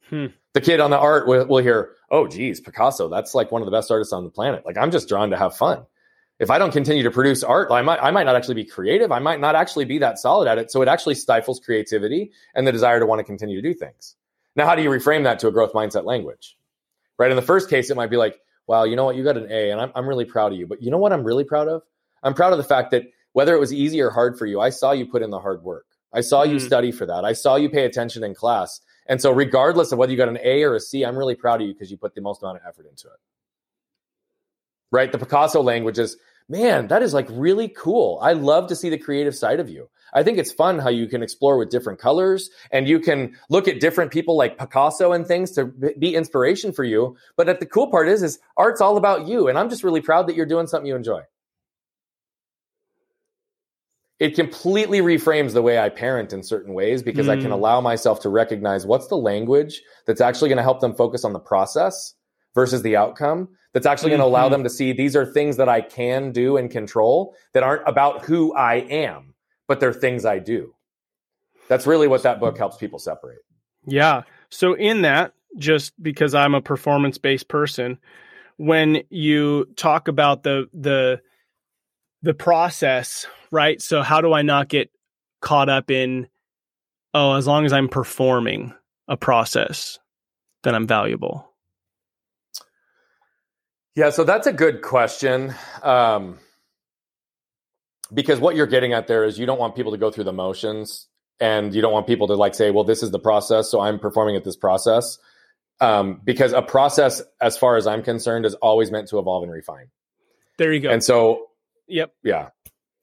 Hmm. 0.08 0.26
The 0.52 0.60
kid 0.60 0.80
on 0.80 0.90
the 0.90 0.98
art 0.98 1.26
will, 1.26 1.46
will 1.46 1.62
hear, 1.62 1.92
oh, 2.10 2.28
geez, 2.28 2.60
Picasso, 2.60 3.08
that's 3.08 3.34
like 3.34 3.50
one 3.50 3.62
of 3.62 3.66
the 3.66 3.72
best 3.72 3.90
artists 3.90 4.12
on 4.12 4.24
the 4.24 4.30
planet. 4.30 4.64
Like 4.64 4.78
I'm 4.78 4.90
just 4.90 5.08
drawn 5.08 5.30
to 5.30 5.36
have 5.36 5.56
fun 5.56 5.84
if 6.38 6.50
I 6.50 6.58
don't 6.58 6.72
continue 6.72 7.02
to 7.02 7.10
produce 7.10 7.42
art, 7.42 7.70
I 7.70 7.82
might 7.82 8.00
I 8.00 8.10
might 8.10 8.24
not 8.24 8.36
actually 8.36 8.56
be 8.56 8.64
creative. 8.64 9.10
I 9.10 9.18
might 9.18 9.40
not 9.40 9.54
actually 9.54 9.86
be 9.86 9.98
that 9.98 10.18
solid 10.18 10.48
at 10.48 10.58
it. 10.58 10.70
So 10.70 10.82
it 10.82 10.88
actually 10.88 11.14
stifles 11.14 11.60
creativity 11.60 12.32
and 12.54 12.66
the 12.66 12.72
desire 12.72 13.00
to 13.00 13.06
want 13.06 13.20
to 13.20 13.24
continue 13.24 13.60
to 13.60 13.66
do 13.66 13.74
things. 13.74 14.16
Now, 14.54 14.66
how 14.66 14.74
do 14.74 14.82
you 14.82 14.90
reframe 14.90 15.24
that 15.24 15.38
to 15.40 15.48
a 15.48 15.52
growth 15.52 15.72
mindset 15.72 16.04
language? 16.04 16.56
Right. 17.18 17.30
In 17.30 17.36
the 17.36 17.42
first 17.42 17.70
case, 17.70 17.90
it 17.90 17.96
might 17.96 18.10
be 18.10 18.18
like, 18.18 18.38
wow, 18.66 18.84
you 18.84 18.96
know 18.96 19.04
what, 19.04 19.16
you 19.16 19.24
got 19.24 19.38
an 19.38 19.50
A, 19.50 19.70
and 19.70 19.80
I'm 19.80 19.92
I'm 19.94 20.08
really 20.08 20.26
proud 20.26 20.52
of 20.52 20.58
you. 20.58 20.66
But 20.66 20.82
you 20.82 20.90
know 20.90 20.98
what, 20.98 21.12
I'm 21.12 21.24
really 21.24 21.44
proud 21.44 21.68
of. 21.68 21.82
I'm 22.22 22.34
proud 22.34 22.52
of 22.52 22.58
the 22.58 22.64
fact 22.64 22.90
that 22.90 23.04
whether 23.32 23.54
it 23.54 23.60
was 23.60 23.72
easy 23.72 24.00
or 24.02 24.10
hard 24.10 24.38
for 24.38 24.46
you, 24.46 24.60
I 24.60 24.70
saw 24.70 24.92
you 24.92 25.06
put 25.06 25.22
in 25.22 25.30
the 25.30 25.40
hard 25.40 25.62
work. 25.62 25.86
I 26.12 26.20
saw 26.20 26.42
you 26.42 26.56
mm. 26.56 26.60
study 26.60 26.92
for 26.92 27.06
that. 27.06 27.24
I 27.24 27.32
saw 27.32 27.56
you 27.56 27.68
pay 27.68 27.84
attention 27.84 28.24
in 28.24 28.34
class. 28.34 28.80
And 29.08 29.20
so, 29.20 29.30
regardless 29.30 29.92
of 29.92 29.98
whether 29.98 30.12
you 30.12 30.18
got 30.18 30.28
an 30.28 30.38
A 30.42 30.62
or 30.62 30.74
a 30.74 30.80
C, 30.80 31.04
I'm 31.04 31.16
really 31.16 31.34
proud 31.34 31.60
of 31.60 31.68
you 31.68 31.72
because 31.72 31.90
you 31.90 31.96
put 31.96 32.14
the 32.14 32.20
most 32.20 32.42
amount 32.42 32.58
of 32.58 32.62
effort 32.68 32.86
into 32.88 33.08
it. 33.08 33.20
Right? 34.90 35.10
The 35.10 35.18
Picasso 35.18 35.62
language 35.62 35.98
is, 35.98 36.16
man, 36.48 36.88
that 36.88 37.02
is 37.02 37.14
like 37.14 37.26
really 37.30 37.68
cool. 37.68 38.18
I 38.22 38.32
love 38.32 38.68
to 38.68 38.76
see 38.76 38.88
the 38.88 38.98
creative 38.98 39.34
side 39.34 39.60
of 39.60 39.68
you. 39.68 39.88
I 40.14 40.22
think 40.22 40.38
it's 40.38 40.52
fun 40.52 40.78
how 40.78 40.88
you 40.88 41.08
can 41.08 41.22
explore 41.22 41.58
with 41.58 41.70
different 41.70 41.98
colors 41.98 42.48
and 42.70 42.88
you 42.88 43.00
can 43.00 43.36
look 43.50 43.66
at 43.66 43.80
different 43.80 44.12
people 44.12 44.36
like 44.36 44.56
Picasso 44.56 45.12
and 45.12 45.26
things 45.26 45.50
to 45.52 45.66
be 45.98 46.14
inspiration 46.14 46.72
for 46.72 46.84
you. 46.84 47.16
But 47.36 47.60
the 47.60 47.66
cool 47.66 47.90
part 47.90 48.08
is, 48.08 48.22
is 48.22 48.38
art's 48.56 48.80
all 48.80 48.96
about 48.96 49.26
you. 49.26 49.48
And 49.48 49.58
I'm 49.58 49.68
just 49.68 49.82
really 49.82 50.00
proud 50.00 50.28
that 50.28 50.36
you're 50.36 50.46
doing 50.46 50.68
something 50.68 50.86
you 50.86 50.96
enjoy 50.96 51.22
it 54.18 54.34
completely 54.34 55.00
reframes 55.00 55.52
the 55.52 55.62
way 55.62 55.78
I 55.78 55.88
parent 55.88 56.32
in 56.32 56.42
certain 56.42 56.72
ways 56.72 57.02
because 57.02 57.26
mm. 57.26 57.30
I 57.30 57.36
can 57.36 57.50
mm. 57.50 57.54
allow 57.54 57.80
myself 57.80 58.20
to 58.20 58.28
recognize 58.28 58.86
what's 58.86 59.08
the 59.08 59.16
language 59.16 59.82
that's 60.06 60.20
actually 60.20 60.48
going 60.48 60.56
to 60.56 60.62
help 60.62 60.80
them 60.80 60.94
focus 60.94 61.24
on 61.24 61.32
the 61.32 61.38
process 61.38 62.14
versus 62.54 62.82
the 62.82 62.96
outcome. 62.96 63.48
That's 63.74 63.84
actually 63.84 64.12
mm-hmm. 64.12 64.20
going 64.20 64.32
to 64.32 64.36
allow 64.36 64.48
them 64.48 64.64
to 64.64 64.70
see 64.70 64.92
these 64.92 65.14
are 65.14 65.26
things 65.26 65.58
that 65.58 65.68
I 65.68 65.82
can 65.82 66.32
do 66.32 66.56
and 66.56 66.70
control 66.70 67.36
that 67.52 67.62
aren't 67.62 67.86
about 67.86 68.24
who 68.24 68.54
I 68.54 68.76
am, 68.76 69.34
but 69.68 69.80
they're 69.80 69.92
things 69.92 70.24
I 70.24 70.38
do. 70.38 70.74
That's 71.68 71.86
really 71.86 72.08
what 72.08 72.22
that 72.22 72.40
book 72.40 72.56
helps 72.56 72.78
people 72.78 72.98
separate. 72.98 73.40
Yeah. 73.86 74.22
So, 74.48 74.74
in 74.74 75.02
that, 75.02 75.34
just 75.58 75.92
because 76.02 76.34
I'm 76.34 76.54
a 76.54 76.62
performance 76.62 77.18
based 77.18 77.48
person, 77.48 77.98
when 78.56 79.02
you 79.10 79.66
talk 79.76 80.08
about 80.08 80.42
the, 80.42 80.66
the, 80.72 81.20
the 82.22 82.34
process 82.34 83.26
right? 83.56 83.80
So 83.80 84.02
how 84.02 84.20
do 84.20 84.32
I 84.34 84.42
not 84.42 84.68
get 84.68 84.90
caught 85.40 85.68
up 85.68 85.90
in 85.90 86.28
oh, 87.14 87.32
as 87.34 87.46
long 87.46 87.64
as 87.64 87.72
I'm 87.72 87.88
performing 87.88 88.74
a 89.08 89.16
process, 89.16 89.98
then 90.62 90.74
I'm 90.74 90.86
valuable? 90.86 91.50
Yeah, 93.94 94.10
so 94.10 94.24
that's 94.24 94.46
a 94.46 94.52
good 94.52 94.82
question. 94.82 95.54
Um, 95.82 96.38
because 98.12 98.38
what 98.38 98.54
you're 98.54 98.66
getting 98.66 98.92
at 98.92 99.06
there 99.06 99.24
is 99.24 99.38
you 99.38 99.46
don't 99.46 99.58
want 99.58 99.74
people 99.74 99.92
to 99.92 99.98
go 99.98 100.10
through 100.10 100.24
the 100.24 100.32
motions 100.32 101.08
and 101.40 101.74
you 101.74 101.80
don't 101.80 101.92
want 101.92 102.06
people 102.06 102.26
to 102.26 102.34
like 102.34 102.54
say, 102.54 102.70
well, 102.70 102.84
this 102.84 103.02
is 103.02 103.10
the 103.10 103.18
process, 103.18 103.70
so 103.70 103.80
I'm 103.80 103.98
performing 103.98 104.36
at 104.36 104.44
this 104.44 104.56
process. 104.56 105.18
Um, 105.80 106.20
because 106.24 106.52
a 106.52 106.62
process, 106.62 107.22
as 107.40 107.56
far 107.58 107.76
as 107.76 107.86
I'm 107.86 108.02
concerned, 108.02 108.46
is 108.46 108.54
always 108.54 108.90
meant 108.90 109.08
to 109.08 109.18
evolve 109.18 109.42
and 109.42 109.52
refine. 109.52 109.88
There 110.58 110.72
you 110.72 110.80
go. 110.80 110.90
And 110.90 111.02
so, 111.02 111.48
yep. 111.86 112.14
Yeah. 112.22 112.48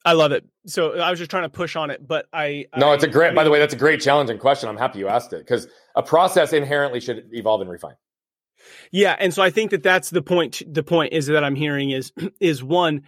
I 0.04 0.12
love 0.12 0.32
it. 0.32 0.44
So 0.66 0.98
I 0.98 1.10
was 1.10 1.18
just 1.18 1.30
trying 1.30 1.44
to 1.44 1.48
push 1.48 1.76
on 1.76 1.90
it, 1.90 2.06
but 2.06 2.26
I 2.32 2.66
no, 2.76 2.90
I, 2.90 2.94
it's 2.94 3.04
a 3.04 3.08
great. 3.08 3.28
I 3.28 3.30
mean, 3.30 3.36
by 3.36 3.44
the 3.44 3.50
way, 3.50 3.58
that's 3.58 3.74
a 3.74 3.78
great 3.78 4.00
challenging 4.00 4.38
question. 4.38 4.68
I'm 4.68 4.76
happy 4.76 4.98
you 4.98 5.08
asked 5.08 5.32
it 5.32 5.38
because 5.38 5.66
a 5.94 6.02
process 6.02 6.52
inherently 6.52 7.00
should 7.00 7.28
evolve 7.32 7.62
and 7.62 7.70
refine. 7.70 7.96
Yeah, 8.90 9.16
and 9.18 9.32
so 9.32 9.42
I 9.42 9.50
think 9.50 9.70
that 9.70 9.82
that's 9.82 10.10
the 10.10 10.22
point. 10.22 10.62
The 10.66 10.82
point 10.82 11.12
is 11.12 11.26
that 11.26 11.42
I'm 11.42 11.54
hearing 11.54 11.90
is 11.90 12.12
is 12.40 12.62
one. 12.62 13.02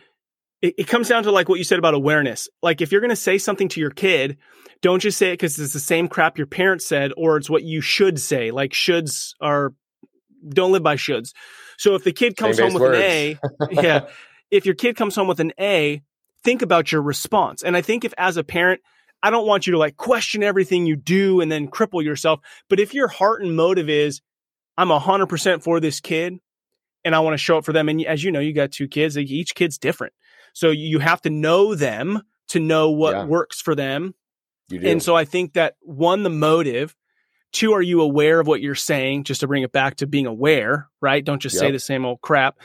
It, 0.63 0.75
it 0.79 0.89
comes 0.89 1.09
down 1.09 1.23
to 1.25 1.31
like 1.31 1.49
what 1.51 1.59
you 1.59 1.65
said 1.65 1.79
about 1.79 1.95
awareness. 1.95 2.49
Like 2.63 2.81
if 2.81 2.93
you're 2.93 3.03
going 3.03 3.11
to 3.11 3.17
say 3.17 3.37
something 3.37 3.69
to 3.69 3.81
your 3.81 3.91
kid, 3.91 4.39
don't 4.81 5.01
just 5.01 5.19
say 5.19 5.31
it 5.31 5.35
because 5.35 5.59
it's 5.59 5.75
the 5.75 5.81
same 5.81 6.09
crap 6.09 6.39
your 6.39 6.47
parents 6.47 6.87
said, 6.87 7.13
or 7.17 7.37
it's 7.37 7.51
what 7.51 7.63
you 7.63 7.83
should 7.83 8.19
say. 8.19 8.51
Like 8.51 8.73
shoulds 8.73 9.35
are 9.41 9.75
don't 10.49 10.73
live 10.73 10.83
by 10.83 10.97
shoulds. 10.97 11.33
So 11.79 11.95
if 11.95 12.05
the 12.05 12.13
kid 12.13 12.39
comes 12.39 12.59
home 12.59 12.73
with 12.73 12.83
words. 12.83 12.99
an 12.99 13.03
A, 13.03 13.39
yeah, 13.71 14.07
if 14.51 14.65
your 14.65 14.75
kid 14.75 14.97
comes 14.97 15.15
home 15.15 15.29
with 15.29 15.41
an 15.41 15.53
A, 15.61 16.03
think 16.47 16.63
about 16.63 16.93
your 16.93 17.03
response. 17.03 17.63
And 17.63 17.77
I 17.77 17.83
think 17.83 18.05
if 18.05 18.15
as 18.17 18.37
a 18.37 18.45
parent, 18.45 18.81
I 19.23 19.31
don't 19.31 19.47
want 19.47 19.67
you 19.67 19.73
to 19.73 19.79
like 19.79 19.97
question 19.97 20.45
everything 20.45 20.87
you 20.87 20.95
do 20.95 21.41
and 21.41 21.51
then 21.51 21.69
cripple 21.69 22.03
yourself. 22.03 22.41
But 22.71 22.79
if 22.79 22.95
your 22.95 23.09
heart 23.09 23.43
and 23.43 23.57
motive 23.57 23.89
is, 23.89 24.23
I'm 24.79 24.89
100% 24.89 25.63
for 25.63 25.81
this 25.81 26.01
kid 26.01 26.39
and 27.05 27.15
I 27.15 27.21
want 27.21 27.35
to 27.35 27.39
show 27.39 27.59
up 27.59 27.65
for 27.65 27.73
them. 27.73 27.89
And 27.89 28.05
as 28.07 28.23
you 28.23 28.31
know, 28.31 28.39
you 28.39 28.53
got 28.53 28.71
two 28.71 28.87
kids, 28.87 29.19
each 29.19 29.57
kid's 29.57 29.77
different. 29.77 30.13
So 30.53 30.71
you 30.71 31.01
have 31.01 31.21
to 31.23 31.31
know 31.31 31.75
them 31.75 32.23
to 32.49 32.61
know 32.61 32.91
what 32.91 33.17
yeah. 33.17 33.25
works 33.25 33.61
for 33.61 33.75
them. 33.75 34.15
And 34.71 35.03
so 35.03 35.17
I 35.17 35.25
think 35.25 35.55
that 35.55 35.75
one, 35.81 36.23
the 36.23 36.31
motive, 36.31 36.95
two, 37.53 37.73
are 37.73 37.83
you 37.83 38.03
aware 38.03 38.39
of 38.39 38.47
what 38.47 38.61
you're 38.61 38.75
saying? 38.77 39.25
Just 39.25 39.41
to 39.41 39.49
bring 39.49 39.65
it 39.65 39.73
back 39.73 39.97
to 39.97 40.07
being 40.07 40.27
aware, 40.27 40.89
right? 41.01 41.25
Don't 41.25 41.43
just 41.43 41.57
yep. 41.57 41.61
say 41.61 41.71
the 41.73 41.79
same 41.81 42.05
old 42.05 42.21
crap. 42.21 42.59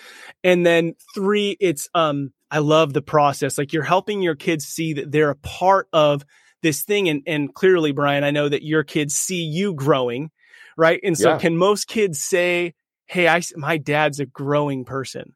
And 0.44 0.66
then 0.66 0.94
three, 1.16 1.58
it's, 1.60 1.90
um, 1.96 2.34
I 2.52 2.60
love 2.60 2.94
the 2.94 3.02
process. 3.02 3.58
Like 3.58 3.72
you're 3.72 3.82
helping 3.84 4.22
your 4.22 4.36
kids 4.36 4.66
see 4.66 4.94
that 4.94 5.12
they're 5.12 5.30
a 5.30 5.36
part 5.36 5.88
of 5.94 6.26
this 6.62 6.84
thing. 6.84 7.10
And, 7.10 7.24
and 7.26 7.54
clearly, 7.54 7.94
Brian, 7.94 8.24
I 8.24 8.32
know 8.32 8.50
that 8.50 8.64
your 8.64 8.84
kids 8.84 9.16
see 9.16 9.44
you 9.44 9.74
growing, 9.74 10.30
right? 10.78 11.00
And 11.04 11.18
so, 11.18 11.32
yeah. 11.32 11.38
can 11.38 11.58
most 11.58 11.88
kids 11.88 12.22
say, 12.22 12.74
"Hey, 13.06 13.28
I 13.28 13.42
my 13.56 13.78
dad's 13.78 14.20
a 14.20 14.26
growing 14.26 14.86
person," 14.86 15.34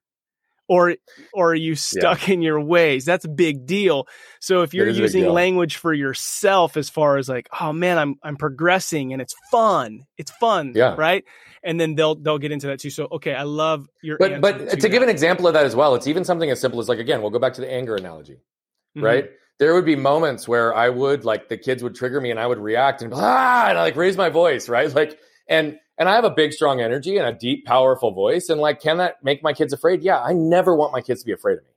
or 0.67 0.95
or 1.33 1.51
are 1.51 1.55
you 1.55 1.75
stuck 1.75 2.27
yeah. 2.27 2.33
in 2.33 2.41
your 2.41 2.61
ways? 2.61 3.05
That's 3.05 3.25
a 3.25 3.29
big 3.29 3.65
deal. 3.65 4.07
So 4.39 4.61
if 4.61 4.73
you're 4.73 4.89
using 4.89 5.27
language 5.27 5.77
for 5.77 5.93
yourself, 5.93 6.77
as 6.77 6.89
far 6.89 7.17
as 7.17 7.29
like, 7.29 7.47
"Oh 7.59 7.73
man, 7.73 7.97
I'm 7.97 8.15
I'm 8.23 8.35
progressing 8.35 9.13
and 9.13 9.21
it's 9.21 9.35
fun," 9.51 10.05
it's 10.17 10.31
fun, 10.31 10.73
yeah, 10.75 10.95
right? 10.97 11.23
And 11.65 11.79
then 11.79 11.95
they'll 11.95 12.15
they'll 12.15 12.37
get 12.37 12.51
into 12.51 12.67
that 12.67 12.79
too. 12.79 12.89
So 12.89 13.07
okay, 13.13 13.33
I 13.33 13.43
love 13.43 13.89
your. 14.01 14.17
But 14.17 14.39
but 14.39 14.69
to, 14.69 14.77
to 14.77 14.89
give 14.89 15.03
an 15.03 15.09
example 15.09 15.47
of 15.47 15.53
that 15.55 15.65
as 15.65 15.75
well, 15.75 15.95
it's 15.95 16.07
even 16.07 16.23
something 16.23 16.49
as 16.49 16.61
simple 16.61 16.79
as 16.79 16.87
like 16.87 16.99
again, 16.99 17.21
we'll 17.21 17.31
go 17.31 17.39
back 17.39 17.53
to 17.55 17.61
the 17.61 17.71
anger 17.71 17.95
analogy, 17.95 18.35
mm-hmm. 18.35 19.03
right? 19.03 19.29
There 19.57 19.73
would 19.73 19.85
be 19.85 19.95
moments 19.95 20.47
where 20.47 20.73
I 20.73 20.89
would 20.89 21.25
like 21.25 21.49
the 21.49 21.57
kids 21.57 21.81
would 21.81 21.95
trigger 21.95 22.21
me 22.21 22.29
and 22.29 22.39
I 22.39 22.45
would 22.45 22.59
react 22.59 23.01
and 23.01 23.11
ah 23.13 23.69
and 23.69 23.77
I 23.77 23.81
like 23.81 23.95
raise 23.95 24.15
my 24.15 24.29
voice, 24.29 24.69
right? 24.69 24.93
Like 24.93 25.17
and 25.47 25.79
and 25.97 26.07
I 26.07 26.15
have 26.15 26.25
a 26.25 26.29
big 26.29 26.53
strong 26.53 26.81
energy 26.81 27.17
and 27.17 27.27
a 27.27 27.33
deep 27.33 27.65
powerful 27.65 28.11
voice 28.11 28.49
and 28.49 28.61
like 28.61 28.81
can 28.81 28.97
that 28.97 29.23
make 29.23 29.43
my 29.43 29.53
kids 29.53 29.73
afraid? 29.73 30.03
Yeah, 30.03 30.21
I 30.21 30.33
never 30.33 30.75
want 30.75 30.91
my 30.93 31.01
kids 31.01 31.21
to 31.21 31.25
be 31.25 31.33
afraid 31.33 31.57
of 31.57 31.63
me. 31.63 31.71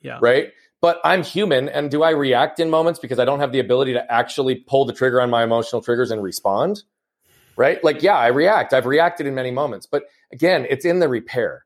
Yeah. 0.00 0.18
Right? 0.20 0.52
But 0.80 1.00
I'm 1.02 1.22
human 1.22 1.70
and 1.70 1.90
do 1.90 2.02
I 2.02 2.10
react 2.10 2.60
in 2.60 2.68
moments 2.68 3.00
because 3.00 3.18
I 3.18 3.24
don't 3.24 3.40
have 3.40 3.52
the 3.52 3.60
ability 3.60 3.94
to 3.94 4.12
actually 4.12 4.56
pull 4.56 4.84
the 4.84 4.92
trigger 4.92 5.20
on 5.20 5.30
my 5.30 5.42
emotional 5.42 5.80
triggers 5.80 6.10
and 6.10 6.22
respond? 6.22 6.82
Right? 7.56 7.82
Like, 7.82 8.02
yeah, 8.02 8.16
I 8.16 8.28
react. 8.28 8.72
I've 8.72 8.86
reacted 8.86 9.26
in 9.26 9.34
many 9.34 9.50
moments, 9.50 9.86
but 9.86 10.04
again, 10.32 10.66
it's 10.68 10.84
in 10.84 10.98
the 10.98 11.08
repair, 11.08 11.64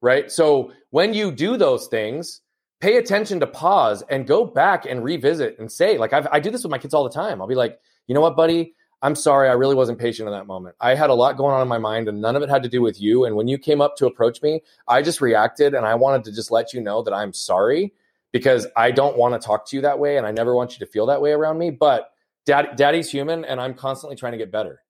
right? 0.00 0.30
So 0.30 0.72
when 0.90 1.14
you 1.14 1.32
do 1.32 1.56
those 1.56 1.86
things, 1.86 2.40
pay 2.80 2.96
attention 2.96 3.40
to 3.40 3.46
pause 3.46 4.02
and 4.10 4.26
go 4.26 4.44
back 4.44 4.86
and 4.86 5.04
revisit 5.04 5.58
and 5.58 5.70
say, 5.70 5.98
like, 5.98 6.12
I've, 6.12 6.26
I 6.32 6.40
do 6.40 6.50
this 6.50 6.62
with 6.64 6.70
my 6.70 6.78
kids 6.78 6.94
all 6.94 7.04
the 7.04 7.10
time. 7.10 7.40
I'll 7.40 7.48
be 7.48 7.54
like, 7.54 7.78
you 8.06 8.14
know 8.14 8.20
what, 8.20 8.36
buddy? 8.36 8.74
I'm 9.02 9.16
sorry. 9.16 9.48
I 9.48 9.52
really 9.52 9.74
wasn't 9.74 9.98
patient 9.98 10.28
in 10.28 10.32
that 10.32 10.46
moment. 10.46 10.76
I 10.80 10.94
had 10.94 11.10
a 11.10 11.14
lot 11.14 11.36
going 11.36 11.54
on 11.54 11.60
in 11.60 11.68
my 11.68 11.78
mind 11.78 12.08
and 12.08 12.20
none 12.20 12.36
of 12.36 12.42
it 12.42 12.48
had 12.48 12.62
to 12.62 12.68
do 12.68 12.80
with 12.80 13.00
you. 13.00 13.24
And 13.24 13.34
when 13.34 13.48
you 13.48 13.58
came 13.58 13.80
up 13.80 13.96
to 13.96 14.06
approach 14.06 14.42
me, 14.42 14.62
I 14.86 15.02
just 15.02 15.20
reacted 15.20 15.74
and 15.74 15.84
I 15.84 15.96
wanted 15.96 16.24
to 16.24 16.32
just 16.32 16.52
let 16.52 16.72
you 16.72 16.80
know 16.80 17.02
that 17.02 17.12
I'm 17.12 17.32
sorry 17.32 17.92
because 18.30 18.66
I 18.76 18.92
don't 18.92 19.16
want 19.16 19.40
to 19.40 19.44
talk 19.44 19.66
to 19.68 19.76
you 19.76 19.82
that 19.82 19.98
way 19.98 20.18
and 20.18 20.26
I 20.26 20.30
never 20.30 20.54
want 20.54 20.72
you 20.72 20.86
to 20.86 20.90
feel 20.90 21.06
that 21.06 21.20
way 21.20 21.32
around 21.32 21.58
me. 21.58 21.70
But 21.70 22.11
dad, 22.46 22.76
daddy's 22.76 23.10
human 23.10 23.44
and 23.44 23.60
I'm 23.60 23.74
constantly 23.74 24.16
trying 24.16 24.32
to 24.32 24.38
get 24.38 24.50
better 24.50 24.82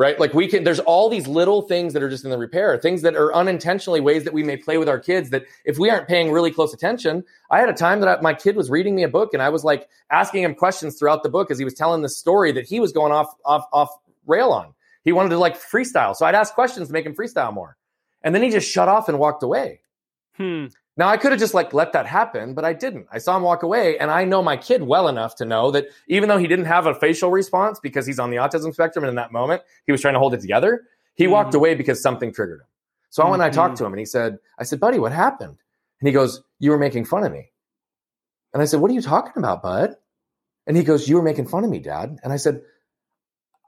right? 0.00 0.18
Like 0.18 0.32
we 0.32 0.48
can, 0.48 0.64
there's 0.64 0.80
all 0.80 1.10
these 1.10 1.28
little 1.28 1.60
things 1.60 1.92
that 1.92 2.02
are 2.02 2.08
just 2.08 2.24
in 2.24 2.30
the 2.30 2.38
repair, 2.38 2.78
things 2.78 3.02
that 3.02 3.16
are 3.16 3.34
unintentionally 3.34 4.00
ways 4.00 4.24
that 4.24 4.32
we 4.32 4.42
may 4.42 4.56
play 4.56 4.78
with 4.78 4.88
our 4.88 4.98
kids 4.98 5.28
that 5.28 5.44
if 5.66 5.78
we 5.78 5.90
aren't 5.90 6.08
paying 6.08 6.32
really 6.32 6.50
close 6.50 6.72
attention, 6.72 7.22
I 7.50 7.60
had 7.60 7.68
a 7.68 7.74
time 7.74 8.00
that 8.00 8.08
I, 8.08 8.22
my 8.22 8.32
kid 8.32 8.56
was 8.56 8.70
reading 8.70 8.96
me 8.96 9.02
a 9.02 9.10
book 9.10 9.34
and 9.34 9.42
I 9.42 9.50
was 9.50 9.62
like 9.62 9.90
asking 10.10 10.42
him 10.42 10.54
questions 10.54 10.98
throughout 10.98 11.22
the 11.22 11.28
book 11.28 11.50
as 11.50 11.58
he 11.58 11.66
was 11.66 11.74
telling 11.74 12.00
the 12.00 12.08
story 12.08 12.50
that 12.52 12.64
he 12.64 12.80
was 12.80 12.92
going 12.92 13.12
off, 13.12 13.34
off, 13.44 13.66
off 13.74 13.90
rail 14.26 14.52
on. 14.52 14.72
He 15.04 15.12
wanted 15.12 15.28
to 15.30 15.38
like 15.38 15.60
freestyle. 15.60 16.16
So 16.16 16.24
I'd 16.24 16.34
ask 16.34 16.54
questions 16.54 16.88
to 16.88 16.94
make 16.94 17.04
him 17.04 17.14
freestyle 17.14 17.52
more. 17.52 17.76
And 18.22 18.34
then 18.34 18.42
he 18.42 18.48
just 18.48 18.70
shut 18.70 18.88
off 18.88 19.10
and 19.10 19.18
walked 19.18 19.42
away. 19.42 19.82
Hmm. 20.38 20.68
Now 21.00 21.08
I 21.08 21.16
could 21.16 21.32
have 21.32 21.40
just 21.40 21.54
like 21.54 21.72
let 21.72 21.94
that 21.94 22.04
happen, 22.04 22.52
but 22.52 22.66
I 22.66 22.74
didn't. 22.74 23.06
I 23.10 23.16
saw 23.16 23.34
him 23.34 23.42
walk 23.42 23.62
away 23.62 23.96
and 23.96 24.10
I 24.10 24.26
know 24.26 24.42
my 24.42 24.58
kid 24.58 24.82
well 24.82 25.08
enough 25.08 25.34
to 25.36 25.46
know 25.46 25.70
that 25.70 25.86
even 26.08 26.28
though 26.28 26.36
he 26.36 26.46
didn't 26.46 26.66
have 26.66 26.84
a 26.84 26.94
facial 26.94 27.30
response 27.30 27.80
because 27.80 28.06
he's 28.06 28.18
on 28.18 28.28
the 28.28 28.36
autism 28.36 28.74
spectrum 28.74 29.04
and 29.04 29.08
in 29.08 29.14
that 29.14 29.32
moment 29.32 29.62
he 29.86 29.92
was 29.92 30.02
trying 30.02 30.12
to 30.12 30.20
hold 30.20 30.34
it 30.34 30.42
together, 30.42 30.82
he 31.14 31.24
mm-hmm. 31.24 31.32
walked 31.32 31.54
away 31.54 31.74
because 31.74 32.02
something 32.02 32.34
triggered 32.34 32.60
him. 32.60 32.66
So 33.08 33.22
mm-hmm. 33.22 33.28
I 33.28 33.30
went 33.30 33.42
and 33.42 33.50
I 33.50 33.54
talked 33.54 33.78
to 33.78 33.84
him 33.86 33.94
and 33.94 33.98
he 33.98 34.04
said, 34.04 34.40
I 34.58 34.64
said, 34.64 34.78
buddy, 34.78 34.98
what 34.98 35.12
happened? 35.12 35.56
And 36.02 36.06
he 36.06 36.12
goes, 36.12 36.42
you 36.58 36.70
were 36.70 36.78
making 36.78 37.06
fun 37.06 37.24
of 37.24 37.32
me. 37.32 37.50
And 38.52 38.60
I 38.60 38.66
said, 38.66 38.80
what 38.80 38.90
are 38.90 38.94
you 38.94 39.00
talking 39.00 39.32
about, 39.42 39.62
bud? 39.62 39.94
And 40.66 40.76
he 40.76 40.82
goes, 40.82 41.08
you 41.08 41.16
were 41.16 41.22
making 41.22 41.48
fun 41.48 41.64
of 41.64 41.70
me, 41.70 41.78
dad. 41.78 42.18
And 42.22 42.30
I 42.30 42.36
said, 42.36 42.60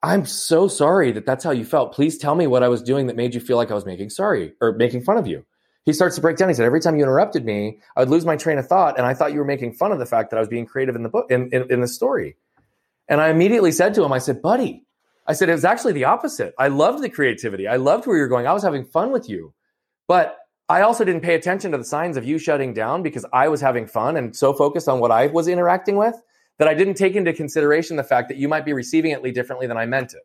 I'm 0.03 0.27
so 0.27 0.69
sorry 0.69 1.13
that 1.13 1.25
that's 1.25 1.45
how 1.45 1.53
you 1.53 1.65
felt. 1.65 1.95
Please 1.95 2.19
tell 2.19 2.35
me 2.35 2.47
what 2.47 2.63
I 2.63 2.69
was 2.69 2.83
doing 2.83 3.07
that 3.07 3.17
made 3.17 3.35
you 3.35 3.41
feel 3.41 3.57
like 3.57 3.71
I 3.71 3.75
was 3.75 3.87
making 3.87 4.11
sorry 4.11 4.53
or 4.61 4.73
making 4.73 5.05
fun 5.05 5.17
of 5.17 5.27
you 5.27 5.47
he 5.85 5.93
starts 5.93 6.15
to 6.17 6.23
break 6.23 6.37
down. 6.37 6.49
He 6.49 6.55
said, 6.55 6.65
every 6.65 6.81
time 6.81 6.97
you 6.97 7.03
interrupted 7.03 7.45
me, 7.45 7.81
I 7.97 8.01
would 8.01 8.11
lose 8.11 8.25
my 8.25 8.37
train 8.37 8.59
of 8.59 8.67
thought. 8.67 8.97
And 8.97 9.07
I 9.07 9.15
thought 9.15 9.33
you 9.33 9.39
were 9.39 9.45
making 9.45 9.73
fun 9.73 9.93
of 9.93 9.99
the 9.99 10.07
fact 10.07 10.31
that 10.31 10.37
I 10.37 10.41
was 10.41 10.49
being 10.49 10.67
creative 10.67 10.95
in 10.95 11.03
the 11.03 11.09
book, 11.09 11.31
in, 11.31 11.49
in, 11.53 11.71
in 11.71 11.81
the 11.81 11.89
story. 11.89 12.37
And 13.09 13.21
I 13.21 13.29
immediately 13.31 13.73
said 13.73 13.95
to 13.95 14.05
him, 14.05 14.13
I 14.13 14.19
said, 14.19 14.41
buddy, 14.41 14.85
I 15.27 15.33
said, 15.33 15.49
it 15.49 15.53
was 15.53 15.65
actually 15.65 15.93
the 15.93 16.05
opposite. 16.05 16.55
I 16.59 16.69
loved 16.69 17.03
the 17.03 17.09
creativity. 17.09 17.67
I 17.67 17.77
loved 17.77 18.07
where 18.07 18.17
you're 18.17 18.29
going. 18.29 18.47
I 18.47 18.53
was 18.53 18.63
having 18.63 18.85
fun 18.85 19.13
with 19.13 19.29
you. 19.29 19.55
But 20.07 20.37
I 20.69 20.83
also 20.83 21.05
didn't 21.05 21.23
pay 21.23 21.35
attention 21.35 21.73
to 21.73 21.79
the 21.79 21.85
signs 21.85 22.17
of 22.17 22.25
you 22.25 22.39
shutting 22.39 22.75
down 22.75 23.03
because 23.03 23.27
I 23.33 23.49
was 23.49 23.61
having 23.61 23.87
fun 23.87 24.17
and 24.17 24.35
so 24.37 24.53
focused 24.53 24.89
on 24.89 25.01
what 25.01 25.11
I 25.11 25.27
was 25.27 25.49
interacting 25.49 25.97
with 25.97 26.15
that 26.59 26.69
I 26.69 26.75
didn't 26.75 26.95
take 26.95 27.17
into 27.17 27.33
consideration 27.33 27.97
the 27.97 28.05
fact 28.05 28.29
that 28.29 28.37
you 28.37 28.49
might 28.49 28.65
be 28.65 28.73
receiving 28.73 29.11
it 29.11 29.35
differently 29.35 29.67
than 29.67 29.77
I 29.77 29.87
meant 29.87 30.15
it. 30.15 30.23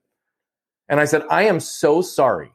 And 0.87 0.99
I 0.99 1.05
said, 1.05 1.23
I 1.29 1.43
am 1.43 1.59
so 1.59 2.01
sorry. 2.01 2.51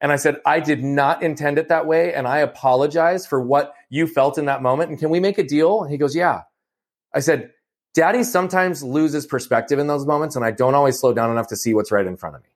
And 0.00 0.10
I 0.12 0.16
said, 0.16 0.36
I 0.46 0.60
did 0.60 0.82
not 0.82 1.22
intend 1.22 1.58
it 1.58 1.68
that 1.68 1.86
way. 1.86 2.14
And 2.14 2.26
I 2.26 2.38
apologize 2.38 3.26
for 3.26 3.40
what 3.40 3.74
you 3.90 4.06
felt 4.06 4.38
in 4.38 4.46
that 4.46 4.62
moment. 4.62 4.90
And 4.90 4.98
can 4.98 5.10
we 5.10 5.20
make 5.20 5.38
a 5.38 5.42
deal? 5.42 5.82
And 5.82 5.90
he 5.90 5.98
goes, 5.98 6.16
Yeah. 6.16 6.42
I 7.12 7.20
said, 7.20 7.50
Daddy 7.92 8.22
sometimes 8.22 8.82
loses 8.82 9.26
perspective 9.26 9.78
in 9.78 9.88
those 9.88 10.06
moments. 10.06 10.36
And 10.36 10.44
I 10.44 10.52
don't 10.52 10.74
always 10.74 10.98
slow 10.98 11.12
down 11.12 11.30
enough 11.30 11.48
to 11.48 11.56
see 11.56 11.74
what's 11.74 11.92
right 11.92 12.06
in 12.06 12.16
front 12.16 12.36
of 12.36 12.42
me. 12.42 12.48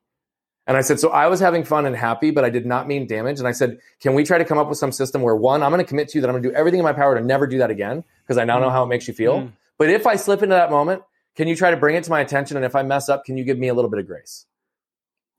And 0.66 0.76
I 0.76 0.80
said, 0.80 0.98
So 0.98 1.10
I 1.10 1.26
was 1.26 1.40
having 1.40 1.64
fun 1.64 1.84
and 1.84 1.94
happy, 1.94 2.30
but 2.30 2.44
I 2.44 2.50
did 2.50 2.64
not 2.64 2.88
mean 2.88 3.06
damage. 3.06 3.38
And 3.38 3.46
I 3.46 3.52
said, 3.52 3.78
Can 4.00 4.14
we 4.14 4.24
try 4.24 4.38
to 4.38 4.44
come 4.44 4.56
up 4.56 4.68
with 4.68 4.78
some 4.78 4.92
system 4.92 5.20
where 5.20 5.36
one, 5.36 5.62
I'm 5.62 5.70
going 5.70 5.84
to 5.84 5.88
commit 5.88 6.08
to 6.10 6.18
you 6.18 6.22
that 6.22 6.28
I'm 6.28 6.34
going 6.34 6.44
to 6.44 6.48
do 6.48 6.54
everything 6.54 6.80
in 6.80 6.84
my 6.84 6.94
power 6.94 7.14
to 7.14 7.20
never 7.20 7.46
do 7.46 7.58
that 7.58 7.70
again 7.70 8.04
because 8.22 8.38
I 8.38 8.44
now 8.44 8.58
know 8.58 8.70
how 8.70 8.84
it 8.84 8.86
makes 8.86 9.06
you 9.06 9.12
feel. 9.12 9.40
Mm. 9.40 9.52
But 9.76 9.90
if 9.90 10.06
I 10.06 10.16
slip 10.16 10.42
into 10.42 10.54
that 10.54 10.70
moment, 10.70 11.02
can 11.36 11.48
you 11.48 11.56
try 11.56 11.70
to 11.70 11.76
bring 11.76 11.96
it 11.96 12.04
to 12.04 12.10
my 12.10 12.20
attention? 12.20 12.56
And 12.56 12.64
if 12.64 12.74
I 12.74 12.82
mess 12.82 13.08
up, 13.08 13.24
can 13.24 13.36
you 13.36 13.44
give 13.44 13.58
me 13.58 13.68
a 13.68 13.74
little 13.74 13.90
bit 13.90 14.00
of 14.00 14.06
grace? 14.06 14.46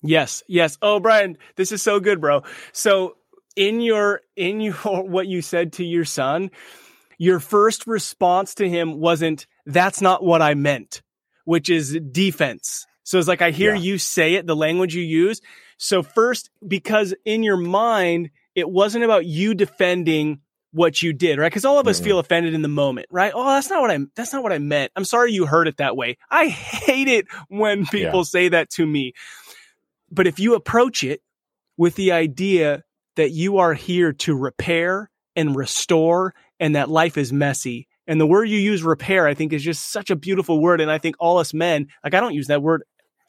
Yes, 0.07 0.43
yes. 0.47 0.77
Oh, 0.81 0.99
Brian, 0.99 1.37
this 1.55 1.71
is 1.71 1.81
so 1.81 1.99
good, 1.99 2.21
bro. 2.21 2.43
So 2.71 3.15
in 3.55 3.81
your 3.81 4.21
in 4.35 4.61
your 4.61 4.73
what 5.03 5.27
you 5.27 5.41
said 5.41 5.73
to 5.73 5.83
your 5.83 6.05
son, 6.05 6.51
your 7.17 7.39
first 7.39 7.87
response 7.87 8.55
to 8.55 8.69
him 8.69 8.99
wasn't 8.99 9.47
that's 9.65 10.01
not 10.01 10.23
what 10.23 10.41
I 10.41 10.53
meant, 10.53 11.01
which 11.45 11.69
is 11.69 11.97
defense. 12.11 12.85
So 13.03 13.19
it's 13.19 13.27
like 13.27 13.41
I 13.41 13.51
hear 13.51 13.73
yeah. 13.75 13.81
you 13.81 13.97
say 13.97 14.33
it, 14.35 14.47
the 14.47 14.55
language 14.55 14.95
you 14.95 15.03
use. 15.03 15.41
So 15.77 16.03
first 16.03 16.49
because 16.65 17.13
in 17.25 17.43
your 17.43 17.57
mind 17.57 18.31
it 18.55 18.69
wasn't 18.69 19.03
about 19.03 19.25
you 19.25 19.53
defending 19.53 20.39
what 20.71 21.01
you 21.01 21.13
did, 21.13 21.39
right? 21.39 21.49
Because 21.49 21.63
all 21.63 21.79
of 21.79 21.87
us 21.87 21.97
mm-hmm. 21.97 22.05
feel 22.05 22.19
offended 22.19 22.53
in 22.53 22.61
the 22.61 22.67
moment, 22.67 23.07
right? 23.09 23.31
Oh, 23.33 23.45
that's 23.45 23.69
not 23.69 23.81
what 23.81 23.91
I 23.91 23.99
that's 24.15 24.33
not 24.33 24.43
what 24.43 24.51
I 24.51 24.59
meant. 24.59 24.91
I'm 24.95 25.05
sorry 25.05 25.31
you 25.31 25.45
heard 25.45 25.67
it 25.67 25.77
that 25.77 25.95
way. 25.95 26.17
I 26.29 26.47
hate 26.49 27.07
it 27.07 27.27
when 27.47 27.85
people 27.85 28.19
yeah. 28.19 28.23
say 28.23 28.49
that 28.49 28.69
to 28.71 28.85
me. 28.85 29.13
But 30.11 30.27
if 30.27 30.39
you 30.39 30.55
approach 30.55 31.03
it 31.03 31.21
with 31.77 31.95
the 31.95 32.11
idea 32.11 32.83
that 33.15 33.31
you 33.31 33.57
are 33.57 33.73
here 33.73 34.13
to 34.13 34.35
repair 34.35 35.09
and 35.35 35.55
restore 35.55 36.33
and 36.59 36.75
that 36.75 36.89
life 36.89 37.17
is 37.17 37.33
messy. 37.33 37.87
And 38.07 38.21
the 38.21 38.27
word 38.27 38.45
you 38.45 38.59
use 38.59 38.83
repair, 38.83 39.27
I 39.27 39.33
think 39.33 39.51
is 39.51 39.63
just 39.63 39.91
such 39.91 40.09
a 40.09 40.15
beautiful 40.15 40.61
word. 40.61 40.79
And 40.79 40.91
I 40.91 40.97
think 40.97 41.15
all 41.19 41.37
us 41.39 41.53
men, 41.53 41.87
like 42.03 42.13
I 42.13 42.19
don't 42.19 42.33
use 42.33 42.47
that 42.47 42.61
word. 42.61 42.83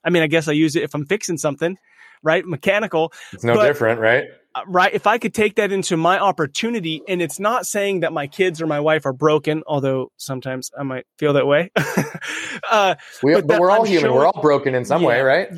I 0.05 0.11
mean, 0.11 0.22
I 0.22 0.27
guess 0.27 0.49
I 0.49 0.53
use 0.53 0.77
it 0.77 0.83
if 0.83 0.95
I'm 0.95 1.07
fixing 1.07 1.39
something, 1.39 1.77
right? 2.22 2.45
Mechanical. 2.45 3.12
It's 3.33 3.43
no 3.43 3.55
but, 3.55 3.66
different, 3.66 4.01
right? 4.01 4.24
Uh, 4.55 4.62
right. 4.68 4.95
If 4.95 5.07
I 5.07 5.18
could 5.18 5.35
take 5.35 5.57
that 5.57 5.72
into 5.72 5.97
my 5.97 6.18
opportunity 6.18 7.03
and 7.09 7.20
it's 7.20 7.41
not 7.41 7.66
saying 7.66 8.01
that 8.01 8.12
my 8.12 8.27
kids 8.27 8.62
or 8.62 8.66
my 8.66 8.81
wife 8.81 9.07
are 9.07 9.12
broken, 9.12 9.62
although 9.66 10.12
sometimes 10.16 10.70
I 10.79 10.83
might 10.83 11.07
feel 11.18 11.33
that 11.33 11.47
way. 11.47 11.72
uh, 12.70 12.95
we, 13.22 13.35
but, 13.35 13.47
but 13.47 13.61
we're 13.61 13.70
all 13.70 13.81
I'm 13.81 13.87
human. 13.87 14.05
Showing, 14.05 14.14
we're 14.14 14.27
all 14.27 14.43
broken 14.43 14.74
in 14.74 14.85
some 14.85 15.03
yeah, 15.03 15.09
way, 15.09 15.20
right? 15.22 15.49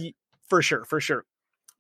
For 0.48 0.62
sure. 0.62 0.84
For 0.84 1.00
sure. 1.00 1.24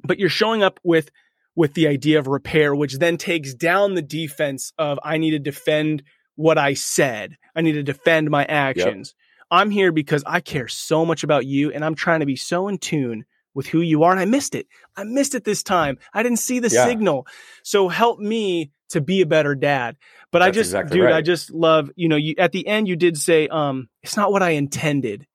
But 0.04 0.18
you're 0.18 0.28
showing 0.28 0.62
up 0.62 0.80
with 0.82 1.10
with 1.56 1.74
the 1.74 1.88
idea 1.88 2.20
of 2.20 2.28
repair, 2.28 2.72
which 2.74 2.98
then 2.98 3.16
takes 3.16 3.52
down 3.52 3.94
the 3.94 4.02
defense 4.02 4.72
of 4.78 5.00
I 5.02 5.18
need 5.18 5.32
to 5.32 5.40
defend 5.40 6.04
what 6.36 6.56
I 6.56 6.74
said. 6.74 7.36
I 7.54 7.62
need 7.62 7.72
to 7.72 7.82
defend 7.82 8.30
my 8.30 8.44
actions. 8.44 9.14
Yep. 9.16 9.24
I'm 9.50 9.70
here 9.70 9.90
because 9.90 10.22
I 10.24 10.40
care 10.40 10.68
so 10.68 11.04
much 11.04 11.24
about 11.24 11.46
you 11.46 11.72
and 11.72 11.84
I'm 11.84 11.96
trying 11.96 12.20
to 12.20 12.26
be 12.26 12.36
so 12.36 12.68
in 12.68 12.78
tune 12.78 13.24
with 13.54 13.66
who 13.66 13.80
you 13.80 14.04
are. 14.04 14.12
And 14.12 14.20
I 14.20 14.24
missed 14.24 14.54
it. 14.54 14.68
I 14.96 15.02
missed 15.02 15.34
it 15.34 15.42
this 15.42 15.64
time. 15.64 15.98
I 16.14 16.22
didn't 16.22 16.38
see 16.38 16.60
the 16.60 16.68
yeah. 16.68 16.84
signal. 16.84 17.26
So 17.64 17.88
help 17.88 18.20
me 18.20 18.70
to 18.90 19.00
be 19.00 19.20
a 19.22 19.26
better 19.26 19.56
dad. 19.56 19.96
But 20.30 20.40
That's 20.40 20.48
I 20.48 20.52
just, 20.52 20.70
exactly 20.70 20.98
dude, 20.98 21.06
right. 21.06 21.14
I 21.14 21.22
just 21.22 21.50
love, 21.50 21.90
you 21.96 22.08
know, 22.08 22.16
you, 22.16 22.36
at 22.38 22.52
the 22.52 22.66
end, 22.68 22.86
you 22.86 22.94
did 22.94 23.16
say, 23.16 23.48
um, 23.48 23.88
it's 24.04 24.16
not 24.16 24.30
what 24.30 24.44
I 24.44 24.50
intended. 24.50 25.26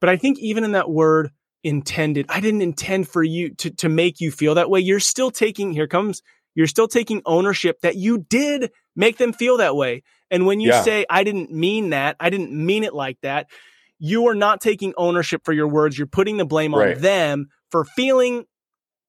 But 0.00 0.10
I 0.10 0.16
think 0.16 0.38
even 0.38 0.62
in 0.62 0.72
that 0.72 0.88
word, 0.88 1.32
intended. 1.64 2.26
I 2.28 2.40
didn't 2.40 2.62
intend 2.62 3.08
for 3.08 3.22
you 3.22 3.54
to, 3.56 3.70
to 3.70 3.88
make 3.88 4.20
you 4.20 4.30
feel 4.30 4.54
that 4.56 4.70
way. 4.70 4.80
You're 4.80 5.00
still 5.00 5.30
taking, 5.30 5.72
here 5.72 5.86
comes, 5.86 6.22
you're 6.54 6.66
still 6.66 6.88
taking 6.88 7.22
ownership 7.24 7.80
that 7.82 7.96
you 7.96 8.18
did 8.18 8.70
make 8.96 9.18
them 9.18 9.32
feel 9.32 9.58
that 9.58 9.76
way. 9.76 10.02
And 10.30 10.46
when 10.46 10.60
you 10.60 10.70
yeah. 10.70 10.82
say, 10.82 11.06
I 11.08 11.24
didn't 11.24 11.52
mean 11.52 11.90
that, 11.90 12.16
I 12.18 12.30
didn't 12.30 12.52
mean 12.52 12.84
it 12.84 12.94
like 12.94 13.18
that, 13.22 13.48
you 13.98 14.26
are 14.28 14.34
not 14.34 14.60
taking 14.60 14.92
ownership 14.96 15.42
for 15.44 15.52
your 15.52 15.68
words. 15.68 15.96
You're 15.96 16.06
putting 16.06 16.36
the 16.36 16.44
blame 16.44 16.74
right. 16.74 16.96
on 16.96 17.02
them 17.02 17.48
for 17.70 17.84
feeling 17.84 18.46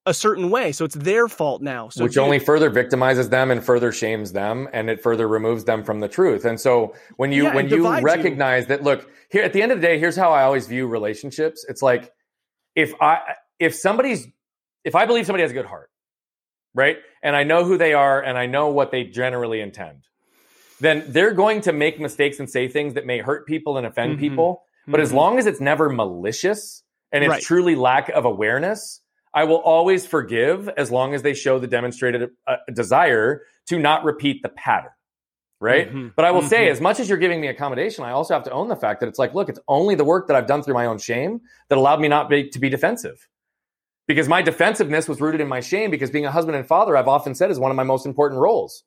a 0.05 0.13
certain 0.13 0.49
way. 0.49 0.71
So 0.71 0.85
it's 0.85 0.95
their 0.95 1.27
fault 1.27 1.61
now. 1.61 1.89
So 1.89 2.03
Which 2.03 2.17
only 2.17 2.39
further 2.39 2.69
victimizes 2.69 3.29
them 3.29 3.51
and 3.51 3.63
further 3.63 3.91
shames 3.91 4.33
them 4.33 4.67
and 4.73 4.89
it 4.89 5.01
further 5.01 5.27
removes 5.27 5.63
them 5.63 5.83
from 5.83 6.01
the 6.01 6.09
truth. 6.09 6.45
And 6.45 6.59
so 6.59 6.93
when 7.15 7.31
you 7.31 7.43
yeah, 7.43 7.55
when 7.55 7.69
you 7.69 7.87
recognize 8.01 8.63
you. 8.63 8.67
that 8.67 8.83
look, 8.83 9.09
here 9.29 9.43
at 9.43 9.53
the 9.53 9.61
end 9.61 9.71
of 9.71 9.79
the 9.81 9.87
day, 9.87 9.97
here's 9.97 10.15
how 10.15 10.31
I 10.31 10.43
always 10.43 10.67
view 10.67 10.87
relationships. 10.87 11.65
It's 11.69 11.81
like 11.81 12.11
if 12.75 12.93
I 13.01 13.35
if 13.59 13.75
somebody's 13.75 14.27
if 14.83 14.95
I 14.95 15.05
believe 15.05 15.25
somebody 15.25 15.43
has 15.43 15.51
a 15.51 15.53
good 15.53 15.65
heart, 15.65 15.89
right? 16.73 16.97
And 17.21 17.35
I 17.35 17.43
know 17.43 17.63
who 17.63 17.77
they 17.77 17.93
are 17.93 18.21
and 18.21 18.37
I 18.37 18.45
know 18.45 18.69
what 18.69 18.91
they 18.91 19.03
generally 19.03 19.61
intend, 19.61 20.03
then 20.79 21.05
they're 21.07 21.33
going 21.33 21.61
to 21.61 21.73
make 21.73 21.99
mistakes 21.99 22.39
and 22.39 22.49
say 22.49 22.67
things 22.67 22.95
that 22.95 23.05
may 23.05 23.19
hurt 23.19 23.47
people 23.47 23.77
and 23.77 23.87
offend 23.87 24.13
mm-hmm. 24.13 24.21
people. 24.21 24.63
But 24.85 24.97
mm-hmm. 24.97 25.01
as 25.03 25.13
long 25.13 25.39
as 25.39 25.45
it's 25.45 25.61
never 25.61 25.89
malicious 25.89 26.83
and 27.11 27.23
it's 27.23 27.31
right. 27.31 27.41
truly 27.41 27.75
lack 27.75 28.09
of 28.09 28.25
awareness, 28.25 29.01
I 29.33 29.45
will 29.45 29.57
always 29.57 30.05
forgive 30.05 30.67
as 30.69 30.91
long 30.91 31.13
as 31.13 31.21
they 31.21 31.33
show 31.33 31.59
the 31.59 31.67
demonstrated 31.67 32.31
uh, 32.45 32.57
desire 32.73 33.43
to 33.67 33.79
not 33.79 34.03
repeat 34.03 34.43
the 34.43 34.49
pattern 34.49 34.91
right? 35.63 35.87
Mm-hmm. 35.87 36.09
But 36.15 36.25
I 36.25 36.31
will 36.31 36.41
mm-hmm. 36.41 36.49
say, 36.49 36.69
as 36.69 36.81
much 36.81 36.99
as 36.99 37.07
you're 37.07 37.17
giving 37.17 37.39
me 37.39 37.47
accommodation, 37.47 38.03
I 38.03 38.11
also 38.11 38.33
have 38.33 38.43
to 38.43 38.51
own 38.51 38.67
the 38.67 38.75
fact 38.75 38.99
that 38.99 39.07
it's 39.07 39.17
like, 39.17 39.33
look, 39.33 39.47
it's 39.47 39.61
only 39.69 39.95
the 39.95 40.03
work 40.03 40.27
that 40.27 40.35
I've 40.35 40.45
done 40.45 40.61
through 40.61 40.73
my 40.73 40.85
own 40.85 40.97
shame 40.97 41.39
that 41.69 41.77
allowed 41.77 42.01
me 42.01 42.09
not 42.09 42.29
be, 42.29 42.49
to 42.49 42.59
be 42.59 42.69
defensive. 42.69 43.27
Because 44.05 44.27
my 44.27 44.41
defensiveness 44.41 45.07
was 45.07 45.21
rooted 45.21 45.39
in 45.39 45.47
my 45.47 45.61
shame, 45.61 45.89
because 45.89 46.11
being 46.11 46.25
a 46.25 46.31
husband 46.31 46.57
and 46.57 46.67
father, 46.67 46.97
I've 46.97 47.07
often 47.07 47.33
said, 47.33 47.49
is 47.49 47.59
one 47.59 47.71
of 47.71 47.77
my 47.77 47.83
most 47.83 48.05
important 48.05 48.41
roles. 48.41 48.83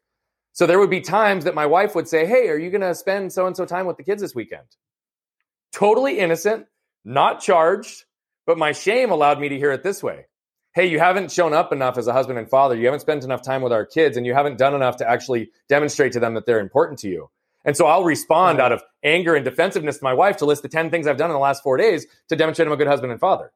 So 0.52 0.66
there 0.66 0.78
would 0.78 0.90
be 0.90 1.00
times 1.00 1.44
that 1.44 1.54
my 1.54 1.64
wife 1.64 1.94
would 1.94 2.08
say, 2.08 2.26
Hey, 2.26 2.48
are 2.48 2.58
you 2.58 2.70
going 2.70 2.82
to 2.82 2.94
spend 2.94 3.32
so 3.32 3.46
and 3.46 3.56
so 3.56 3.64
time 3.64 3.86
with 3.86 3.96
the 3.96 4.04
kids 4.04 4.20
this 4.20 4.34
weekend? 4.34 4.66
Totally 5.72 6.18
innocent, 6.18 6.66
not 7.04 7.40
charged, 7.40 8.04
but 8.46 8.58
my 8.58 8.72
shame 8.72 9.10
allowed 9.10 9.40
me 9.40 9.48
to 9.48 9.58
hear 9.58 9.72
it 9.72 9.82
this 9.82 10.02
way 10.02 10.26
hey, 10.76 10.86
you 10.86 10.98
haven't 10.98 11.32
shown 11.32 11.54
up 11.54 11.72
enough 11.72 11.96
as 11.96 12.06
a 12.06 12.12
husband 12.12 12.38
and 12.38 12.50
father. 12.50 12.76
You 12.76 12.84
haven't 12.84 13.00
spent 13.00 13.24
enough 13.24 13.40
time 13.40 13.62
with 13.62 13.72
our 13.72 13.86
kids 13.86 14.18
and 14.18 14.26
you 14.26 14.34
haven't 14.34 14.58
done 14.58 14.74
enough 14.74 14.98
to 14.98 15.08
actually 15.08 15.50
demonstrate 15.70 16.12
to 16.12 16.20
them 16.20 16.34
that 16.34 16.44
they're 16.44 16.60
important 16.60 16.98
to 16.98 17.08
you. 17.08 17.30
And 17.64 17.74
so 17.74 17.86
I'll 17.86 18.04
respond 18.04 18.60
out 18.60 18.72
of 18.72 18.82
anger 19.02 19.34
and 19.34 19.42
defensiveness 19.42 19.96
to 19.96 20.04
my 20.04 20.12
wife 20.12 20.36
to 20.36 20.44
list 20.44 20.60
the 20.60 20.68
10 20.68 20.90
things 20.90 21.06
I've 21.06 21.16
done 21.16 21.30
in 21.30 21.34
the 21.34 21.40
last 21.40 21.62
four 21.62 21.78
days 21.78 22.06
to 22.28 22.36
demonstrate 22.36 22.68
I'm 22.68 22.74
a 22.74 22.76
good 22.76 22.88
husband 22.88 23.10
and 23.10 23.18
father. 23.18 23.52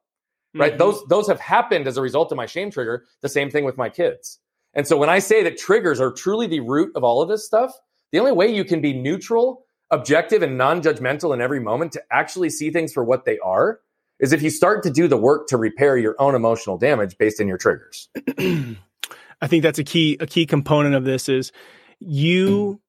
Right. 0.55 0.71
Mm-hmm. 0.71 0.79
Those, 0.79 1.05
those 1.09 1.27
have 1.27 1.39
happened 1.39 1.87
as 1.87 1.95
a 1.95 2.01
result 2.01 2.31
of 2.31 2.37
my 2.37 2.47
shame 2.47 2.71
trigger. 2.71 3.05
The 3.21 3.29
same 3.29 3.51
thing 3.51 3.65
with 3.65 3.77
my 3.77 3.87
kids. 3.87 4.39
And 4.73 4.87
so 4.87 4.97
when 4.97 5.09
I 5.09 5.19
say 5.19 5.43
that 5.43 5.59
triggers 5.59 6.01
are 6.01 6.11
truly 6.11 6.47
the 6.47 6.61
root 6.61 6.91
of 6.95 7.03
all 7.03 7.21
of 7.21 7.29
this 7.29 7.45
stuff, 7.45 7.71
the 8.11 8.17
only 8.17 8.31
way 8.31 8.51
you 8.51 8.65
can 8.65 8.81
be 8.81 8.93
neutral, 8.93 9.65
objective, 9.91 10.41
and 10.41 10.57
non 10.57 10.81
judgmental 10.81 11.35
in 11.35 11.39
every 11.39 11.59
moment 11.59 11.91
to 11.91 12.01
actually 12.11 12.49
see 12.49 12.71
things 12.71 12.91
for 12.91 13.03
what 13.03 13.25
they 13.25 13.37
are 13.39 13.79
is 14.21 14.31
if 14.31 14.41
you 14.41 14.49
start 14.49 14.83
to 14.83 14.91
do 14.91 15.07
the 15.07 15.17
work 15.17 15.47
to 15.47 15.57
repair 15.57 15.97
your 15.97 16.15
own 16.19 16.35
emotional 16.35 16.77
damage 16.77 17.17
based 17.17 17.41
on 17.41 17.47
your 17.47 17.57
triggers. 17.57 18.07
I 18.37 19.47
think 19.47 19.63
that's 19.63 19.79
a 19.79 19.83
key 19.83 20.17
a 20.19 20.27
key 20.27 20.45
component 20.45 20.95
of 20.95 21.03
this 21.03 21.27
is 21.27 21.51
you 21.99 22.79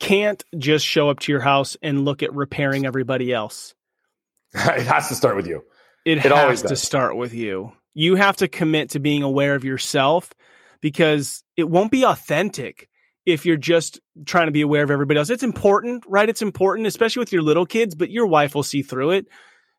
can't 0.00 0.44
just 0.58 0.84
show 0.84 1.08
up 1.08 1.20
to 1.20 1.32
your 1.32 1.40
house 1.40 1.76
and 1.80 2.04
look 2.04 2.24
at 2.24 2.34
repairing 2.34 2.84
everybody 2.84 3.32
else. 3.32 3.74
it 4.54 4.86
has 4.86 5.08
to 5.08 5.14
start 5.14 5.36
with 5.36 5.46
you. 5.46 5.62
It, 6.04 6.18
it 6.18 6.32
has 6.32 6.62
to 6.62 6.74
start 6.74 7.16
with 7.16 7.32
you. 7.32 7.72
You 7.94 8.16
have 8.16 8.36
to 8.38 8.48
commit 8.48 8.90
to 8.90 8.98
being 8.98 9.22
aware 9.22 9.54
of 9.54 9.64
yourself 9.64 10.32
because 10.80 11.44
it 11.56 11.70
won't 11.70 11.92
be 11.92 12.04
authentic 12.04 12.88
if 13.24 13.46
you're 13.46 13.56
just 13.56 14.00
trying 14.26 14.46
to 14.46 14.52
be 14.52 14.62
aware 14.62 14.82
of 14.82 14.90
everybody 14.90 15.18
else. 15.18 15.30
It's 15.30 15.44
important, 15.44 16.04
right? 16.08 16.28
It's 16.28 16.42
important, 16.42 16.88
especially 16.88 17.20
with 17.20 17.32
your 17.32 17.42
little 17.42 17.66
kids, 17.66 17.94
but 17.94 18.10
your 18.10 18.26
wife 18.26 18.56
will 18.56 18.64
see 18.64 18.82
through 18.82 19.12
it. 19.12 19.26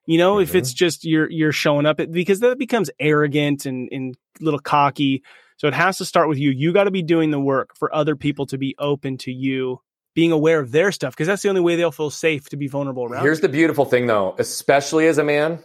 You 0.05 0.17
know, 0.17 0.35
mm-hmm. 0.35 0.43
if 0.43 0.55
it's 0.55 0.71
mm-hmm. 0.71 0.77
just 0.77 1.05
you're 1.05 1.29
you're 1.29 1.51
showing 1.51 1.85
up 1.85 1.99
because 2.11 2.41
that 2.41 2.57
becomes 2.57 2.89
arrogant 2.99 3.65
and 3.65 3.89
and 3.91 4.15
little 4.39 4.59
cocky. 4.59 5.23
So 5.57 5.67
it 5.67 5.73
has 5.73 5.99
to 5.99 6.05
start 6.05 6.27
with 6.27 6.37
you. 6.37 6.49
You 6.49 6.73
got 6.73 6.85
to 6.85 6.91
be 6.91 7.03
doing 7.03 7.31
the 7.31 7.39
work 7.39 7.75
for 7.77 7.93
other 7.93 8.15
people 8.15 8.45
to 8.47 8.57
be 8.57 8.75
open 8.77 9.17
to 9.19 9.31
you 9.31 9.79
being 10.15 10.31
aware 10.31 10.59
of 10.59 10.71
their 10.71 10.91
stuff 10.91 11.13
because 11.13 11.27
that's 11.27 11.41
the 11.41 11.49
only 11.49 11.61
way 11.61 11.75
they'll 11.75 11.91
feel 11.91 12.09
safe 12.09 12.49
to 12.49 12.57
be 12.57 12.67
vulnerable 12.67 13.05
around. 13.05 13.23
Here's 13.23 13.39
you. 13.39 13.43
the 13.43 13.49
beautiful 13.49 13.85
thing 13.85 14.07
though, 14.07 14.35
especially 14.37 15.07
as 15.07 15.17
a 15.17 15.23
man, 15.23 15.59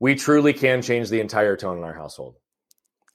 we 0.00 0.14
truly 0.14 0.52
can 0.52 0.82
change 0.82 1.08
the 1.08 1.20
entire 1.20 1.56
tone 1.56 1.78
in 1.78 1.84
our 1.84 1.94
household. 1.94 2.36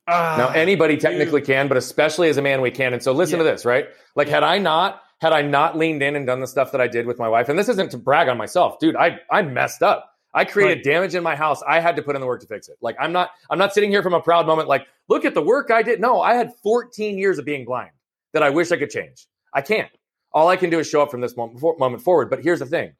Now 0.07 0.49
anybody 0.49 0.97
technically 0.97 1.41
can, 1.41 1.67
but 1.67 1.77
especially 1.77 2.27
as 2.29 2.37
a 2.37 2.41
man 2.41 2.61
we 2.61 2.71
can. 2.71 2.93
And 2.93 3.01
so 3.01 3.13
listen 3.13 3.39
yeah. 3.39 3.45
to 3.45 3.51
this, 3.51 3.65
right? 3.65 3.87
Like 4.15 4.27
had 4.27 4.43
I 4.43 4.57
not 4.57 5.01
had 5.21 5.33
I 5.33 5.43
not 5.43 5.77
leaned 5.77 6.01
in 6.01 6.15
and 6.15 6.25
done 6.25 6.41
the 6.41 6.47
stuff 6.47 6.71
that 6.71 6.81
I 6.81 6.87
did 6.87 7.05
with 7.05 7.19
my 7.19 7.29
wife, 7.29 7.47
and 7.47 7.57
this 7.57 7.69
isn't 7.69 7.91
to 7.91 7.97
brag 7.97 8.27
on 8.27 8.37
myself, 8.37 8.79
dude, 8.79 8.95
I 8.95 9.19
I 9.29 9.43
messed 9.43 9.83
up. 9.83 10.10
I 10.33 10.45
created 10.45 10.77
right. 10.77 10.83
damage 10.83 11.15
in 11.15 11.23
my 11.23 11.35
house. 11.35 11.61
I 11.67 11.79
had 11.79 11.95
to 11.97 12.01
put 12.01 12.15
in 12.15 12.21
the 12.21 12.27
work 12.27 12.41
to 12.41 12.47
fix 12.47 12.69
it. 12.69 12.77
Like 12.81 12.95
I'm 12.99 13.11
not 13.11 13.31
I'm 13.49 13.57
not 13.57 13.73
sitting 13.73 13.89
here 13.89 14.03
from 14.03 14.13
a 14.13 14.21
proud 14.21 14.47
moment 14.47 14.67
like 14.67 14.87
look 15.07 15.25
at 15.25 15.33
the 15.33 15.41
work 15.41 15.71
I 15.71 15.83
did. 15.83 15.99
No, 15.99 16.21
I 16.21 16.35
had 16.35 16.53
14 16.63 17.17
years 17.17 17.37
of 17.37 17.45
being 17.45 17.65
blind 17.65 17.91
that 18.33 18.43
I 18.43 18.49
wish 18.49 18.71
I 18.71 18.77
could 18.77 18.89
change. 18.89 19.27
I 19.53 19.61
can't. 19.61 19.89
All 20.33 20.47
I 20.47 20.55
can 20.55 20.69
do 20.69 20.79
is 20.79 20.87
show 20.87 21.01
up 21.01 21.11
from 21.11 21.19
this 21.19 21.35
moment, 21.35 21.61
moment 21.79 22.01
forward. 22.01 22.29
But 22.29 22.41
here's 22.43 22.59
the 22.59 22.65
thing. 22.65 22.93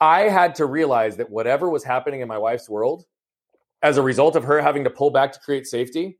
I 0.00 0.22
had 0.22 0.56
to 0.56 0.66
realize 0.66 1.16
that 1.18 1.30
whatever 1.30 1.70
was 1.70 1.84
happening 1.84 2.20
in 2.20 2.26
my 2.26 2.38
wife's 2.38 2.68
world 2.68 3.04
as 3.80 3.96
a 3.96 4.02
result 4.02 4.34
of 4.34 4.42
her 4.44 4.60
having 4.60 4.82
to 4.84 4.90
pull 4.90 5.10
back 5.10 5.32
to 5.32 5.38
create 5.38 5.66
safety 5.66 6.18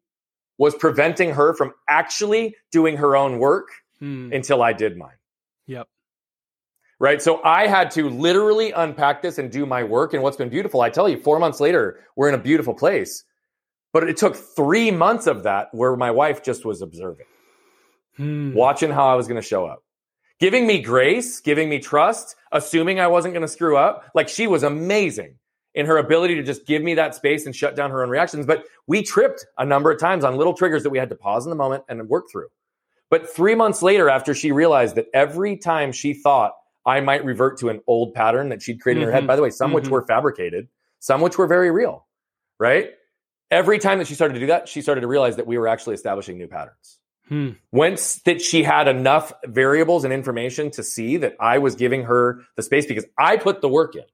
was 0.56 0.76
preventing 0.76 1.30
her 1.32 1.54
from 1.54 1.72
actually 1.88 2.54
doing 2.70 2.96
her 2.96 3.16
own 3.16 3.40
work 3.40 3.70
hmm. 3.98 4.32
until 4.32 4.62
I 4.62 4.72
did 4.72 4.96
mine. 4.96 5.16
Yep 5.66 5.88
right? 6.98 7.20
So 7.20 7.42
I 7.42 7.66
had 7.66 7.90
to 7.92 8.08
literally 8.08 8.72
unpack 8.72 9.22
this 9.22 9.38
and 9.38 9.50
do 9.50 9.66
my 9.66 9.82
work. 9.82 10.14
And 10.14 10.22
what's 10.22 10.36
been 10.36 10.48
beautiful, 10.48 10.80
I 10.80 10.90
tell 10.90 11.08
you, 11.08 11.18
four 11.18 11.38
months 11.38 11.60
later, 11.60 12.00
we're 12.16 12.28
in 12.28 12.34
a 12.34 12.42
beautiful 12.42 12.74
place. 12.74 13.24
But 13.92 14.08
it 14.08 14.16
took 14.16 14.36
three 14.36 14.90
months 14.90 15.26
of 15.26 15.44
that 15.44 15.68
where 15.72 15.96
my 15.96 16.10
wife 16.10 16.42
just 16.42 16.64
was 16.64 16.82
observing, 16.82 17.26
hmm. 18.16 18.52
watching 18.52 18.90
how 18.90 19.06
I 19.06 19.14
was 19.14 19.28
going 19.28 19.40
to 19.40 19.46
show 19.46 19.66
up, 19.66 19.84
giving 20.40 20.66
me 20.66 20.80
grace, 20.80 21.40
giving 21.40 21.68
me 21.68 21.78
trust, 21.78 22.34
assuming 22.50 22.98
I 22.98 23.06
wasn't 23.06 23.34
going 23.34 23.46
to 23.46 23.48
screw 23.48 23.76
up. 23.76 24.10
Like 24.14 24.28
she 24.28 24.46
was 24.48 24.64
amazing 24.64 25.36
in 25.74 25.86
her 25.86 25.96
ability 25.96 26.36
to 26.36 26.42
just 26.42 26.66
give 26.66 26.82
me 26.82 26.94
that 26.94 27.14
space 27.14 27.46
and 27.46 27.54
shut 27.54 27.76
down 27.76 27.90
her 27.90 28.02
own 28.02 28.08
reactions. 28.08 28.46
But 28.46 28.64
we 28.86 29.02
tripped 29.02 29.46
a 29.58 29.64
number 29.64 29.90
of 29.90 29.98
times 29.98 30.24
on 30.24 30.36
little 30.36 30.54
triggers 30.54 30.82
that 30.84 30.90
we 30.90 30.98
had 30.98 31.08
to 31.10 31.16
pause 31.16 31.46
in 31.46 31.50
the 31.50 31.56
moment 31.56 31.84
and 31.88 32.08
work 32.08 32.30
through. 32.30 32.48
But 33.10 33.28
three 33.28 33.54
months 33.54 33.82
later, 33.82 34.08
after 34.08 34.34
she 34.34 34.50
realized 34.50 34.96
that 34.96 35.06
every 35.14 35.56
time 35.56 35.92
she 35.92 36.14
thought 36.14 36.54
I 36.86 37.00
might 37.00 37.24
revert 37.24 37.58
to 37.60 37.70
an 37.70 37.80
old 37.86 38.14
pattern 38.14 38.50
that 38.50 38.62
she'd 38.62 38.80
created 38.80 39.00
mm-hmm. 39.00 39.02
in 39.02 39.08
her 39.08 39.12
head. 39.12 39.20
Mm-hmm. 39.20 39.28
By 39.28 39.36
the 39.36 39.42
way, 39.42 39.50
some 39.50 39.68
mm-hmm. 39.68 39.76
which 39.76 39.88
were 39.88 40.02
fabricated, 40.02 40.68
some 41.00 41.20
which 41.20 41.38
were 41.38 41.46
very 41.46 41.70
real, 41.70 42.06
right? 42.58 42.90
Every 43.50 43.78
time 43.78 43.98
that 43.98 44.06
she 44.06 44.14
started 44.14 44.34
to 44.34 44.40
do 44.40 44.46
that, 44.46 44.68
she 44.68 44.82
started 44.82 45.02
to 45.02 45.06
realize 45.06 45.36
that 45.36 45.46
we 45.46 45.58
were 45.58 45.68
actually 45.68 45.94
establishing 45.94 46.38
new 46.38 46.48
patterns. 46.48 46.98
Hmm. 47.28 47.50
Once 47.72 48.16
that 48.22 48.42
she 48.42 48.62
had 48.62 48.86
enough 48.86 49.32
variables 49.46 50.04
and 50.04 50.12
information 50.12 50.70
to 50.72 50.82
see 50.82 51.16
that 51.18 51.36
I 51.40 51.58
was 51.58 51.74
giving 51.74 52.04
her 52.04 52.42
the 52.56 52.62
space 52.62 52.84
because 52.84 53.06
I 53.18 53.38
put 53.38 53.62
the 53.62 53.68
work 53.68 53.96
in. 53.96 54.04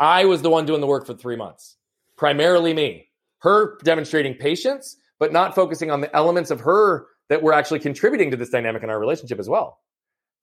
I 0.00 0.24
was 0.24 0.42
the 0.42 0.50
one 0.50 0.66
doing 0.66 0.80
the 0.80 0.86
work 0.88 1.06
for 1.06 1.14
three 1.14 1.36
months, 1.36 1.76
primarily 2.16 2.74
me. 2.74 3.08
Her 3.38 3.78
demonstrating 3.84 4.34
patience, 4.34 4.96
but 5.20 5.32
not 5.32 5.54
focusing 5.54 5.90
on 5.90 6.00
the 6.00 6.14
elements 6.16 6.50
of 6.50 6.60
her 6.60 7.06
that 7.28 7.42
were 7.42 7.52
actually 7.52 7.78
contributing 7.78 8.30
to 8.32 8.36
this 8.36 8.50
dynamic 8.50 8.82
in 8.82 8.90
our 8.90 8.98
relationship 8.98 9.38
as 9.38 9.48
well. 9.48 9.78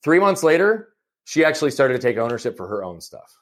Three 0.03 0.19
months 0.19 0.43
later, 0.43 0.89
she 1.25 1.45
actually 1.45 1.71
started 1.71 1.93
to 1.93 2.07
take 2.07 2.17
ownership 2.17 2.57
for 2.57 2.67
her 2.67 2.83
own 2.83 3.01
stuff. 3.01 3.37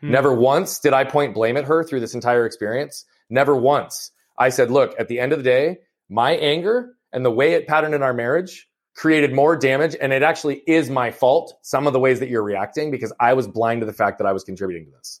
Hmm. 0.00 0.10
Never 0.10 0.32
once 0.32 0.78
did 0.80 0.92
I 0.92 1.04
point 1.04 1.34
blame 1.34 1.56
at 1.56 1.64
her 1.64 1.84
through 1.84 2.00
this 2.00 2.14
entire 2.14 2.46
experience. 2.46 3.04
Never 3.30 3.54
once. 3.54 4.10
I 4.38 4.50
said, 4.50 4.70
look, 4.70 4.94
at 4.98 5.08
the 5.08 5.20
end 5.20 5.32
of 5.32 5.38
the 5.38 5.44
day, 5.44 5.78
my 6.08 6.32
anger 6.32 6.94
and 7.12 7.24
the 7.24 7.30
way 7.30 7.52
it 7.52 7.66
patterned 7.66 7.94
in 7.94 8.02
our 8.02 8.14
marriage 8.14 8.68
created 8.94 9.32
more 9.32 9.56
damage. 9.56 9.96
And 10.00 10.12
it 10.12 10.22
actually 10.22 10.62
is 10.66 10.90
my 10.90 11.10
fault, 11.10 11.54
some 11.62 11.86
of 11.86 11.92
the 11.92 12.00
ways 12.00 12.20
that 12.20 12.28
you're 12.28 12.42
reacting, 12.42 12.90
because 12.90 13.12
I 13.20 13.34
was 13.34 13.46
blind 13.46 13.80
to 13.80 13.86
the 13.86 13.92
fact 13.92 14.18
that 14.18 14.26
I 14.26 14.32
was 14.32 14.44
contributing 14.44 14.86
to 14.86 14.90
this. 14.92 15.20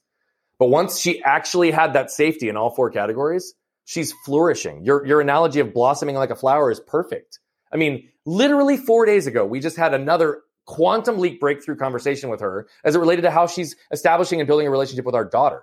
But 0.58 0.66
once 0.66 0.98
she 0.98 1.22
actually 1.22 1.70
had 1.70 1.92
that 1.92 2.10
safety 2.10 2.48
in 2.48 2.56
all 2.56 2.70
four 2.70 2.90
categories, 2.90 3.54
she's 3.84 4.12
flourishing. 4.24 4.84
Your, 4.84 5.06
your 5.06 5.20
analogy 5.20 5.60
of 5.60 5.72
blossoming 5.72 6.16
like 6.16 6.30
a 6.30 6.36
flower 6.36 6.70
is 6.70 6.80
perfect. 6.80 7.38
I 7.72 7.76
mean, 7.76 8.08
literally 8.26 8.76
four 8.76 9.06
days 9.06 9.26
ago, 9.26 9.46
we 9.46 9.60
just 9.60 9.76
had 9.76 9.94
another 9.94 10.40
quantum 10.68 11.18
leap 11.18 11.40
breakthrough 11.40 11.74
conversation 11.74 12.28
with 12.28 12.40
her 12.40 12.68
as 12.84 12.94
it 12.94 12.98
related 12.98 13.22
to 13.22 13.30
how 13.30 13.46
she's 13.46 13.74
establishing 13.90 14.38
and 14.38 14.46
building 14.46 14.66
a 14.66 14.70
relationship 14.70 15.06
with 15.06 15.14
our 15.14 15.24
daughter 15.24 15.62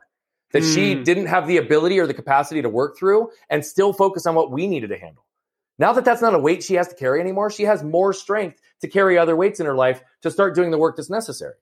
that 0.51 0.64
mm. 0.64 0.74
she 0.74 0.95
hmm. 0.95 1.03
didn't 1.03 1.28
have 1.28 1.45
the 1.45 1.58
ability 1.58 1.99
or 1.99 2.08
the 2.08 2.14
capacity 2.14 2.64
to 2.64 2.70
work 2.70 2.97
through 2.97 3.30
and 3.47 3.64
still 3.64 3.93
focus 3.93 4.26
on 4.26 4.34
what 4.34 4.51
we 4.51 4.66
needed 4.66 4.89
to 4.89 4.97
handle. 4.97 5.24
Now 5.78 5.93
that 5.93 6.06
that's 6.06 6.24
not 6.24 6.34
a 6.34 6.39
weight 6.39 6.64
she 6.64 6.74
has 6.74 6.88
to 6.88 6.95
carry 6.95 7.22
anymore, 7.22 7.51
she 7.51 7.64
has 7.64 7.84
more 7.84 8.14
strength 8.14 8.60
to 8.82 8.88
carry 8.88 9.16
other 9.16 9.36
weights 9.36 9.60
in 9.60 9.68
her 9.68 9.76
life 9.76 10.01
to 10.24 10.32
start 10.32 10.56
doing 10.56 10.72
the 10.72 10.78
work 10.80 10.95
that's 10.95 11.10
necessary. 11.10 11.53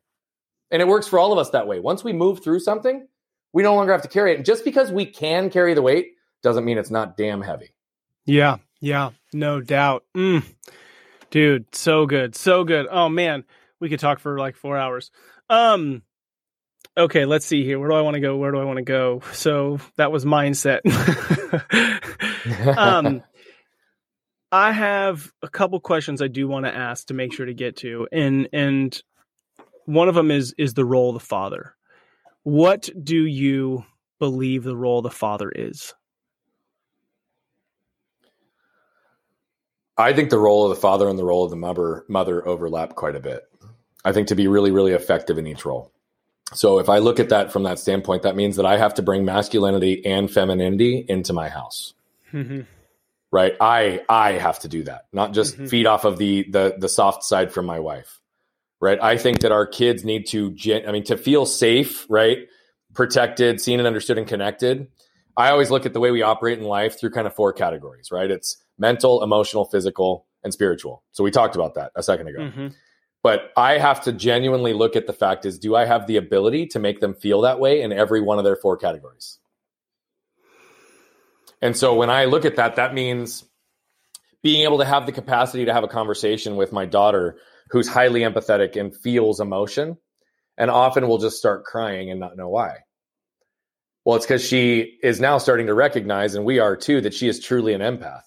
And 0.72 0.82
it 0.82 0.88
works 0.88 1.10
for 1.10 1.20
all 1.20 1.34
of 1.34 1.38
us 1.38 1.50
that 1.50 1.68
way. 1.68 1.82
Once 1.82 2.02
we 2.02 2.14
move 2.14 2.42
through 2.42 2.62
something, 2.62 3.08
we 3.52 3.62
no 3.62 3.76
longer 3.76 3.92
have 3.92 4.04
to 4.04 4.08
carry 4.08 4.32
it. 4.32 4.38
And 4.38 4.46
just 4.46 4.64
because 4.64 4.90
we 4.90 5.06
can 5.06 5.50
carry 5.50 5.74
the 5.74 5.82
weight 5.82 6.14
doesn't 6.44 6.64
mean 6.64 6.78
it's 6.78 6.92
not 6.92 7.18
damn 7.18 7.42
heavy. 7.42 7.74
Yeah, 8.26 8.58
yeah, 8.80 9.10
no 9.34 9.60
doubt. 9.60 10.06
Mm. 10.16 10.46
Dude, 11.34 11.74
so 11.74 12.06
good. 12.06 12.36
So 12.36 12.64
good. 12.64 12.86
Oh 12.92 13.10
man, 13.10 13.44
we 13.80 13.90
could 13.90 14.00
talk 14.00 14.20
for 14.20 14.38
like 14.38 14.56
4 14.56 14.78
hours. 14.78 15.10
Um 15.50 16.04
okay, 16.96 17.26
let's 17.26 17.48
see 17.48 17.66
here. 17.66 17.80
Where 17.80 17.90
do 17.90 17.96
I 17.96 18.02
want 18.02 18.14
to 18.14 18.20
go? 18.20 18.38
Where 18.38 18.52
do 18.52 18.60
I 18.60 18.66
want 18.66 18.78
to 18.78 18.84
go? 18.84 19.24
So 19.32 19.80
that 19.98 20.12
was 20.12 20.26
mindset. 20.26 20.82
um 22.78 23.24
I 24.52 24.74
have 24.74 25.32
a 25.42 25.48
couple 25.48 25.80
questions 25.80 26.22
I 26.22 26.28
do 26.28 26.48
want 26.48 26.68
to 26.68 26.76
ask 26.76 27.08
to 27.08 27.16
make 27.16 27.34
sure 27.34 27.48
to 27.48 27.54
get 27.56 27.78
to. 27.78 28.08
And 28.12 28.48
and 28.54 29.02
one 29.86 30.10
of 30.10 30.14
them 30.14 30.30
is 30.30 30.54
is 30.60 30.76
the 30.76 30.86
role 30.86 31.10
of 31.10 31.16
the 31.16 31.28
father. 31.28 31.74
What 32.44 32.92
do 33.04 33.26
you 33.26 33.86
believe 34.20 34.64
the 34.64 34.78
role 34.78 35.00
of 35.00 35.04
the 35.04 35.10
father 35.10 35.52
is? 35.52 35.96
I 39.98 40.14
think 40.14 40.30
the 40.30 40.40
role 40.40 40.64
of 40.64 40.70
the 40.70 40.82
father 40.82 41.08
and 41.08 41.20
the 41.20 41.24
role 41.24 41.44
of 41.44 41.50
the 41.50 41.56
mother 41.56 42.06
mother 42.08 42.46
overlap 42.48 42.96
quite 42.96 43.16
a 43.16 43.20
bit. 43.20 43.44
I 44.06 44.12
think 44.12 44.28
to 44.30 44.36
be 44.36 44.48
really, 44.48 44.72
really 44.72 44.92
effective 44.92 45.38
in 45.38 45.48
each 45.48 45.66
role. 45.66 45.92
So 46.54 46.80
if 46.80 46.90
I 46.90 46.98
look 46.98 47.20
at 47.20 47.30
that 47.30 47.52
from 47.52 47.64
that 47.64 47.80
standpoint, 47.80 48.24
that 48.24 48.36
means 48.36 48.58
that 48.58 48.66
I 48.66 48.78
have 48.78 48.96
to 48.96 49.02
bring 49.02 49.26
masculinity 49.26 50.06
and 50.06 50.30
femininity 50.30 51.06
into 51.08 51.34
my 51.34 51.50
house. 51.50 51.94
Mm-hmm. 52.32 52.62
Right? 53.32 53.56
I 53.60 54.02
I 54.10 54.34
have 54.34 54.60
to 54.60 54.68
do 54.68 54.84
that, 54.84 55.06
not 55.12 55.34
just 55.34 55.56
mm-hmm. 55.56 55.66
feed 55.68 55.86
off 55.88 56.06
of 56.06 56.18
the 56.18 56.46
the 56.50 56.76
the 56.78 56.90
soft 56.90 57.24
side 57.24 57.52
from 57.52 57.66
my 57.66 57.80
wife. 57.80 58.20
Right? 58.80 59.02
I 59.02 59.18
think 59.18 59.40
that 59.40 59.52
our 59.52 59.66
kids 59.66 60.04
need 60.04 60.28
to 60.28 60.52
gen- 60.52 60.88
I 60.88 60.92
mean 60.92 61.06
to 61.06 61.18
feel 61.18 61.46
safe, 61.46 62.06
right? 62.10 62.40
Protected, 62.94 63.62
seen 63.62 63.80
and 63.80 63.88
understood 63.88 64.18
and 64.18 64.28
connected. 64.28 64.88
I 65.36 65.50
always 65.50 65.72
look 65.72 65.86
at 65.86 65.94
the 65.94 66.00
way 66.00 66.12
we 66.12 66.22
operate 66.22 66.60
in 66.60 66.66
life 66.66 67.00
through 67.00 67.12
kind 67.12 67.28
of 67.28 67.34
four 67.34 67.54
categories, 67.54 68.12
right? 68.12 68.30
It's 68.30 68.64
mental, 68.78 69.24
emotional, 69.24 69.66
physical, 69.66 70.28
and 70.44 70.54
spiritual. 70.54 71.04
So 71.12 71.24
we 71.24 71.32
talked 71.32 71.56
about 71.56 71.76
that 71.76 71.92
a 71.96 72.04
second 72.04 72.28
ago. 72.28 72.40
Mm-hmm. 72.40 72.68
But 73.24 73.52
I 73.56 73.78
have 73.78 74.02
to 74.02 74.12
genuinely 74.12 74.74
look 74.74 74.96
at 74.96 75.08
the 75.08 75.14
fact 75.14 75.46
is 75.46 75.58
do 75.58 75.76
I 75.76 75.86
have 75.86 76.08
the 76.08 76.18
ability 76.18 76.68
to 76.68 76.80
make 76.80 77.00
them 77.00 77.14
feel 77.14 77.42
that 77.42 77.60
way 77.60 77.82
in 77.82 77.94
every 77.94 78.22
one 78.22 78.38
of 78.38 78.44
their 78.44 78.58
four 78.58 78.78
categories? 78.78 79.40
And 81.62 81.78
so 81.78 81.96
when 81.96 82.10
I 82.10 82.26
look 82.26 82.44
at 82.44 82.58
that, 82.58 82.76
that 82.76 82.94
means 82.94 83.46
being 84.42 84.64
able 84.64 84.80
to 84.80 84.86
have 84.86 85.06
the 85.06 85.14
capacity 85.14 85.64
to 85.66 85.74
have 85.74 85.86
a 85.86 85.88
conversation 85.88 86.58
with 86.58 86.74
my 86.74 86.86
daughter 86.86 87.38
who's 87.70 87.88
highly 87.88 88.22
empathetic 88.22 88.76
and 88.76 88.94
feels 88.94 89.40
emotion 89.40 89.98
and 90.58 90.70
often 90.70 91.08
will 91.08 91.18
just 91.18 91.38
start 91.38 91.64
crying 91.64 92.12
and 92.12 92.20
not 92.20 92.36
know 92.36 92.50
why. 92.50 92.80
Well, 94.06 94.16
it's 94.18 94.26
because 94.26 94.46
she 94.46 95.00
is 95.02 95.20
now 95.20 95.38
starting 95.38 95.68
to 95.68 95.74
recognize, 95.74 96.36
and 96.36 96.46
we 96.46 96.60
are 96.60 96.76
too, 96.76 97.02
that 97.02 97.14
she 97.14 97.28
is 97.28 97.40
truly 97.40 97.74
an 97.74 97.82
empath. 97.82 98.24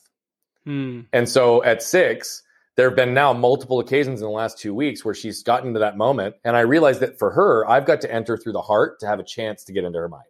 Hmm. 0.65 1.03
And 1.13 1.29
so 1.29 1.63
at 1.63 1.83
six, 1.83 2.43
there 2.77 2.89
have 2.89 2.97
been 2.97 3.15
now 3.15 3.33
multiple 3.33 3.79
occasions 3.79 4.21
in 4.21 4.27
the 4.27 4.33
last 4.33 4.59
two 4.59 4.75
weeks 4.75 5.05
where 5.05 5.15
she's 5.15 5.43
gotten 5.43 5.75
to 5.75 5.81
that 5.81 5.97
moment. 5.97 6.37
And 6.45 6.57
I 6.57 6.61
realized 6.61 7.01
that 7.01 7.19
for 7.19 7.31
her, 7.31 7.69
I've 7.69 7.87
got 7.87 8.01
to 8.03 8.13
enter 8.13 8.37
through 8.37 8.53
the 8.53 8.63
heart 8.63 9.01
to 9.01 9.07
have 9.07 9.21
a 9.21 9.25
chance 9.25 9.65
to 9.65 9.73
get 9.73 9.85
into 9.85 9.99
her 9.99 10.09
mind. 10.09 10.25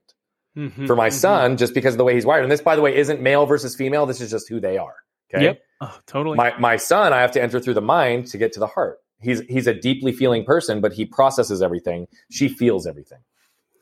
Mm-hmm, 0.56 0.86
for 0.86 0.96
my 0.96 1.08
mm-hmm. 1.08 1.16
son, 1.18 1.56
just 1.58 1.74
because 1.74 1.94
of 1.94 1.98
the 1.98 2.04
way 2.04 2.14
he's 2.14 2.24
wired. 2.24 2.42
And 2.42 2.50
this, 2.50 2.62
by 2.62 2.76
the 2.76 2.82
way, 2.82 2.96
isn't 2.96 3.20
male 3.20 3.44
versus 3.44 3.76
female. 3.76 4.06
This 4.06 4.22
is 4.22 4.30
just 4.30 4.48
who 4.48 4.58
they 4.58 4.78
are. 4.78 4.94
Okay. 5.32 5.44
Yep. 5.44 5.62
Oh, 5.82 5.98
totally. 6.06 6.36
My 6.36 6.56
my 6.58 6.76
son, 6.76 7.12
I 7.12 7.20
have 7.20 7.32
to 7.32 7.42
enter 7.42 7.60
through 7.60 7.74
the 7.74 7.82
mind 7.82 8.28
to 8.28 8.38
get 8.38 8.52
to 8.54 8.60
the 8.60 8.66
heart. 8.66 9.00
He's 9.20 9.40
he's 9.40 9.66
a 9.66 9.74
deeply 9.74 10.12
feeling 10.12 10.44
person, 10.46 10.80
but 10.80 10.94
he 10.94 11.04
processes 11.04 11.60
everything. 11.60 12.06
She 12.30 12.48
feels 12.48 12.86
everything. 12.86 13.18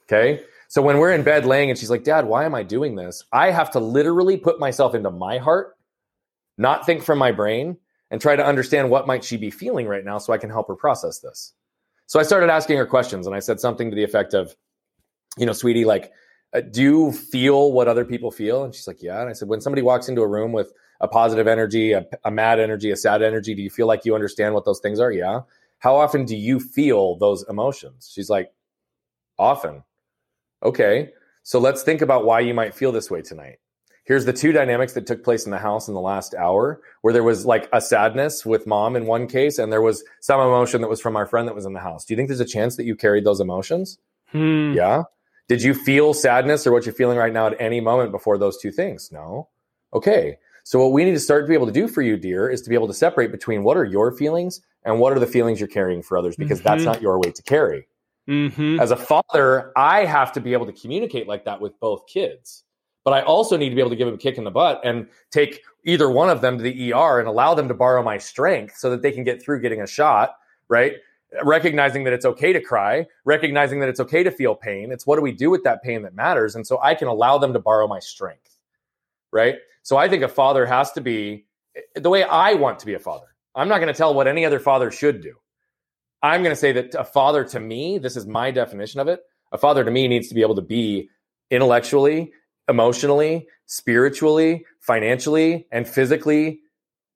Okay. 0.04 0.42
So 0.74 0.82
when 0.82 0.98
we're 0.98 1.12
in 1.12 1.22
bed 1.22 1.46
laying 1.46 1.70
and 1.70 1.78
she's 1.78 1.88
like, 1.88 2.02
Dad, 2.02 2.26
why 2.26 2.44
am 2.44 2.52
I 2.52 2.64
doing 2.64 2.96
this? 2.96 3.22
I 3.30 3.52
have 3.52 3.70
to 3.70 3.78
literally 3.78 4.36
put 4.36 4.58
myself 4.58 4.92
into 4.92 5.08
my 5.08 5.38
heart 5.38 5.76
not 6.58 6.84
think 6.84 7.04
from 7.04 7.16
my 7.16 7.30
brain 7.30 7.76
and 8.10 8.20
try 8.20 8.34
to 8.34 8.44
understand 8.44 8.90
what 8.90 9.06
might 9.06 9.22
she 9.22 9.36
be 9.36 9.52
feeling 9.52 9.86
right 9.86 10.04
now 10.04 10.18
so 10.18 10.32
I 10.32 10.38
can 10.38 10.50
help 10.50 10.66
her 10.66 10.74
process 10.74 11.20
this. 11.20 11.52
So 12.06 12.18
I 12.18 12.24
started 12.24 12.50
asking 12.50 12.76
her 12.78 12.86
questions 12.86 13.28
and 13.28 13.36
I 13.36 13.38
said 13.38 13.60
something 13.60 13.88
to 13.88 13.94
the 13.94 14.02
effect 14.02 14.34
of, 14.34 14.56
you 15.38 15.46
know, 15.46 15.52
sweetie, 15.52 15.84
like, 15.84 16.10
uh, 16.52 16.62
do 16.62 16.82
you 16.82 17.12
feel 17.12 17.70
what 17.70 17.86
other 17.86 18.04
people 18.04 18.32
feel? 18.32 18.64
And 18.64 18.74
she's 18.74 18.88
like, 18.88 19.00
yeah. 19.00 19.20
And 19.20 19.30
I 19.30 19.32
said, 19.32 19.46
when 19.46 19.60
somebody 19.60 19.82
walks 19.82 20.08
into 20.08 20.22
a 20.22 20.28
room 20.28 20.50
with 20.50 20.72
a 21.00 21.06
positive 21.06 21.46
energy, 21.46 21.92
a, 21.92 22.04
a 22.24 22.32
mad 22.32 22.58
energy, 22.58 22.90
a 22.90 22.96
sad 22.96 23.22
energy, 23.22 23.54
do 23.54 23.62
you 23.62 23.70
feel 23.70 23.86
like 23.86 24.04
you 24.04 24.12
understand 24.12 24.54
what 24.54 24.64
those 24.64 24.80
things 24.80 24.98
are? 24.98 25.12
Yeah. 25.12 25.42
How 25.78 25.94
often 25.94 26.24
do 26.24 26.34
you 26.34 26.58
feel 26.58 27.14
those 27.14 27.44
emotions? 27.48 28.10
She's 28.12 28.28
like, 28.28 28.52
often. 29.38 29.84
Okay. 30.64 31.10
So 31.42 31.58
let's 31.58 31.82
think 31.82 32.00
about 32.00 32.24
why 32.24 32.40
you 32.40 32.54
might 32.54 32.74
feel 32.74 32.92
this 32.92 33.10
way 33.10 33.22
tonight 33.22 33.58
here's 34.06 34.26
the 34.26 34.34
two 34.34 34.52
dynamics 34.52 34.92
that 34.92 35.06
took 35.06 35.24
place 35.24 35.46
in 35.46 35.50
the 35.50 35.56
house 35.56 35.88
in 35.88 35.94
the 35.94 36.00
last 36.00 36.34
hour 36.34 36.82
where 37.00 37.14
there 37.14 37.22
was 37.22 37.46
like 37.46 37.70
a 37.72 37.80
sadness 37.80 38.44
with 38.44 38.66
mom 38.66 38.96
in 38.96 39.06
one 39.06 39.26
case 39.26 39.58
and 39.58 39.72
there 39.72 39.80
was 39.80 40.04
some 40.20 40.40
emotion 40.40 40.82
that 40.82 40.88
was 40.88 41.00
from 41.00 41.16
our 41.16 41.24
friend 41.24 41.48
that 41.48 41.54
was 41.54 41.64
in 41.64 41.72
the 41.72 41.80
house 41.80 42.04
do 42.04 42.12
you 42.12 42.16
think 42.16 42.28
there's 42.28 42.38
a 42.38 42.44
chance 42.44 42.76
that 42.76 42.84
you 42.84 42.94
carried 42.94 43.24
those 43.24 43.40
emotions 43.40 43.96
hmm. 44.30 44.74
yeah 44.74 45.04
Did 45.48 45.62
you 45.62 45.74
feel 45.74 46.14
sadness 46.14 46.66
or 46.66 46.72
what 46.72 46.86
you're 46.86 46.94
feeling 46.94 47.18
right 47.18 47.32
now 47.32 47.46
at 47.46 47.60
any 47.60 47.80
moment 47.80 48.12
before 48.12 48.38
those 48.38 48.56
two 48.58 48.70
things? 48.70 49.10
No. 49.12 49.48
Okay. 49.92 50.38
So 50.64 50.78
what 50.78 50.92
we 50.92 51.04
need 51.04 51.12
to 51.12 51.20
start 51.20 51.44
to 51.44 51.48
be 51.48 51.54
able 51.54 51.66
to 51.66 51.72
do 51.72 51.86
for 51.86 52.00
you, 52.00 52.16
dear, 52.16 52.48
is 52.48 52.62
to 52.62 52.70
be 52.70 52.74
able 52.74 52.86
to 52.86 52.94
separate 52.94 53.30
between 53.30 53.62
what 53.62 53.76
are 53.76 53.84
your 53.84 54.10
feelings 54.12 54.62
and 54.84 54.98
what 54.98 55.12
are 55.12 55.20
the 55.20 55.26
feelings 55.26 55.60
you're 55.60 55.68
carrying 55.68 56.02
for 56.02 56.16
others 56.16 56.36
because 56.36 56.60
mm-hmm. 56.60 56.68
that's 56.68 56.84
not 56.84 57.02
your 57.02 57.18
weight 57.20 57.34
to 57.34 57.42
carry. 57.42 57.86
Mm-hmm. 58.28 58.80
As 58.80 58.90
a 58.90 58.96
father, 58.96 59.72
I 59.76 60.04
have 60.04 60.32
to 60.32 60.40
be 60.40 60.52
able 60.52 60.66
to 60.66 60.72
communicate 60.72 61.28
like 61.28 61.44
that 61.44 61.60
with 61.60 61.78
both 61.80 62.06
kids. 62.06 62.64
But 63.04 63.12
I 63.12 63.22
also 63.22 63.56
need 63.58 63.68
to 63.68 63.74
be 63.74 63.82
able 63.82 63.90
to 63.90 63.96
give 63.96 64.06
them 64.06 64.14
a 64.14 64.18
kick 64.18 64.38
in 64.38 64.44
the 64.44 64.50
butt 64.50 64.80
and 64.82 65.08
take 65.30 65.62
either 65.84 66.08
one 66.10 66.30
of 66.30 66.40
them 66.40 66.56
to 66.56 66.64
the 66.64 66.92
ER 66.92 67.18
and 67.18 67.28
allow 67.28 67.54
them 67.54 67.68
to 67.68 67.74
borrow 67.74 68.02
my 68.02 68.16
strength 68.16 68.76
so 68.78 68.88
that 68.90 69.02
they 69.02 69.12
can 69.12 69.24
get 69.24 69.42
through 69.42 69.60
getting 69.60 69.82
a 69.82 69.86
shot, 69.86 70.36
right? 70.68 70.94
Recognizing 71.42 72.04
that 72.04 72.14
it's 72.14 72.24
okay 72.24 72.54
to 72.54 72.62
cry, 72.62 73.06
recognizing 73.26 73.80
that 73.80 73.90
it's 73.90 74.00
okay 74.00 74.22
to 74.22 74.30
feel 74.30 74.54
pain. 74.54 74.90
It's 74.90 75.06
what 75.06 75.16
do 75.16 75.22
we 75.22 75.32
do 75.32 75.50
with 75.50 75.64
that 75.64 75.82
pain 75.82 76.00
that 76.02 76.14
matters. 76.14 76.56
And 76.56 76.66
so 76.66 76.80
I 76.82 76.94
can 76.94 77.08
allow 77.08 77.36
them 77.36 77.52
to 77.52 77.58
borrow 77.58 77.86
my 77.86 77.98
strength, 77.98 78.58
right? 79.32 79.56
So 79.82 79.98
I 79.98 80.08
think 80.08 80.22
a 80.22 80.28
father 80.28 80.64
has 80.64 80.90
to 80.92 81.02
be 81.02 81.44
the 81.94 82.08
way 82.08 82.22
I 82.22 82.54
want 82.54 82.78
to 82.78 82.86
be 82.86 82.94
a 82.94 82.98
father. 82.98 83.26
I'm 83.54 83.68
not 83.68 83.78
going 83.78 83.92
to 83.92 83.96
tell 83.96 84.14
what 84.14 84.26
any 84.26 84.46
other 84.46 84.60
father 84.60 84.90
should 84.90 85.20
do. 85.20 85.34
I'm 86.24 86.42
going 86.42 86.52
to 86.52 86.60
say 86.60 86.72
that 86.72 86.94
a 86.94 87.04
father 87.04 87.44
to 87.44 87.60
me, 87.60 87.98
this 87.98 88.16
is 88.16 88.26
my 88.26 88.50
definition 88.50 88.98
of 88.98 89.08
it. 89.08 89.20
A 89.52 89.58
father 89.58 89.84
to 89.84 89.90
me 89.90 90.08
needs 90.08 90.28
to 90.28 90.34
be 90.34 90.40
able 90.40 90.54
to 90.54 90.62
be 90.62 91.10
intellectually, 91.50 92.32
emotionally, 92.66 93.46
spiritually, 93.66 94.64
financially, 94.80 95.66
and 95.70 95.86
physically 95.86 96.60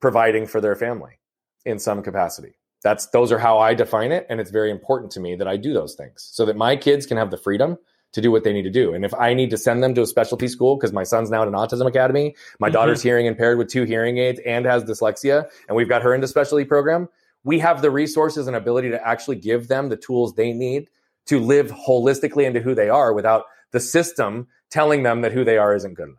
providing 0.03 0.47
for 0.47 0.61
their 0.61 0.77
family 0.77 1.21
in 1.65 1.79
some 1.79 2.03
capacity. 2.03 2.59
That's 2.85 3.07
those 3.07 3.33
are 3.33 3.39
how 3.39 3.59
I 3.59 3.73
define 3.73 4.13
it 4.13 4.27
and 4.29 4.41
it's 4.41 4.51
very 4.51 4.71
important 4.71 5.11
to 5.13 5.21
me 5.21 5.37
that 5.37 5.49
I 5.49 5.57
do 5.57 5.73
those 5.73 5.95
things 5.95 6.29
so 6.31 6.45
that 6.45 6.57
my 6.57 6.77
kids 6.77 7.07
can 7.07 7.17
have 7.17 7.31
the 7.31 7.39
freedom 7.39 7.79
to 8.13 8.21
do 8.21 8.31
what 8.31 8.45
they 8.45 8.53
need 8.53 8.63
to 8.63 8.71
do. 8.71 8.93
And 8.93 9.07
if 9.07 9.15
I 9.15 9.33
need 9.33 9.49
to 9.51 9.57
send 9.57 9.83
them 9.83 9.95
to 9.95 10.03
a 10.03 10.07
specialty 10.07 10.49
school 10.49 10.77
because 10.77 10.93
my 10.93 11.03
son's 11.03 11.31
now 11.31 11.43
at 11.43 11.49
an 11.49 11.55
autism 11.55 11.87
academy, 11.87 12.37
my 12.61 12.69
mm-hmm. 12.69 12.75
daughter's 12.75 13.03
hearing 13.03 13.25
impaired 13.25 13.57
with 13.57 13.69
two 13.69 13.85
hearing 13.85 14.19
aids 14.19 14.39
and 14.47 14.67
has 14.67 14.85
dyslexia, 14.85 15.49
and 15.67 15.77
we've 15.77 15.89
got 15.89 16.03
her 16.03 16.15
into 16.15 16.29
specialty 16.29 16.65
program, 16.65 17.09
we 17.45 17.59
have 17.59 17.83
the 17.83 17.91
resources 17.91 18.47
and 18.47 18.57
ability 18.57 18.91
to 18.91 19.07
actually 19.07 19.37
give 19.37 19.69
them 19.69 19.89
the 19.89 19.97
tools 19.97 20.35
they 20.35 20.53
need 20.53 20.89
to 21.27 21.41
live 21.41 21.71
holistically 21.71 22.45
into 22.45 22.61
who 22.61 22.75
they 22.75 22.89
are 22.89 23.13
without 23.13 23.45
the 23.71 23.81
system 23.81 24.47
telling 24.71 25.03
them 25.03 25.23
that 25.23 25.33
who 25.33 25.45
they 25.45 25.59
are 25.59 25.75
isn't 25.75 25.95
good 25.95 26.09
enough. 26.09 26.19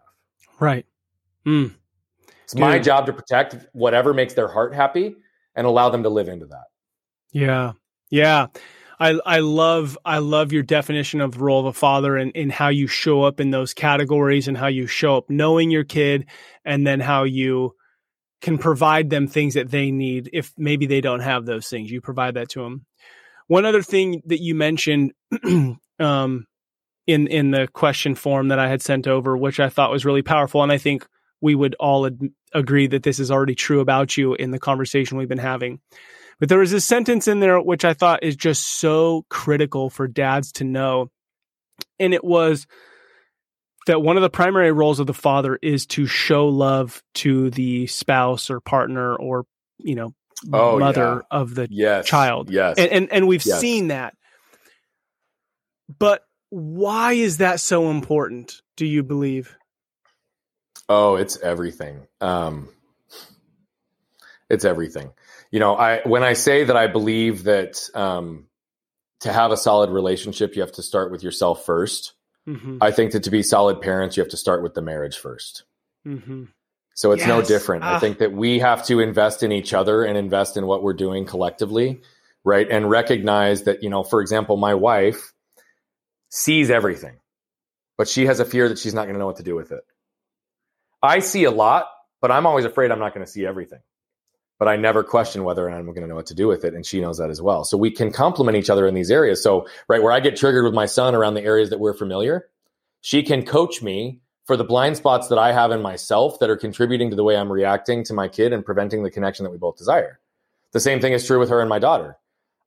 Right. 0.59 0.85
Mm. 1.45 1.73
It's 2.43 2.53
good. 2.53 2.61
my 2.61 2.79
job 2.79 3.05
to 3.07 3.13
protect 3.13 3.57
whatever 3.73 4.13
makes 4.13 4.33
their 4.33 4.47
heart 4.47 4.73
happy 4.73 5.15
and 5.55 5.67
allow 5.67 5.89
them 5.89 6.03
to 6.03 6.09
live 6.09 6.27
into 6.27 6.45
that. 6.47 6.65
Yeah. 7.31 7.73
Yeah. 8.09 8.47
I, 8.99 9.19
I 9.25 9.39
love 9.39 9.97
I 10.03 10.17
love 10.17 10.51
your 10.51 10.63
definition 10.63 11.21
of 11.21 11.33
the 11.33 11.39
role 11.39 11.61
of 11.61 11.65
a 11.67 11.73
father 11.73 12.17
and, 12.17 12.31
and 12.35 12.51
how 12.51 12.67
you 12.67 12.87
show 12.87 13.23
up 13.23 13.39
in 13.39 13.51
those 13.51 13.73
categories 13.73 14.47
and 14.47 14.57
how 14.57 14.67
you 14.67 14.87
show 14.87 15.17
up 15.17 15.29
knowing 15.29 15.71
your 15.71 15.85
kid 15.85 16.25
and 16.65 16.85
then 16.85 16.99
how 16.99 17.23
you 17.23 17.75
can 18.41 18.57
provide 18.57 19.09
them 19.09 19.27
things 19.27 19.55
that 19.55 19.69
they 19.69 19.91
need 19.91 20.29
if 20.33 20.53
maybe 20.57 20.85
they 20.85 21.01
don't 21.01 21.19
have 21.19 21.45
those 21.45 21.67
things. 21.67 21.91
You 21.91 22.01
provide 22.01 22.35
that 22.35 22.49
to 22.49 22.63
them. 22.63 22.85
One 23.47 23.65
other 23.65 23.81
thing 23.81 24.21
that 24.27 24.41
you 24.41 24.55
mentioned 24.55 25.13
um, 25.99 26.47
in 27.07 27.27
in 27.27 27.51
the 27.51 27.67
question 27.73 28.15
form 28.15 28.49
that 28.49 28.59
I 28.59 28.69
had 28.69 28.81
sent 28.81 29.07
over, 29.07 29.35
which 29.35 29.59
I 29.59 29.69
thought 29.69 29.91
was 29.91 30.05
really 30.05 30.21
powerful, 30.21 30.61
and 30.63 30.71
I 30.71 30.77
think 30.77 31.05
we 31.41 31.55
would 31.55 31.75
all 31.79 32.05
ad- 32.05 32.29
agree 32.53 32.87
that 32.87 33.03
this 33.03 33.19
is 33.19 33.31
already 33.31 33.55
true 33.55 33.79
about 33.79 34.17
you 34.17 34.35
in 34.35 34.51
the 34.51 34.59
conversation 34.59 35.17
we've 35.17 35.27
been 35.27 35.37
having. 35.37 35.79
But 36.39 36.49
there 36.49 36.59
was 36.59 36.73
a 36.73 36.81
sentence 36.81 37.27
in 37.27 37.39
there 37.39 37.59
which 37.59 37.83
I 37.83 37.93
thought 37.93 38.23
is 38.23 38.35
just 38.35 38.65
so 38.79 39.25
critical 39.29 39.89
for 39.89 40.07
dads 40.07 40.51
to 40.53 40.63
know. 40.63 41.11
And 41.99 42.13
it 42.13 42.23
was 42.23 42.65
that 43.85 44.01
one 44.01 44.17
of 44.17 44.21
the 44.21 44.29
primary 44.29 44.71
roles 44.71 44.99
of 44.99 45.07
the 45.07 45.13
father 45.13 45.57
is 45.61 45.85
to 45.87 46.05
show 46.05 46.47
love 46.47 47.01
to 47.15 47.49
the 47.49 47.87
spouse 47.87 48.49
or 48.49 48.59
partner 48.59 49.15
or, 49.15 49.45
you 49.77 49.95
know, 49.95 50.13
oh, 50.53 50.79
mother 50.79 51.21
yeah. 51.21 51.37
of 51.37 51.55
the 51.55 51.67
yes. 51.69 52.07
child. 52.07 52.49
Yes. 52.51 52.77
And 52.77 52.91
and, 52.91 53.11
and 53.11 53.27
we've 53.27 53.45
yes. 53.45 53.59
seen 53.59 53.87
that. 53.87 54.15
But 55.97 56.23
why 56.49 57.13
is 57.13 57.37
that 57.37 57.59
so 57.59 57.89
important, 57.89 58.61
do 58.77 58.85
you 58.85 59.03
believe? 59.03 59.55
Oh, 60.87 61.15
it's 61.15 61.37
everything. 61.37 62.07
Um 62.21 62.69
it's 64.49 64.65
everything 64.65 65.11
you 65.51 65.59
know, 65.59 65.75
I 65.75 66.01
when 66.05 66.23
I 66.23 66.33
say 66.33 66.63
that 66.63 66.77
I 66.77 66.87
believe 66.87 67.43
that 67.45 67.89
um, 67.95 68.45
to 69.21 69.33
have 69.33 69.51
a 69.51 69.57
solid 69.57 69.89
relationship, 69.89 70.55
you 70.55 70.61
have 70.61 70.73
to 70.73 70.83
start 70.83 71.11
with 71.11 71.23
yourself 71.23 71.65
1st 71.65 72.11
mm-hmm. 72.49 72.77
I 72.81 72.91
think 72.91 73.11
that 73.11 73.23
to 73.23 73.31
be 73.31 73.43
solid 73.43 73.81
parents, 73.81 74.17
you 74.17 74.23
have 74.23 74.31
to 74.31 74.37
start 74.37 74.63
with 74.63 74.73
the 74.73 74.81
marriage 74.81 75.17
1st 75.17 75.63
mm-hmm. 76.07 76.43
So 76.95 77.13
it's 77.13 77.21
yes. 77.21 77.29
no 77.29 77.41
different. 77.41 77.85
I 77.85 77.93
ah. 77.93 77.99
think 77.99 78.17
that 78.17 78.33
we 78.33 78.59
have 78.59 78.85
to 78.87 78.99
invest 78.99 79.41
in 79.41 79.53
each 79.53 79.73
other 79.73 80.03
and 80.03 80.17
invest 80.17 80.57
in 80.57 80.65
what 80.65 80.83
we're 80.83 80.91
doing 80.91 81.25
collectively, 81.25 82.01
right? 82.43 82.67
And 82.69 82.89
recognize 82.89 83.63
that, 83.63 83.83
you 83.83 83.89
know, 83.89 84.03
for 84.03 84.19
example, 84.19 84.57
my 84.57 84.73
wife 84.73 85.31
sees 86.27 86.69
everything, 86.69 87.15
but 87.97 88.09
she 88.09 88.25
has 88.25 88.41
a 88.41 88.45
fear 88.45 88.67
that 88.67 88.79
she's 88.79 88.93
not 88.93 89.03
going 89.03 89.13
to 89.13 89.19
know 89.19 89.27
what 89.27 89.37
to 89.37 89.43
do 89.43 89.55
with 89.55 89.71
it. 89.71 89.85
I 91.01 91.19
see 91.19 91.45
a 91.45 91.51
lot, 91.51 91.87
but 92.19 92.31
I'm 92.31 92.45
always 92.45 92.65
afraid 92.65 92.91
I'm 92.91 92.99
not 92.99 93.13
going 93.13 93.25
to 93.25 93.31
see 93.31 93.45
everything 93.45 93.79
but 94.59 94.67
I 94.67 94.75
never 94.75 95.03
question 95.03 95.43
whether 95.43 95.65
or 95.65 95.71
not 95.71 95.79
I'm 95.79 95.85
going 95.85 96.01
to 96.01 96.07
know 96.07 96.15
what 96.15 96.27
to 96.27 96.35
do 96.35 96.47
with 96.47 96.65
it. 96.65 96.73
And 96.73 96.85
she 96.85 96.99
knows 96.99 97.17
that 97.17 97.29
as 97.29 97.41
well. 97.41 97.63
So 97.63 97.77
we 97.77 97.89
can 97.89 98.11
complement 98.11 98.57
each 98.57 98.69
other 98.69 98.85
in 98.85 98.93
these 98.93 99.09
areas. 99.09 99.41
So, 99.41 99.67
right 99.87 100.03
where 100.03 100.11
I 100.11 100.19
get 100.19 100.35
triggered 100.35 100.65
with 100.65 100.73
my 100.73 100.85
son 100.85 101.15
around 101.15 101.33
the 101.33 101.43
areas 101.43 101.69
that 101.69 101.79
we're 101.79 101.93
familiar, 101.93 102.49
she 103.01 103.23
can 103.23 103.45
coach 103.45 103.81
me 103.81 104.19
for 104.45 104.57
the 104.57 104.63
blind 104.63 104.97
spots 104.97 105.29
that 105.29 105.37
I 105.37 105.53
have 105.53 105.71
in 105.71 105.81
myself 105.81 106.39
that 106.39 106.49
are 106.49 106.57
contributing 106.57 107.09
to 107.11 107.15
the 107.15 107.23
way 107.23 107.37
I'm 107.37 107.51
reacting 107.51 108.03
to 108.05 108.13
my 108.13 108.27
kid 108.27 108.51
and 108.51 108.65
preventing 108.65 109.03
the 109.03 109.11
connection 109.11 109.43
that 109.45 109.51
we 109.51 109.57
both 109.57 109.77
desire. 109.77 110.19
The 110.73 110.79
same 110.79 110.99
thing 110.99 111.13
is 111.13 111.25
true 111.25 111.39
with 111.39 111.49
her 111.49 111.61
and 111.61 111.69
my 111.69 111.79
daughter. 111.79 112.17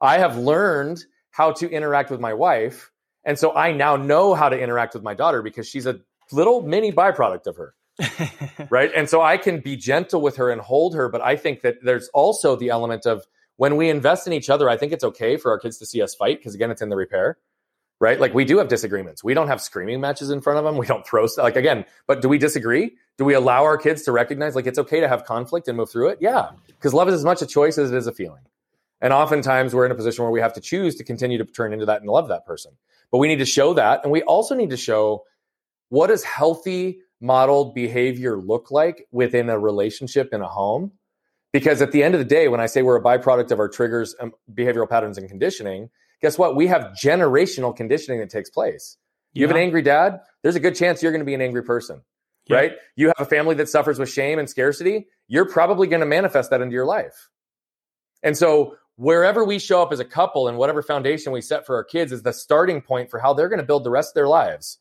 I 0.00 0.18
have 0.18 0.38
learned 0.38 1.04
how 1.30 1.52
to 1.52 1.68
interact 1.68 2.10
with 2.10 2.20
my 2.20 2.34
wife. 2.34 2.90
And 3.24 3.38
so 3.38 3.54
I 3.54 3.72
now 3.72 3.96
know 3.96 4.34
how 4.34 4.48
to 4.48 4.58
interact 4.58 4.94
with 4.94 5.02
my 5.02 5.14
daughter 5.14 5.42
because 5.42 5.68
she's 5.68 5.86
a 5.86 6.00
little 6.30 6.62
mini 6.62 6.92
byproduct 6.92 7.46
of 7.46 7.56
her. 7.56 7.74
right. 8.70 8.90
And 8.94 9.08
so 9.08 9.22
I 9.22 9.36
can 9.36 9.60
be 9.60 9.76
gentle 9.76 10.20
with 10.20 10.36
her 10.36 10.50
and 10.50 10.60
hold 10.60 10.94
her. 10.94 11.08
But 11.08 11.20
I 11.20 11.36
think 11.36 11.62
that 11.62 11.76
there's 11.82 12.08
also 12.14 12.56
the 12.56 12.70
element 12.70 13.06
of 13.06 13.24
when 13.56 13.76
we 13.76 13.90
invest 13.90 14.26
in 14.26 14.32
each 14.32 14.50
other, 14.50 14.68
I 14.68 14.76
think 14.76 14.92
it's 14.92 15.04
okay 15.04 15.36
for 15.36 15.50
our 15.50 15.58
kids 15.58 15.78
to 15.78 15.86
see 15.86 16.02
us 16.02 16.14
fight 16.14 16.38
because, 16.38 16.54
again, 16.54 16.70
it's 16.70 16.82
in 16.82 16.88
the 16.88 16.96
repair. 16.96 17.38
Right. 18.00 18.18
Like 18.18 18.34
we 18.34 18.44
do 18.44 18.58
have 18.58 18.66
disagreements. 18.66 19.22
We 19.22 19.32
don't 19.32 19.46
have 19.46 19.60
screaming 19.60 20.00
matches 20.00 20.30
in 20.30 20.40
front 20.40 20.58
of 20.58 20.64
them. 20.64 20.76
We 20.76 20.86
don't 20.86 21.06
throw 21.06 21.28
stuff. 21.28 21.44
Like, 21.44 21.54
again, 21.54 21.84
but 22.08 22.20
do 22.20 22.28
we 22.28 22.36
disagree? 22.36 22.96
Do 23.16 23.24
we 23.24 23.34
allow 23.34 23.62
our 23.62 23.76
kids 23.76 24.02
to 24.02 24.12
recognize 24.12 24.56
like 24.56 24.66
it's 24.66 24.78
okay 24.80 24.98
to 24.98 25.06
have 25.06 25.24
conflict 25.24 25.68
and 25.68 25.76
move 25.76 25.88
through 25.88 26.08
it? 26.08 26.18
Yeah. 26.20 26.50
Because 26.66 26.92
love 26.92 27.06
is 27.08 27.14
as 27.14 27.24
much 27.24 27.42
a 27.42 27.46
choice 27.46 27.78
as 27.78 27.92
it 27.92 27.96
is 27.96 28.08
a 28.08 28.12
feeling. 28.12 28.42
And 29.00 29.12
oftentimes 29.12 29.74
we're 29.74 29.86
in 29.86 29.92
a 29.92 29.94
position 29.94 30.24
where 30.24 30.32
we 30.32 30.40
have 30.40 30.52
to 30.54 30.60
choose 30.60 30.96
to 30.96 31.04
continue 31.04 31.38
to 31.38 31.44
turn 31.44 31.72
into 31.72 31.86
that 31.86 32.00
and 32.00 32.10
love 32.10 32.26
that 32.26 32.44
person. 32.44 32.72
But 33.12 33.18
we 33.18 33.28
need 33.28 33.38
to 33.38 33.46
show 33.46 33.74
that. 33.74 34.00
And 34.02 34.10
we 34.10 34.22
also 34.22 34.56
need 34.56 34.70
to 34.70 34.76
show 34.76 35.24
what 35.90 36.10
is 36.10 36.24
healthy 36.24 37.00
modeled 37.22 37.74
behavior 37.74 38.36
look 38.36 38.70
like 38.70 39.06
within 39.10 39.48
a 39.48 39.58
relationship 39.58 40.34
in 40.34 40.42
a 40.42 40.48
home? 40.48 40.92
Because 41.52 41.80
at 41.80 41.92
the 41.92 42.02
end 42.02 42.14
of 42.14 42.18
the 42.18 42.24
day, 42.26 42.48
when 42.48 42.60
I 42.60 42.66
say 42.66 42.82
we're 42.82 42.96
a 42.96 43.02
byproduct 43.02 43.50
of 43.50 43.58
our 43.58 43.68
triggers, 43.68 44.14
um, 44.20 44.32
behavioral 44.52 44.88
patterns, 44.88 45.18
and 45.18 45.28
conditioning, 45.28 45.90
guess 46.20 46.38
what? 46.38 46.56
We 46.56 46.66
have 46.66 46.92
generational 46.92 47.74
conditioning 47.74 48.20
that 48.20 48.30
takes 48.30 48.50
place. 48.50 48.96
You 49.32 49.42
yeah. 49.42 49.48
have 49.48 49.56
an 49.56 49.62
angry 49.62 49.82
dad, 49.82 50.20
there's 50.42 50.56
a 50.56 50.60
good 50.60 50.74
chance 50.74 51.02
you're 51.02 51.12
going 51.12 51.20
to 51.20 51.26
be 51.26 51.34
an 51.34 51.40
angry 51.40 51.62
person, 51.62 52.02
yeah. 52.46 52.56
right? 52.56 52.72
You 52.96 53.06
have 53.08 53.20
a 53.20 53.24
family 53.24 53.54
that 53.56 53.68
suffers 53.68 53.98
with 53.98 54.10
shame 54.10 54.38
and 54.38 54.48
scarcity, 54.48 55.06
you're 55.28 55.48
probably 55.48 55.86
going 55.86 56.00
to 56.00 56.06
manifest 56.06 56.50
that 56.50 56.60
into 56.60 56.74
your 56.74 56.86
life. 56.86 57.28
And 58.22 58.36
so, 58.36 58.76
wherever 58.96 59.44
we 59.44 59.58
show 59.58 59.82
up 59.82 59.92
as 59.92 60.00
a 60.00 60.04
couple 60.04 60.48
and 60.48 60.58
whatever 60.58 60.82
foundation 60.82 61.32
we 61.32 61.40
set 61.40 61.66
for 61.66 61.76
our 61.76 61.84
kids 61.84 62.12
is 62.12 62.22
the 62.22 62.32
starting 62.32 62.82
point 62.82 63.10
for 63.10 63.18
how 63.18 63.32
they're 63.32 63.48
going 63.48 63.58
to 63.58 63.64
build 63.64 63.84
the 63.84 63.90
rest 63.90 64.10
of 64.10 64.14
their 64.14 64.28
lives. 64.28 64.78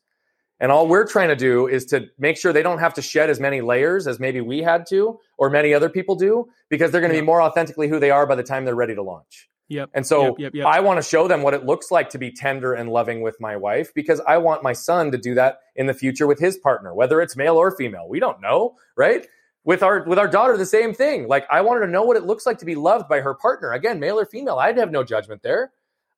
And 0.62 0.70
all 0.70 0.86
we're 0.86 1.06
trying 1.06 1.28
to 1.28 1.36
do 1.36 1.66
is 1.66 1.84
to 1.86 2.06
make 2.18 2.36
sure 2.36 2.52
they 2.52 2.62
don't 2.62 2.78
have 2.78 2.94
to 2.94 3.02
shed 3.02 3.28
as 3.28 3.40
many 3.40 3.60
layers 3.60 4.06
as 4.06 4.20
maybe 4.20 4.40
we 4.40 4.62
had 4.62 4.86
to 4.90 5.18
or 5.36 5.50
many 5.50 5.74
other 5.74 5.88
people 5.88 6.14
do 6.14 6.48
because 6.68 6.92
they're 6.92 7.00
going 7.00 7.10
to 7.10 7.16
yep. 7.16 7.24
be 7.24 7.26
more 7.26 7.42
authentically 7.42 7.88
who 7.88 7.98
they 7.98 8.12
are 8.12 8.28
by 8.28 8.36
the 8.36 8.44
time 8.44 8.64
they're 8.64 8.76
ready 8.76 8.94
to 8.94 9.02
launch. 9.02 9.50
Yep. 9.72 9.90
And 9.92 10.06
so 10.06 10.36
yep, 10.38 10.54
yep, 10.54 10.66
I 10.66 10.78
want 10.78 10.98
to 10.98 11.02
show 11.02 11.26
them 11.26 11.42
what 11.42 11.52
it 11.52 11.64
looks 11.64 11.90
like 11.90 12.10
to 12.10 12.18
be 12.18 12.30
tender 12.30 12.74
and 12.74 12.90
loving 12.90 13.22
with 13.22 13.40
my 13.40 13.56
wife 13.56 13.92
because 13.92 14.20
I 14.20 14.38
want 14.38 14.62
my 14.62 14.72
son 14.72 15.10
to 15.10 15.18
do 15.18 15.34
that 15.34 15.58
in 15.74 15.86
the 15.86 15.94
future 15.94 16.28
with 16.28 16.38
his 16.38 16.56
partner, 16.58 16.94
whether 16.94 17.20
it's 17.20 17.36
male 17.36 17.56
or 17.56 17.74
female. 17.74 18.08
We 18.08 18.20
don't 18.20 18.40
know, 18.40 18.76
right? 18.96 19.26
With 19.64 19.82
our 19.82 20.04
with 20.04 20.18
our 20.18 20.28
daughter, 20.28 20.56
the 20.56 20.66
same 20.66 20.94
thing. 20.94 21.26
Like 21.26 21.44
I 21.50 21.62
wanted 21.62 21.86
to 21.86 21.92
know 21.92 22.04
what 22.04 22.16
it 22.16 22.24
looks 22.24 22.46
like 22.46 22.58
to 22.58 22.64
be 22.64 22.76
loved 22.76 23.08
by 23.08 23.20
her 23.20 23.34
partner. 23.34 23.72
Again, 23.72 23.98
male 23.98 24.20
or 24.20 24.26
female. 24.26 24.58
I'd 24.58 24.76
have 24.76 24.92
no 24.92 25.02
judgment 25.02 25.42
there. 25.42 25.72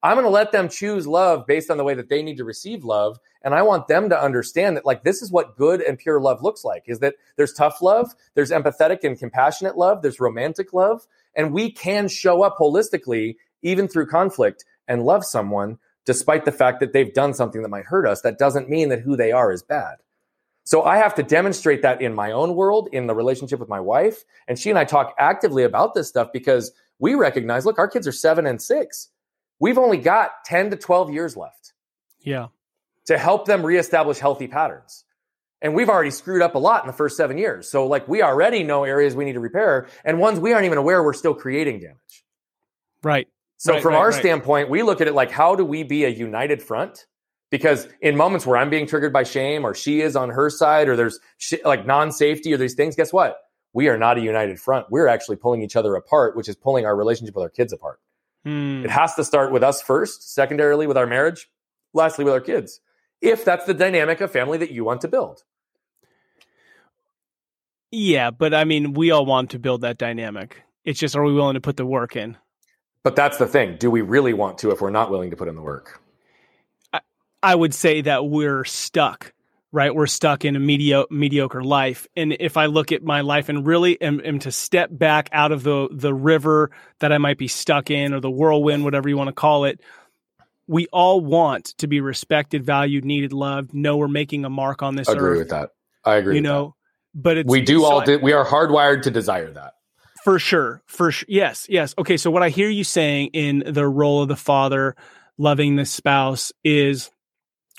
I'm 0.04 0.16
going 0.16 0.26
to 0.26 0.30
let 0.30 0.52
them 0.52 0.68
choose 0.68 1.06
love 1.06 1.46
based 1.46 1.70
on 1.70 1.78
the 1.78 1.82
way 1.82 1.94
that 1.94 2.10
they 2.10 2.22
need 2.22 2.36
to 2.36 2.44
receive 2.44 2.84
love. 2.84 3.18
And 3.42 3.54
I 3.54 3.62
want 3.62 3.88
them 3.88 4.10
to 4.10 4.22
understand 4.22 4.76
that, 4.76 4.84
like, 4.84 5.02
this 5.02 5.22
is 5.22 5.32
what 5.32 5.56
good 5.56 5.80
and 5.80 5.98
pure 5.98 6.20
love 6.20 6.42
looks 6.42 6.62
like 6.62 6.84
is 6.86 6.98
that 6.98 7.14
there's 7.36 7.54
tough 7.54 7.80
love, 7.80 8.14
there's 8.34 8.50
empathetic 8.50 9.02
and 9.02 9.18
compassionate 9.18 9.78
love, 9.78 10.02
there's 10.02 10.20
romantic 10.20 10.74
love, 10.74 11.06
and 11.34 11.54
we 11.54 11.72
can 11.72 12.08
show 12.08 12.42
up 12.42 12.58
holistically, 12.58 13.36
even 13.62 13.88
through 13.88 14.06
conflict, 14.06 14.66
and 14.86 15.04
love 15.04 15.24
someone 15.24 15.78
despite 16.04 16.44
the 16.44 16.52
fact 16.52 16.80
that 16.80 16.92
they've 16.92 17.14
done 17.14 17.32
something 17.32 17.62
that 17.62 17.70
might 17.70 17.86
hurt 17.86 18.06
us. 18.06 18.20
That 18.20 18.38
doesn't 18.38 18.68
mean 18.68 18.90
that 18.90 19.00
who 19.00 19.16
they 19.16 19.32
are 19.32 19.50
is 19.50 19.62
bad. 19.62 19.96
So 20.64 20.82
I 20.82 20.98
have 20.98 21.14
to 21.14 21.22
demonstrate 21.22 21.80
that 21.80 22.02
in 22.02 22.14
my 22.14 22.30
own 22.30 22.54
world, 22.54 22.90
in 22.92 23.06
the 23.06 23.14
relationship 23.14 23.58
with 23.58 23.70
my 23.70 23.80
wife. 23.80 24.24
And 24.46 24.58
she 24.58 24.68
and 24.68 24.78
I 24.78 24.84
talk 24.84 25.14
actively 25.18 25.62
about 25.62 25.94
this 25.94 26.08
stuff 26.08 26.28
because 26.30 26.72
we 26.98 27.14
recognize 27.14 27.64
look, 27.64 27.78
our 27.78 27.88
kids 27.88 28.06
are 28.06 28.12
seven 28.12 28.46
and 28.46 28.60
six. 28.60 29.08
We've 29.64 29.78
only 29.78 29.96
got 29.96 30.44
10 30.44 30.72
to 30.72 30.76
12 30.76 31.10
years 31.10 31.38
left. 31.38 31.72
Yeah. 32.20 32.48
To 33.06 33.16
help 33.16 33.46
them 33.46 33.64
reestablish 33.64 34.18
healthy 34.18 34.46
patterns. 34.46 35.06
And 35.62 35.74
we've 35.74 35.88
already 35.88 36.10
screwed 36.10 36.42
up 36.42 36.54
a 36.54 36.58
lot 36.58 36.82
in 36.82 36.86
the 36.86 36.92
first 36.92 37.16
seven 37.16 37.38
years. 37.38 37.66
So, 37.66 37.86
like, 37.86 38.06
we 38.06 38.20
already 38.20 38.62
know 38.62 38.84
areas 38.84 39.14
we 39.14 39.24
need 39.24 39.32
to 39.32 39.40
repair 39.40 39.86
and 40.04 40.18
ones 40.18 40.38
we 40.38 40.52
aren't 40.52 40.66
even 40.66 40.76
aware 40.76 41.02
we're 41.02 41.14
still 41.14 41.32
creating 41.32 41.80
damage. 41.80 42.26
Right. 43.02 43.26
So, 43.56 43.72
right, 43.72 43.82
from 43.82 43.94
right, 43.94 44.00
our 44.00 44.10
right. 44.10 44.20
standpoint, 44.20 44.68
we 44.68 44.82
look 44.82 45.00
at 45.00 45.08
it 45.08 45.14
like, 45.14 45.30
how 45.30 45.56
do 45.56 45.64
we 45.64 45.82
be 45.82 46.04
a 46.04 46.10
united 46.10 46.62
front? 46.62 47.06
Because 47.50 47.88
in 48.02 48.18
moments 48.18 48.44
where 48.44 48.58
I'm 48.58 48.68
being 48.68 48.86
triggered 48.86 49.14
by 49.14 49.22
shame 49.22 49.64
or 49.64 49.74
she 49.74 50.02
is 50.02 50.14
on 50.14 50.28
her 50.28 50.50
side 50.50 50.90
or 50.90 50.96
there's 50.96 51.20
sh- 51.38 51.64
like 51.64 51.86
non 51.86 52.12
safety 52.12 52.52
or 52.52 52.58
these 52.58 52.74
things, 52.74 52.96
guess 52.96 53.14
what? 53.14 53.38
We 53.72 53.88
are 53.88 53.96
not 53.96 54.18
a 54.18 54.20
united 54.20 54.60
front. 54.60 54.88
We're 54.90 55.08
actually 55.08 55.36
pulling 55.36 55.62
each 55.62 55.74
other 55.74 55.94
apart, 55.94 56.36
which 56.36 56.50
is 56.50 56.54
pulling 56.54 56.84
our 56.84 56.94
relationship 56.94 57.34
with 57.34 57.44
our 57.44 57.48
kids 57.48 57.72
apart. 57.72 57.98
Hmm. 58.44 58.84
It 58.84 58.90
has 58.90 59.14
to 59.14 59.24
start 59.24 59.52
with 59.52 59.62
us 59.62 59.82
first, 59.82 60.34
secondarily 60.34 60.86
with 60.86 60.96
our 60.96 61.06
marriage, 61.06 61.48
lastly 61.92 62.24
with 62.24 62.34
our 62.34 62.40
kids. 62.40 62.80
If 63.20 63.44
that's 63.44 63.64
the 63.64 63.74
dynamic 63.74 64.20
of 64.20 64.30
family 64.30 64.58
that 64.58 64.70
you 64.70 64.84
want 64.84 65.00
to 65.00 65.08
build. 65.08 65.44
Yeah, 67.90 68.30
but 68.30 68.52
I 68.52 68.64
mean, 68.64 68.92
we 68.92 69.10
all 69.12 69.24
want 69.24 69.50
to 69.50 69.58
build 69.58 69.82
that 69.82 69.98
dynamic. 69.98 70.62
It's 70.84 70.98
just, 70.98 71.16
are 71.16 71.24
we 71.24 71.32
willing 71.32 71.54
to 71.54 71.60
put 71.60 71.76
the 71.76 71.86
work 71.86 72.16
in? 72.16 72.36
But 73.02 73.16
that's 73.16 73.38
the 73.38 73.46
thing. 73.46 73.76
Do 73.78 73.90
we 73.90 74.00
really 74.00 74.32
want 74.32 74.58
to 74.58 74.70
if 74.70 74.80
we're 74.80 74.90
not 74.90 75.10
willing 75.10 75.30
to 75.30 75.36
put 75.36 75.48
in 75.48 75.54
the 75.54 75.62
work? 75.62 76.00
I 77.42 77.54
would 77.54 77.74
say 77.74 78.00
that 78.00 78.26
we're 78.26 78.64
stuck, 78.64 79.33
right? 79.74 79.92
We're 79.92 80.06
stuck 80.06 80.44
in 80.44 80.54
a 80.54 80.60
medio- 80.60 81.06
mediocre 81.10 81.64
life. 81.64 82.06
And 82.14 82.36
if 82.38 82.56
I 82.56 82.66
look 82.66 82.92
at 82.92 83.02
my 83.02 83.22
life 83.22 83.48
and 83.48 83.66
really 83.66 84.00
am, 84.00 84.20
am 84.24 84.38
to 84.40 84.52
step 84.52 84.88
back 84.92 85.28
out 85.32 85.50
of 85.50 85.64
the, 85.64 85.88
the 85.90 86.14
river 86.14 86.70
that 87.00 87.12
I 87.12 87.18
might 87.18 87.38
be 87.38 87.48
stuck 87.48 87.90
in 87.90 88.14
or 88.14 88.20
the 88.20 88.30
whirlwind, 88.30 88.84
whatever 88.84 89.08
you 89.08 89.16
want 89.16 89.28
to 89.28 89.34
call 89.34 89.64
it, 89.64 89.80
we 90.68 90.86
all 90.92 91.20
want 91.20 91.74
to 91.78 91.88
be 91.88 92.00
respected, 92.00 92.64
valued, 92.64 93.04
needed, 93.04 93.32
loved, 93.32 93.74
know 93.74 93.96
we're 93.96 94.06
making 94.06 94.44
a 94.44 94.48
mark 94.50 94.80
on 94.82 94.94
this 94.94 95.08
I 95.08 95.12
agree 95.12 95.32
earth. 95.32 95.38
with 95.38 95.48
that. 95.50 95.70
I 96.04 96.16
agree. 96.16 96.36
you 96.36 96.40
know, 96.40 96.76
but 97.12 97.36
it's 97.36 97.50
we 97.50 97.60
do 97.60 97.80
so 97.80 97.84
all. 97.86 98.00
I- 98.00 98.04
de- 98.04 98.18
we 98.18 98.32
are 98.32 98.46
hardwired 98.46 99.02
to 99.02 99.10
desire 99.10 99.50
that. 99.50 99.72
For 100.22 100.38
sure. 100.38 100.82
For 100.86 101.10
sure. 101.10 101.26
Yes. 101.28 101.66
Yes. 101.68 101.94
Okay. 101.98 102.16
So 102.16 102.30
what 102.30 102.42
I 102.44 102.48
hear 102.48 102.70
you 102.70 102.84
saying 102.84 103.30
in 103.32 103.64
the 103.66 103.86
role 103.86 104.22
of 104.22 104.28
the 104.28 104.36
father, 104.36 104.94
loving 105.36 105.76
the 105.76 105.84
spouse 105.84 106.52
is 106.62 107.10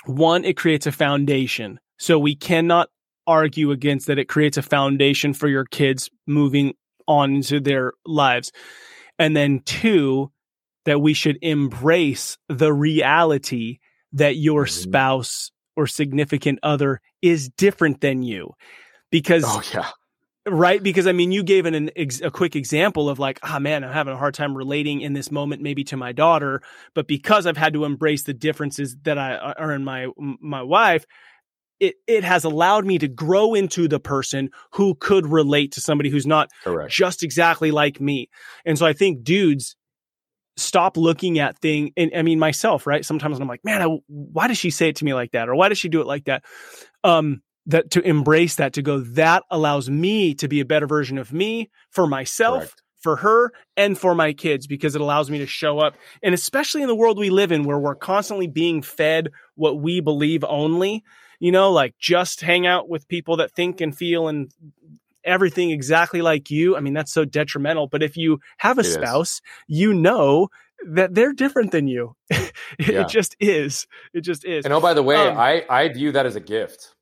one, 0.04 0.44
it 0.44 0.56
creates 0.58 0.86
a 0.86 0.92
foundation. 0.92 1.80
So 1.98 2.18
we 2.18 2.34
cannot 2.34 2.88
argue 3.26 3.70
against 3.70 4.06
that. 4.06 4.18
It 4.18 4.28
creates 4.28 4.56
a 4.56 4.62
foundation 4.62 5.34
for 5.34 5.48
your 5.48 5.64
kids 5.64 6.10
moving 6.26 6.74
on 7.08 7.36
into 7.36 7.60
their 7.60 7.92
lives. 8.04 8.52
And 9.18 9.36
then 9.36 9.60
two, 9.64 10.30
that 10.84 11.00
we 11.00 11.14
should 11.14 11.38
embrace 11.42 12.38
the 12.48 12.72
reality 12.72 13.78
that 14.12 14.36
your 14.36 14.66
Mhm. 14.66 14.70
spouse 14.70 15.50
or 15.76 15.86
significant 15.86 16.58
other 16.62 17.00
is 17.22 17.48
different 17.50 18.00
than 18.00 18.22
you. 18.22 18.52
Because 19.10 19.44
Oh 19.46 19.62
yeah. 19.74 19.90
Right. 20.48 20.80
Because 20.80 21.08
I 21.08 21.12
mean, 21.12 21.32
you 21.32 21.42
gave 21.42 21.66
an, 21.66 21.74
an 21.74 21.90
ex, 21.96 22.20
a 22.20 22.30
quick 22.30 22.54
example 22.54 23.08
of 23.08 23.18
like, 23.18 23.40
ah, 23.42 23.58
man, 23.58 23.82
I'm 23.82 23.92
having 23.92 24.14
a 24.14 24.16
hard 24.16 24.34
time 24.34 24.56
relating 24.56 25.00
in 25.00 25.12
this 25.12 25.32
moment, 25.32 25.60
maybe 25.60 25.82
to 25.84 25.96
my 25.96 26.12
daughter, 26.12 26.62
but 26.94 27.08
because 27.08 27.46
I've 27.46 27.56
had 27.56 27.72
to 27.72 27.84
embrace 27.84 28.22
the 28.22 28.32
differences 28.32 28.96
that 29.02 29.18
I 29.18 29.34
are 29.36 29.72
in 29.72 29.82
my, 29.82 30.06
my 30.16 30.62
wife, 30.62 31.04
it, 31.80 31.96
it 32.06 32.24
has 32.24 32.44
allowed 32.44 32.86
me 32.86 32.98
to 32.98 33.08
grow 33.08 33.54
into 33.54 33.88
the 33.88 34.00
person 34.00 34.50
who 34.72 34.94
could 34.94 35.26
relate 35.26 35.72
to 35.72 35.80
somebody 35.80 36.10
who's 36.10 36.26
not 36.26 36.50
Correct. 36.64 36.92
just 36.92 37.22
exactly 37.22 37.70
like 37.70 38.00
me. 38.00 38.28
And 38.64 38.78
so 38.78 38.86
I 38.86 38.92
think 38.92 39.24
dudes 39.24 39.76
stop 40.56 40.96
looking 40.96 41.38
at 41.38 41.58
thing. 41.58 41.92
And 41.96 42.10
I 42.16 42.22
mean, 42.22 42.38
myself, 42.38 42.86
right? 42.86 43.04
Sometimes 43.04 43.38
I'm 43.38 43.48
like, 43.48 43.64
man, 43.64 43.82
I, 43.82 43.98
why 44.06 44.48
does 44.48 44.58
she 44.58 44.70
say 44.70 44.88
it 44.88 44.96
to 44.96 45.04
me 45.04 45.14
like 45.14 45.32
that? 45.32 45.48
Or 45.48 45.54
why 45.54 45.68
does 45.68 45.78
she 45.78 45.88
do 45.88 46.00
it 46.00 46.06
like 46.06 46.24
that? 46.24 46.44
Um, 47.04 47.42
that 47.66 47.90
to 47.90 48.00
embrace 48.00 48.54
that, 48.56 48.74
to 48.74 48.82
go, 48.82 49.00
that 49.00 49.42
allows 49.50 49.90
me 49.90 50.34
to 50.34 50.48
be 50.48 50.60
a 50.60 50.64
better 50.64 50.86
version 50.86 51.18
of 51.18 51.32
me 51.32 51.70
for 51.90 52.06
myself, 52.06 52.60
Correct. 52.60 52.82
for 53.02 53.16
her, 53.16 53.52
and 53.76 53.98
for 53.98 54.14
my 54.14 54.32
kids, 54.32 54.66
because 54.66 54.94
it 54.94 55.00
allows 55.00 55.30
me 55.30 55.38
to 55.38 55.46
show 55.46 55.80
up. 55.80 55.96
And 56.22 56.32
especially 56.32 56.82
in 56.82 56.88
the 56.88 56.94
world 56.94 57.18
we 57.18 57.28
live 57.28 57.50
in, 57.52 57.64
where 57.64 57.78
we're 57.78 57.96
constantly 57.96 58.46
being 58.46 58.82
fed 58.82 59.30
what 59.56 59.80
we 59.80 60.00
believe 60.00 60.44
only, 60.44 61.02
you 61.40 61.52
know, 61.52 61.70
like 61.72 61.94
just 61.98 62.40
hang 62.40 62.66
out 62.66 62.88
with 62.88 63.08
people 63.08 63.36
that 63.38 63.52
think 63.52 63.80
and 63.80 63.96
feel 63.96 64.28
and 64.28 64.50
everything 65.24 65.70
exactly 65.70 66.22
like 66.22 66.50
you. 66.50 66.76
I 66.76 66.80
mean, 66.80 66.94
that's 66.94 67.12
so 67.12 67.24
detrimental. 67.24 67.88
But 67.88 68.02
if 68.02 68.16
you 68.16 68.40
have 68.58 68.78
a 68.78 68.80
It 68.80 68.86
is. 68.86 68.94
spouse, 68.94 69.40
you 69.66 69.92
know 69.92 70.48
that 70.86 71.14
they're 71.14 71.32
different 71.32 71.72
than 71.72 71.88
you. 71.88 72.14
it, 72.30 72.52
Yeah. 72.78 73.00
it 73.02 73.08
just 73.08 73.34
is. 73.40 73.86
It 74.14 74.20
just 74.20 74.44
is. 74.44 74.64
And 74.64 74.72
oh, 74.74 74.80
by 74.80 74.94
the 74.94 75.02
way, 75.02 75.16
Um, 75.16 75.36
I 75.38 75.64
I 75.68 75.88
view 75.88 76.12
that 76.12 76.26
as 76.26 76.36
a 76.36 76.40
gift, 76.40 76.94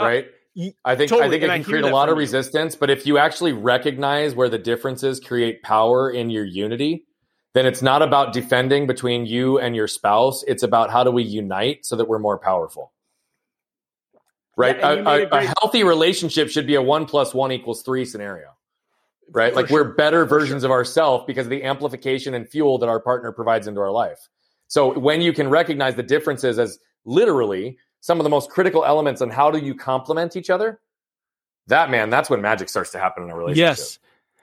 Uh, 0.00 0.04
right? 0.04 0.26
y- 0.56 0.72
I 0.84 0.96
think 0.96 1.10
totally, 1.10 1.26
I 1.28 1.30
think 1.30 1.42
it 1.44 1.50
and 1.50 1.64
can 1.64 1.70
create 1.70 1.84
a 1.84 1.94
lot 1.94 2.08
of 2.08 2.16
you. 2.16 2.20
resistance, 2.20 2.74
but 2.74 2.90
if 2.90 3.06
you 3.06 3.18
actually 3.18 3.52
recognize 3.52 4.34
where 4.34 4.48
the 4.48 4.58
differences 4.58 5.20
create 5.20 5.62
power 5.62 6.10
in 6.10 6.30
your 6.30 6.44
unity, 6.44 7.04
then 7.54 7.66
it's 7.66 7.82
not 7.82 8.00
about 8.02 8.32
defending 8.32 8.86
between 8.86 9.26
you 9.26 9.58
and 9.58 9.76
your 9.76 9.86
spouse. 9.88 10.42
It's 10.48 10.62
about 10.62 10.90
how 10.90 11.04
do 11.04 11.10
we 11.10 11.22
unite 11.22 11.84
so 11.86 11.96
that 11.96 12.08
we're 12.08 12.18
more 12.18 12.38
powerful. 12.38 12.92
Right? 14.60 14.76
Yeah, 14.78 14.90
a, 14.92 15.04
a 15.04 15.22
a- 15.24 15.28
a 15.28 15.54
healthy 15.60 15.82
relationship 15.84 16.48
should 16.50 16.66
be 16.66 16.74
a 16.76 16.82
one 16.82 17.06
plus 17.06 17.32
one 17.34 17.50
equals 17.52 17.82
three 17.82 18.04
scenario. 18.04 18.48
Right? 19.32 19.52
For 19.54 19.62
like 19.62 19.70
we're 19.70 19.84
better 19.94 20.26
For 20.26 20.38
versions 20.38 20.64
of 20.64 20.70
ourselves 20.70 21.24
because 21.26 21.46
of 21.46 21.50
the 21.50 21.62
amplification 21.64 22.34
and 22.34 22.48
fuel 22.48 22.78
that 22.78 22.88
our 22.88 23.00
partner 23.00 23.32
provides 23.32 23.66
into 23.66 23.80
our 23.80 23.90
life. 23.92 24.28
So 24.66 24.98
when 24.98 25.20
you 25.20 25.32
can 25.32 25.48
recognize 25.48 25.94
the 25.94 26.02
differences 26.02 26.58
as 26.58 26.78
literally 27.04 27.78
some 28.00 28.18
of 28.20 28.24
the 28.24 28.30
most 28.30 28.50
critical 28.50 28.84
elements 28.84 29.20
on 29.22 29.30
how 29.30 29.50
do 29.50 29.58
you 29.58 29.74
complement 29.74 30.36
each 30.36 30.50
other, 30.50 30.80
that 31.68 31.90
man, 31.90 32.10
that's 32.10 32.28
when 32.30 32.40
magic 32.40 32.68
starts 32.68 32.90
to 32.92 32.98
happen 32.98 33.22
in 33.24 33.30
a 33.30 33.36
relationship. 33.36 33.58
Yes. 33.78 33.98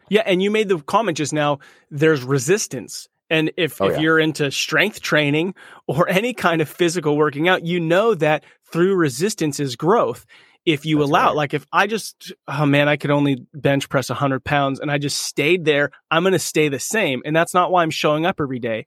Yeah, 0.09 0.23
and 0.25 0.41
you 0.41 0.49
made 0.51 0.69
the 0.69 0.79
comment 0.79 1.17
just 1.17 1.33
now. 1.33 1.59
There's 1.91 2.23
resistance, 2.23 3.09
and 3.29 3.51
if 3.57 3.81
Oh, 3.81 3.87
if 3.87 3.93
yeah. 3.95 3.99
you're 3.99 4.19
into 4.19 4.51
strength 4.51 5.01
training 5.01 5.53
or 5.87 6.07
any 6.07 6.33
kind 6.33 6.61
of 6.61 6.69
physical 6.69 7.17
working 7.17 7.49
out, 7.49 7.65
you 7.65 7.79
know 7.81 8.13
that 8.15 8.45
through 8.71 8.95
resistance 8.95 9.59
is 9.59 9.75
growth. 9.75 10.25
If 10.65 10.85
you 10.85 10.97
That's 10.97 11.09
allow, 11.09 11.27
right. 11.27 11.35
like 11.35 11.53
if 11.53 11.65
I 11.71 11.87
just, 11.87 12.33
oh 12.47 12.65
man, 12.65 12.89
I 12.89 12.97
could 12.97 13.11
only 13.11 13.45
bench 13.53 13.87
press 13.87 14.09
100 14.09 14.43
pounds 14.43 14.81
and 14.81 14.91
I 14.91 14.97
just 14.97 15.19
stayed 15.19 15.63
there, 15.63 15.91
I'm 16.11 16.23
going 16.23 16.33
to 16.33 16.39
stay 16.39 16.67
the 16.67 16.79
same. 16.79 17.21
And 17.23 17.33
that's 17.33 17.53
not 17.53 17.71
why 17.71 17.83
I'm 17.83 17.89
showing 17.89 18.25
up 18.25 18.41
every 18.41 18.59
day. 18.59 18.85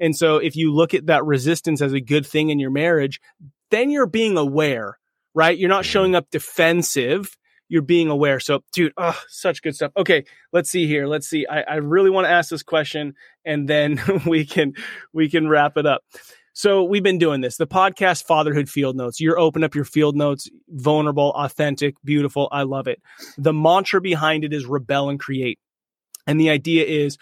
And 0.00 0.16
so 0.16 0.36
if 0.36 0.56
you 0.56 0.72
look 0.72 0.94
at 0.94 1.06
that 1.06 1.24
resistance 1.24 1.82
as 1.82 1.92
a 1.92 2.00
good 2.00 2.26
thing 2.26 2.50
in 2.50 2.58
your 2.58 2.70
marriage, 2.70 3.20
then 3.70 3.90
you're 3.90 4.06
being 4.06 4.38
aware, 4.38 4.98
right? 5.34 5.56
You're 5.56 5.68
not 5.68 5.84
showing 5.84 6.14
up 6.14 6.30
defensive. 6.30 7.36
You're 7.68 7.82
being 7.82 8.08
aware. 8.08 8.40
So, 8.40 8.62
dude, 8.72 8.94
oh, 8.96 9.20
such 9.28 9.60
good 9.60 9.74
stuff. 9.74 9.92
Okay, 9.96 10.24
let's 10.52 10.70
see 10.70 10.86
here. 10.86 11.06
Let's 11.06 11.28
see. 11.28 11.46
I, 11.46 11.60
I 11.60 11.74
really 11.76 12.08
want 12.08 12.26
to 12.26 12.30
ask 12.30 12.48
this 12.48 12.62
question, 12.62 13.14
and 13.44 13.68
then 13.68 14.00
we 14.26 14.46
can 14.46 14.72
we 15.12 15.28
can 15.28 15.48
wrap 15.48 15.76
it 15.76 15.84
up. 15.84 16.02
So 16.58 16.82
we've 16.82 17.04
been 17.04 17.18
doing 17.18 17.40
this. 17.40 17.56
The 17.56 17.68
podcast 17.68 18.24
Fatherhood 18.24 18.68
Field 18.68 18.96
Notes. 18.96 19.20
You're 19.20 19.38
open 19.38 19.62
up 19.62 19.76
your 19.76 19.84
field 19.84 20.16
notes, 20.16 20.50
vulnerable, 20.68 21.30
authentic, 21.30 21.94
beautiful. 22.02 22.48
I 22.50 22.64
love 22.64 22.88
it. 22.88 23.00
The 23.36 23.52
mantra 23.52 24.00
behind 24.00 24.42
it 24.42 24.52
is 24.52 24.66
rebel 24.66 25.08
and 25.08 25.20
create. 25.20 25.60
And 26.26 26.40
the 26.40 26.50
idea 26.50 26.84
is 26.84 27.16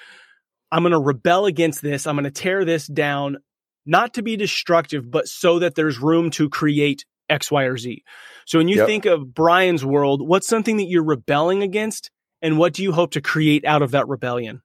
I'm 0.72 0.84
going 0.84 0.92
to 0.92 0.98
rebel 0.98 1.44
against 1.44 1.82
this. 1.82 2.06
I'm 2.06 2.14
going 2.14 2.24
to 2.24 2.30
tear 2.30 2.64
this 2.64 2.86
down, 2.86 3.36
not 3.84 4.14
to 4.14 4.22
be 4.22 4.38
destructive, 4.38 5.10
but 5.10 5.28
so 5.28 5.58
that 5.58 5.74
there's 5.74 5.98
room 5.98 6.30
to 6.30 6.48
create 6.48 7.04
X, 7.28 7.50
Y, 7.50 7.64
or 7.64 7.76
Z. 7.76 8.04
So 8.46 8.56
when 8.56 8.68
you 8.68 8.76
Yep. 8.76 8.86
think 8.86 9.04
of 9.04 9.34
Brian's 9.34 9.84
world, 9.84 10.26
what's 10.26 10.48
something 10.48 10.78
that 10.78 10.88
you're 10.88 11.04
rebelling 11.04 11.62
against? 11.62 12.10
And 12.40 12.56
what 12.56 12.72
do 12.72 12.82
you 12.82 12.92
hope 12.92 13.10
to 13.10 13.20
create 13.20 13.66
out 13.66 13.82
of 13.82 13.90
that 13.90 14.08
rebellion? 14.08 14.62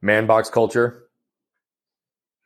Man 0.00 0.26
box 0.26 0.48
culture. 0.48 1.05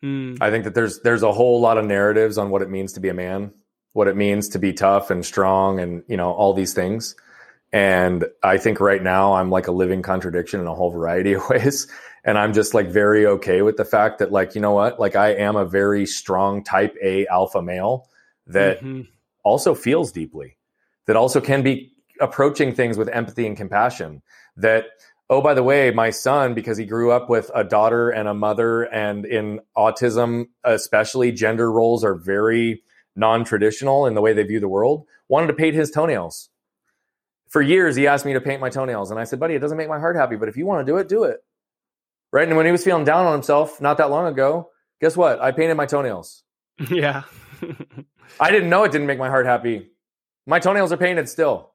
Hmm. 0.03 0.35
I 0.41 0.51
think 0.51 0.65
that 0.65 0.75
there's 0.75 1.01
there's 1.01 1.23
a 1.23 1.33
whole 1.33 1.61
lot 1.61 1.79
of 1.79 1.85
narratives 1.85 2.39
on 2.39 2.51
what 2.51 2.63
it 2.63 2.71
means 2.71 2.93
to 2.95 3.01
be 3.01 3.09
a 3.09 3.15
man, 3.15 3.53
what 3.93 4.09
it 4.09 4.17
means 4.17 4.49
to 4.51 4.59
be 4.59 4.73
tough 4.73 5.11
and 5.11 5.25
strong 5.25 5.79
and 5.81 6.03
you 6.09 6.17
know 6.17 6.33
all 6.33 6.55
these 6.55 6.73
things. 6.75 7.15
And 7.73 8.25
I 8.43 8.59
think 8.59 8.81
right 8.81 9.03
now 9.03 9.35
I'm 9.35 9.51
like 9.51 9.69
a 9.69 9.73
living 9.73 10.03
contradiction 10.03 10.61
in 10.61 10.67
a 10.67 10.75
whole 10.75 10.91
variety 10.91 11.33
of 11.35 11.49
ways. 11.49 11.87
And 12.25 12.37
I'm 12.37 12.53
just 12.53 12.75
like 12.75 12.89
very 12.89 13.25
okay 13.27 13.63
with 13.63 13.77
the 13.77 13.85
fact 13.85 14.19
that 14.19 14.31
like, 14.33 14.55
you 14.55 14.61
know 14.61 14.73
what? 14.73 14.99
Like 15.01 15.17
I 15.17 15.31
am 15.35 15.57
a 15.57 15.65
very 15.65 16.05
strong 16.05 16.63
type 16.65 16.95
A 17.03 17.27
alpha 17.29 17.63
male 17.63 18.09
that 18.47 18.81
Mhm. 18.83 19.07
also 19.45 19.75
feels 19.75 20.13
deeply, 20.13 20.57
that 21.07 21.17
also 21.17 21.41
can 21.41 21.63
be 21.63 21.93
approaching 22.21 22.75
things 22.75 22.99
with 22.99 23.09
empathy 23.09 23.47
and 23.47 23.57
compassion, 23.57 24.23
that 24.57 24.87
oh, 25.31 25.41
by 25.41 25.55
the 25.55 25.63
way, 25.63 25.93
my 25.93 26.11
son, 26.11 26.55
because 26.55 26.77
he 26.77 26.85
grew 26.85 27.13
up 27.13 27.31
with 27.31 27.51
a 27.55 27.63
daughter 27.63 28.11
and 28.11 28.29
a 28.29 28.35
mother, 28.35 28.83
and 28.83 29.25
in 29.25 29.61
autism, 29.77 30.49
especially, 30.65 31.31
gender 31.31 31.71
roles 31.71 32.05
are 32.05 32.17
very 32.17 32.83
non 33.15 33.45
traditional 33.45 34.07
in 34.07 34.15
the 34.15 34.21
way 34.21 34.33
they 34.33 34.43
view 34.43 34.61
the 34.61 34.69
world, 34.69 35.07
wanted 35.29 35.47
to 35.47 35.53
paint 35.55 35.77
his 35.77 35.91
toenails. 35.91 36.51
For 37.49 37.63
years, 37.63 37.97
he 37.97 38.07
asked 38.07 38.27
me 38.27 38.33
to 38.35 38.41
paint 38.41 38.61
my 38.61 38.71
toenails. 38.71 39.11
And 39.11 39.19
I 39.19 39.25
said, 39.25 39.41
buddy, 39.41 39.55
it 39.55 39.61
doesn't 39.61 39.79
make 39.79 39.89
my 39.89 39.99
heart 39.99 40.17
happy, 40.17 40.37
but 40.37 40.49
if 40.49 40.57
you 40.57 40.67
want 40.67 40.85
to 40.85 40.93
do 40.93 40.99
it, 40.99 41.09
do 41.09 41.25
it. 41.25 41.39
Right. 42.33 42.47
And 42.47 42.57
when 42.57 42.67
he 42.67 42.73
was 42.73 42.85
feeling 42.85 43.05
down 43.05 43.27
on 43.27 43.33
himself 43.33 43.81
not 43.81 43.99
that 43.99 44.11
long 44.11 44.27
ago, 44.27 44.71
guess 45.01 45.17
what? 45.17 45.41
I 45.41 45.51
painted 45.53 45.77
my 45.77 45.87
toenails. 45.87 46.43
Yeah. 46.89 47.25
I 48.41 48.51
didn't 48.51 48.71
know 48.71 48.85
it 48.85 48.93
didn't 48.93 49.07
make 49.07 49.19
my 49.19 49.29
heart 49.29 49.45
happy. 49.45 49.91
My 50.47 50.61
toenails 50.61 50.93
are 50.93 50.97
painted 50.97 51.29
still 51.29 51.70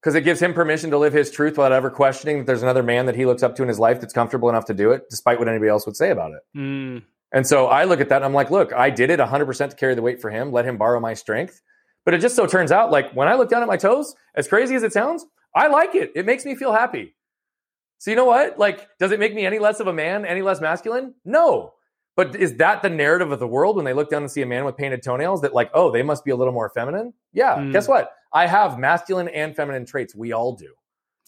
because 0.00 0.14
it 0.14 0.22
gives 0.22 0.40
him 0.40 0.54
permission 0.54 0.90
to 0.90 0.98
live 0.98 1.12
his 1.12 1.30
truth 1.30 1.52
without 1.52 1.72
ever 1.72 1.90
questioning 1.90 2.38
that 2.38 2.46
there's 2.46 2.62
another 2.62 2.82
man 2.82 3.06
that 3.06 3.16
he 3.16 3.26
looks 3.26 3.42
up 3.42 3.54
to 3.56 3.62
in 3.62 3.68
his 3.68 3.78
life 3.78 4.00
that's 4.00 4.14
comfortable 4.14 4.48
enough 4.48 4.64
to 4.66 4.74
do 4.74 4.92
it, 4.92 5.10
despite 5.10 5.38
what 5.38 5.48
anybody 5.48 5.68
else 5.68 5.84
would 5.86 5.96
say 5.96 6.10
about 6.10 6.32
it. 6.32 6.40
Mm. 6.56 7.02
And 7.32 7.46
so 7.46 7.66
I 7.66 7.84
look 7.84 8.00
at 8.00 8.08
that 8.08 8.16
and 8.16 8.24
I'm 8.24 8.34
like, 8.34 8.50
look, 8.50 8.72
I 8.72 8.90
did 8.90 9.10
it 9.10 9.20
100% 9.20 9.70
to 9.70 9.76
carry 9.76 9.94
the 9.94 10.02
weight 10.02 10.20
for 10.20 10.30
him, 10.30 10.52
let 10.52 10.64
him 10.64 10.78
borrow 10.78 11.00
my 11.00 11.14
strength. 11.14 11.60
But 12.04 12.14
it 12.14 12.20
just 12.20 12.34
so 12.34 12.46
turns 12.46 12.72
out, 12.72 12.90
like 12.90 13.12
when 13.12 13.28
I 13.28 13.34
look 13.34 13.50
down 13.50 13.62
at 13.62 13.68
my 13.68 13.76
toes, 13.76 14.14
as 14.34 14.48
crazy 14.48 14.74
as 14.74 14.82
it 14.82 14.92
sounds, 14.92 15.26
I 15.54 15.68
like 15.68 15.94
it. 15.94 16.12
It 16.14 16.24
makes 16.26 16.44
me 16.44 16.54
feel 16.54 16.72
happy. 16.72 17.14
So 17.98 18.10
you 18.10 18.16
know 18.16 18.24
what? 18.24 18.58
Like, 18.58 18.88
does 18.98 19.12
it 19.12 19.20
make 19.20 19.34
me 19.34 19.44
any 19.44 19.58
less 19.58 19.80
of 19.80 19.86
a 19.86 19.92
man, 19.92 20.24
any 20.24 20.40
less 20.40 20.60
masculine? 20.60 21.14
No. 21.24 21.74
But 22.16 22.34
is 22.34 22.56
that 22.56 22.82
the 22.82 22.88
narrative 22.88 23.30
of 23.30 23.38
the 23.38 23.46
world 23.46 23.76
when 23.76 23.84
they 23.84 23.92
look 23.92 24.10
down 24.10 24.22
and 24.22 24.30
see 24.30 24.42
a 24.42 24.46
man 24.46 24.64
with 24.64 24.76
painted 24.76 25.02
toenails 25.02 25.42
that, 25.42 25.54
like, 25.54 25.70
oh, 25.74 25.90
they 25.90 26.02
must 26.02 26.24
be 26.24 26.30
a 26.30 26.36
little 26.36 26.54
more 26.54 26.70
feminine? 26.70 27.12
Yeah. 27.32 27.56
Mm. 27.56 27.72
Guess 27.72 27.88
what? 27.88 28.12
I 28.32 28.46
have 28.46 28.78
masculine 28.78 29.28
and 29.28 29.54
feminine 29.54 29.86
traits. 29.86 30.14
We 30.14 30.32
all 30.32 30.54
do. 30.54 30.72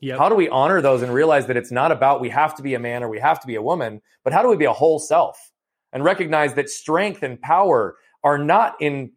Yep. 0.01 0.19
How 0.19 0.29
do 0.29 0.35
we 0.35 0.49
honor 0.49 0.81
those 0.81 1.03
and 1.03 1.15
realize 1.15 1.47
that 1.47 1.57
it's 1.57 1.71
not 1.71 1.93
about 1.93 2.21
we 2.21 2.29
have 2.31 2.57
to 2.57 2.63
be 2.63 2.75
a 2.75 2.79
man 2.79 3.03
or 3.03 3.09
we 3.09 3.21
have 3.21 3.41
to 3.41 3.47
be 3.47 3.55
a 3.55 3.63
woman, 3.63 4.03
but 4.25 4.33
how 4.33 4.43
do 4.43 4.49
we 4.49 4.57
be 4.57 4.65
a 4.65 4.73
whole 4.73 4.99
self 4.99 5.53
and 5.93 6.03
recognize 6.03 6.55
that 6.55 6.69
strength 6.69 7.23
and 7.23 7.41
power 7.41 7.97
are 8.25 8.39
not 8.39 8.75
in 8.81 9.13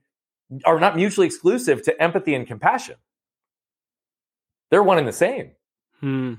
are 0.63 0.79
not 0.79 0.95
mutually 0.95 1.25
exclusive 1.25 1.81
to 1.83 2.01
empathy 2.01 2.35
and 2.35 2.45
compassion. 2.45 2.95
They're 4.69 4.83
one 4.83 4.99
and 4.99 5.07
the 5.07 5.13
same. 5.13 5.51
Hmm. 6.01 6.33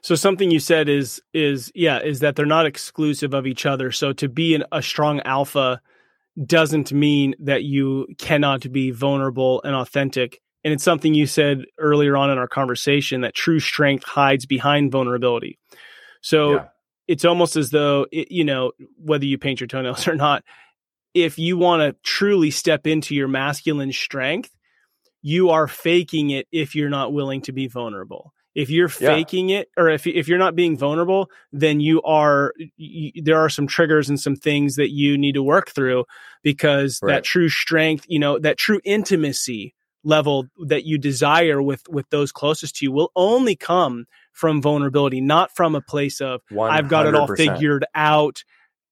So 0.00 0.14
something 0.14 0.50
you 0.50 0.60
said 0.60 0.88
is 0.88 1.20
is 1.32 1.72
yeah 1.74 2.00
is 2.00 2.20
that 2.20 2.36
they're 2.36 2.46
not 2.46 2.66
exclusive 2.66 3.34
of 3.34 3.46
each 3.46 3.66
other. 3.66 3.90
So 3.92 4.12
to 4.14 4.28
be 4.28 4.54
an, 4.54 4.64
a 4.72 4.82
strong 4.82 5.20
alpha 5.22 5.80
doesn't 6.44 6.92
mean 6.92 7.34
that 7.40 7.64
you 7.64 8.06
cannot 8.18 8.70
be 8.70 8.90
vulnerable 8.90 9.62
and 9.62 9.74
authentic. 9.74 10.40
And 10.64 10.72
it's 10.72 10.84
something 10.84 11.14
you 11.14 11.26
said 11.26 11.64
earlier 11.78 12.16
on 12.16 12.30
in 12.30 12.38
our 12.38 12.48
conversation 12.48 13.22
that 13.22 13.34
true 13.34 13.60
strength 13.60 14.04
hides 14.04 14.46
behind 14.46 14.92
vulnerability. 14.92 15.58
So 16.20 16.54
yeah. 16.54 16.64
it's 17.08 17.24
almost 17.24 17.56
as 17.56 17.70
though 17.70 18.06
it, 18.10 18.32
you 18.32 18.44
know 18.44 18.72
whether 18.98 19.24
you 19.24 19.38
paint 19.38 19.60
your 19.60 19.68
toenails 19.68 20.08
or 20.08 20.14
not. 20.14 20.44
If 21.14 21.38
you 21.38 21.56
want 21.56 21.80
to 21.80 21.98
truly 22.02 22.50
step 22.50 22.86
into 22.86 23.14
your 23.14 23.28
masculine 23.28 23.92
strength, 23.92 24.50
you 25.22 25.50
are 25.50 25.66
faking 25.66 26.30
it 26.30 26.46
if 26.52 26.74
you're 26.74 26.90
not 26.90 27.12
willing 27.12 27.40
to 27.42 27.52
be 27.52 27.68
vulnerable. 27.68 28.34
If 28.56 28.70
you're 28.70 28.88
faking 28.88 29.50
yeah. 29.50 29.58
it, 29.58 29.68
or 29.76 29.90
if 29.90 30.06
if 30.06 30.28
you're 30.28 30.38
not 30.38 30.56
being 30.56 30.78
vulnerable, 30.78 31.28
then 31.52 31.78
you 31.78 32.00
are. 32.02 32.54
You, 32.78 33.12
there 33.22 33.38
are 33.38 33.50
some 33.50 33.66
triggers 33.66 34.08
and 34.08 34.18
some 34.18 34.34
things 34.34 34.76
that 34.76 34.90
you 34.90 35.18
need 35.18 35.34
to 35.34 35.42
work 35.42 35.68
through 35.70 36.06
because 36.42 36.98
right. 37.02 37.16
that 37.16 37.24
true 37.24 37.50
strength, 37.50 38.06
you 38.08 38.18
know, 38.18 38.38
that 38.38 38.56
true 38.56 38.80
intimacy 38.82 39.74
level 40.04 40.46
that 40.64 40.84
you 40.84 40.96
desire 40.96 41.60
with 41.60 41.82
with 41.90 42.08
those 42.08 42.32
closest 42.32 42.76
to 42.76 42.86
you 42.86 42.92
will 42.92 43.12
only 43.14 43.56
come 43.56 44.06
from 44.32 44.62
vulnerability, 44.62 45.20
not 45.20 45.54
from 45.54 45.74
a 45.74 45.82
place 45.82 46.22
of 46.22 46.40
i 46.58 46.76
have 46.76 46.88
got 46.88 47.04
it 47.04 47.14
all 47.14 47.26
figured 47.36 47.84
out. 47.94 48.42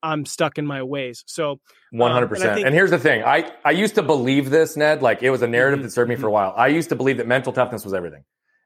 I'm 0.02 0.26
stuck 0.26 0.58
in 0.58 0.66
my 0.66 0.82
ways. 0.82 1.24
So 1.26 1.60
100%. 1.94 2.10
Um, 2.10 2.18
and, 2.20 2.28
think- 2.28 2.66
and, 2.66 2.74
here's 2.74 2.90
the 2.90 2.98
thing. 2.98 3.22
I, 3.24 3.50
I 3.64 3.70
used 3.70 3.94
to 3.94 4.02
believe 4.02 4.50
this, 4.50 4.76
Ned, 4.76 5.00
like 5.00 5.22
it 5.22 5.30
was 5.30 5.40
a 5.40 5.48
narrative 5.48 5.78
mm-hmm. 5.78 5.86
that 5.86 5.92
served 5.92 6.10
me 6.10 6.16
for 6.16 6.26
a 6.26 6.30
while. 6.30 6.52
I 6.54 6.66
used 6.66 6.90
to 6.90 6.96
believe 6.96 7.16
that 7.16 7.26
mental 7.26 7.54
toughness 7.54 7.82
was 7.84 7.94
everything. 7.94 8.24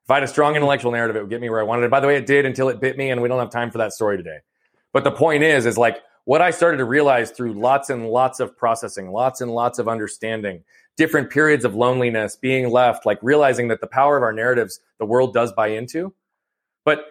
If 0.08 0.12
I 0.12 0.14
had 0.14 0.22
a 0.22 0.28
strong 0.28 0.56
intellectual 0.56 0.90
narrative, 0.90 1.16
it 1.16 1.20
would 1.20 1.28
get 1.28 1.42
me 1.42 1.50
where 1.50 1.60
I 1.60 1.64
wanted 1.64 1.84
it. 1.84 1.90
By 1.90 2.00
the 2.00 2.06
way, 2.06 2.16
it 2.16 2.24
did 2.24 2.46
until 2.46 2.70
it 2.70 2.80
bit 2.80 2.96
me, 2.96 3.10
and 3.10 3.20
we 3.20 3.28
don't 3.28 3.38
have 3.38 3.50
time 3.50 3.70
for 3.70 3.76
that 3.76 3.92
story 3.92 4.16
today. 4.16 4.38
But 4.94 5.04
the 5.04 5.10
point 5.10 5.42
is, 5.42 5.66
is 5.66 5.76
like 5.76 5.98
what 6.24 6.40
I 6.40 6.50
started 6.50 6.78
to 6.78 6.86
realize 6.86 7.30
through 7.30 7.52
lots 7.52 7.90
and 7.90 8.08
lots 8.08 8.40
of 8.40 8.56
processing, 8.56 9.10
lots 9.10 9.42
and 9.42 9.50
lots 9.50 9.78
of 9.78 9.86
understanding, 9.86 10.64
different 10.96 11.28
periods 11.28 11.62
of 11.66 11.74
loneliness, 11.74 12.36
being 12.36 12.70
left, 12.70 13.04
like 13.04 13.18
realizing 13.20 13.68
that 13.68 13.82
the 13.82 13.86
power 13.86 14.16
of 14.16 14.22
our 14.22 14.32
narratives, 14.32 14.80
the 14.98 15.04
world 15.04 15.34
does 15.34 15.52
buy 15.52 15.66
into. 15.66 16.14
But 16.86 17.04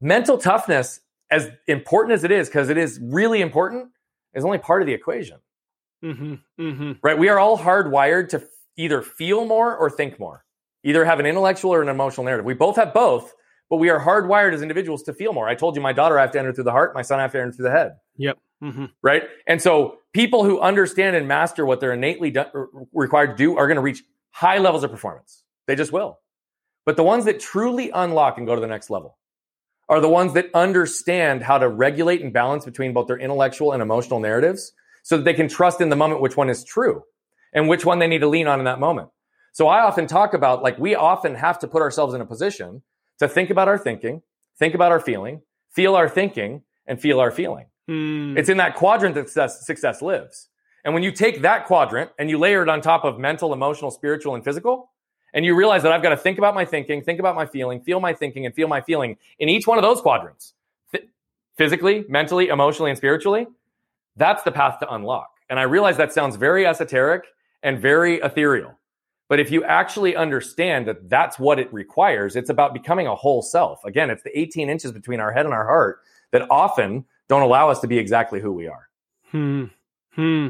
mental 0.00 0.36
toughness, 0.36 0.98
as 1.30 1.50
important 1.68 2.14
as 2.14 2.24
it 2.24 2.32
is, 2.32 2.48
because 2.48 2.68
it 2.68 2.76
is 2.76 2.98
really 3.00 3.42
important, 3.42 3.90
is 4.34 4.44
only 4.44 4.58
part 4.58 4.82
of 4.82 4.86
the 4.86 4.92
equation. 4.92 5.38
Mm-hmm, 6.02 6.34
mm-hmm. 6.60 6.92
Right? 7.00 7.16
We 7.16 7.28
are 7.28 7.38
all 7.38 7.56
hardwired 7.56 8.30
to 8.30 8.44
either 8.76 9.02
feel 9.02 9.44
more 9.44 9.76
or 9.76 9.88
think 9.88 10.18
more 10.18 10.44
either 10.84 11.04
have 11.04 11.18
an 11.18 11.26
intellectual 11.26 11.74
or 11.74 11.82
an 11.82 11.88
emotional 11.88 12.24
narrative. 12.24 12.44
We 12.44 12.54
both 12.54 12.76
have 12.76 12.94
both, 12.94 13.34
but 13.68 13.78
we 13.78 13.88
are 13.88 13.98
hardwired 13.98 14.54
as 14.54 14.62
individuals 14.62 15.02
to 15.04 15.14
feel 15.14 15.32
more. 15.32 15.48
I 15.48 15.54
told 15.54 15.74
you 15.74 15.82
my 15.82 15.92
daughter 15.92 16.18
I 16.18 16.22
have 16.22 16.30
to 16.32 16.38
enter 16.38 16.52
through 16.52 16.64
the 16.64 16.72
heart, 16.72 16.94
my 16.94 17.02
son 17.02 17.18
I 17.18 17.22
have 17.22 17.32
to 17.32 17.40
enter 17.40 17.52
through 17.52 17.64
the 17.64 17.72
head. 17.72 17.96
Yep. 18.18 18.38
Mm-hmm. 18.62 18.84
Right. 19.02 19.24
And 19.46 19.60
so 19.60 19.98
people 20.12 20.44
who 20.44 20.60
understand 20.60 21.16
and 21.16 21.26
master 21.26 21.66
what 21.66 21.80
they're 21.80 21.92
innately 21.92 22.30
do- 22.30 22.88
required 22.92 23.32
to 23.32 23.36
do 23.36 23.56
are 23.56 23.66
going 23.66 23.76
to 23.76 23.82
reach 23.82 24.02
high 24.30 24.58
levels 24.58 24.84
of 24.84 24.90
performance. 24.90 25.42
They 25.66 25.74
just 25.74 25.92
will. 25.92 26.20
But 26.84 26.96
the 26.96 27.02
ones 27.02 27.24
that 27.24 27.40
truly 27.40 27.90
unlock 27.90 28.38
and 28.38 28.46
go 28.46 28.54
to 28.54 28.60
the 28.60 28.66
next 28.66 28.90
level 28.90 29.18
are 29.88 30.00
the 30.00 30.08
ones 30.08 30.34
that 30.34 30.50
understand 30.54 31.42
how 31.42 31.58
to 31.58 31.68
regulate 31.68 32.22
and 32.22 32.32
balance 32.32 32.64
between 32.64 32.92
both 32.92 33.06
their 33.06 33.18
intellectual 33.18 33.72
and 33.72 33.82
emotional 33.82 34.20
narratives 34.20 34.72
so 35.02 35.16
that 35.16 35.24
they 35.24 35.34
can 35.34 35.48
trust 35.48 35.80
in 35.80 35.88
the 35.88 35.96
moment 35.96 36.20
which 36.20 36.36
one 36.36 36.48
is 36.48 36.64
true 36.64 37.02
and 37.52 37.68
which 37.68 37.84
one 37.84 37.98
they 37.98 38.06
need 38.06 38.20
to 38.20 38.28
lean 38.28 38.46
on 38.46 38.58
in 38.58 38.64
that 38.64 38.80
moment. 38.80 39.08
So 39.54 39.68
I 39.68 39.82
often 39.82 40.08
talk 40.08 40.34
about 40.34 40.64
like 40.64 40.78
we 40.78 40.96
often 40.96 41.36
have 41.36 41.60
to 41.60 41.68
put 41.68 41.80
ourselves 41.80 42.12
in 42.12 42.20
a 42.20 42.26
position 42.26 42.82
to 43.20 43.28
think 43.28 43.50
about 43.50 43.68
our 43.68 43.78
thinking, 43.78 44.20
think 44.58 44.74
about 44.74 44.90
our 44.90 44.98
feeling, 44.98 45.42
feel 45.70 45.94
our 45.94 46.08
thinking, 46.08 46.62
and 46.88 47.00
feel 47.00 47.20
our 47.20 47.30
feeling. 47.30 47.66
Hmm. 47.86 48.36
It's 48.36 48.48
in 48.48 48.56
that 48.56 48.74
quadrant 48.74 49.14
that 49.14 49.28
success, 49.28 49.64
success 49.64 50.02
lives. 50.02 50.48
And 50.84 50.92
when 50.92 51.04
you 51.04 51.12
take 51.12 51.42
that 51.42 51.66
quadrant 51.66 52.10
and 52.18 52.28
you 52.28 52.36
layer 52.36 52.64
it 52.64 52.68
on 52.68 52.80
top 52.80 53.04
of 53.04 53.16
mental, 53.16 53.52
emotional, 53.52 53.92
spiritual, 53.92 54.34
and 54.34 54.42
physical, 54.42 54.90
and 55.32 55.44
you 55.44 55.54
realize 55.54 55.84
that 55.84 55.92
I've 55.92 56.02
got 56.02 56.08
to 56.08 56.16
think 56.16 56.36
about 56.36 56.56
my 56.56 56.64
thinking, 56.64 57.02
think 57.02 57.20
about 57.20 57.36
my 57.36 57.46
feeling, 57.46 57.80
feel 57.80 58.00
my 58.00 58.12
thinking, 58.12 58.46
and 58.46 58.54
feel 58.56 58.66
my 58.66 58.80
feeling 58.80 59.18
in 59.38 59.48
each 59.48 59.68
one 59.68 59.78
of 59.78 59.82
those 59.82 60.00
quadrants, 60.00 60.54
physically, 61.56 62.04
mentally, 62.08 62.48
emotionally, 62.48 62.90
and 62.90 62.98
spiritually, 62.98 63.46
that's 64.16 64.42
the 64.42 64.50
path 64.50 64.80
to 64.80 64.92
unlock. 64.92 65.30
And 65.48 65.60
I 65.60 65.62
realize 65.62 65.96
that 65.98 66.12
sounds 66.12 66.34
very 66.34 66.66
esoteric 66.66 67.26
and 67.62 67.78
very 67.78 68.16
ethereal. 68.16 68.78
But 69.28 69.40
if 69.40 69.50
you 69.50 69.64
actually 69.64 70.16
understand 70.16 70.86
that 70.86 71.08
that's 71.08 71.38
what 71.38 71.58
it 71.58 71.72
requires, 71.72 72.36
it's 72.36 72.50
about 72.50 72.74
becoming 72.74 73.06
a 73.06 73.14
whole 73.14 73.42
self. 73.42 73.84
Again, 73.84 74.10
it's 74.10 74.22
the 74.22 74.38
18 74.38 74.68
inches 74.68 74.92
between 74.92 75.20
our 75.20 75.32
head 75.32 75.46
and 75.46 75.54
our 75.54 75.64
heart 75.64 76.00
that 76.32 76.46
often 76.50 77.04
don't 77.28 77.42
allow 77.42 77.70
us 77.70 77.80
to 77.80 77.86
be 77.86 77.98
exactly 77.98 78.40
who 78.40 78.52
we 78.52 78.68
are. 78.68 78.88
Hmm. 79.30 79.64
Hmm. 80.12 80.48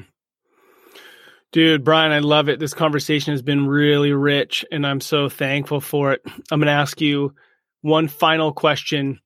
Dude, 1.52 1.84
Brian, 1.84 2.10
I 2.10 2.18
love 2.18 2.48
it. 2.48 2.58
This 2.58 2.74
conversation 2.74 3.32
has 3.32 3.42
been 3.42 3.68
really 3.68 4.12
rich 4.12 4.64
and 4.72 4.84
I'm 4.84 5.00
so 5.00 5.28
thankful 5.28 5.80
for 5.80 6.12
it. 6.12 6.22
I'm 6.50 6.58
going 6.58 6.66
to 6.66 6.72
ask 6.72 7.00
you 7.00 7.34
one 7.82 8.08
final 8.08 8.52
question, 8.52 9.20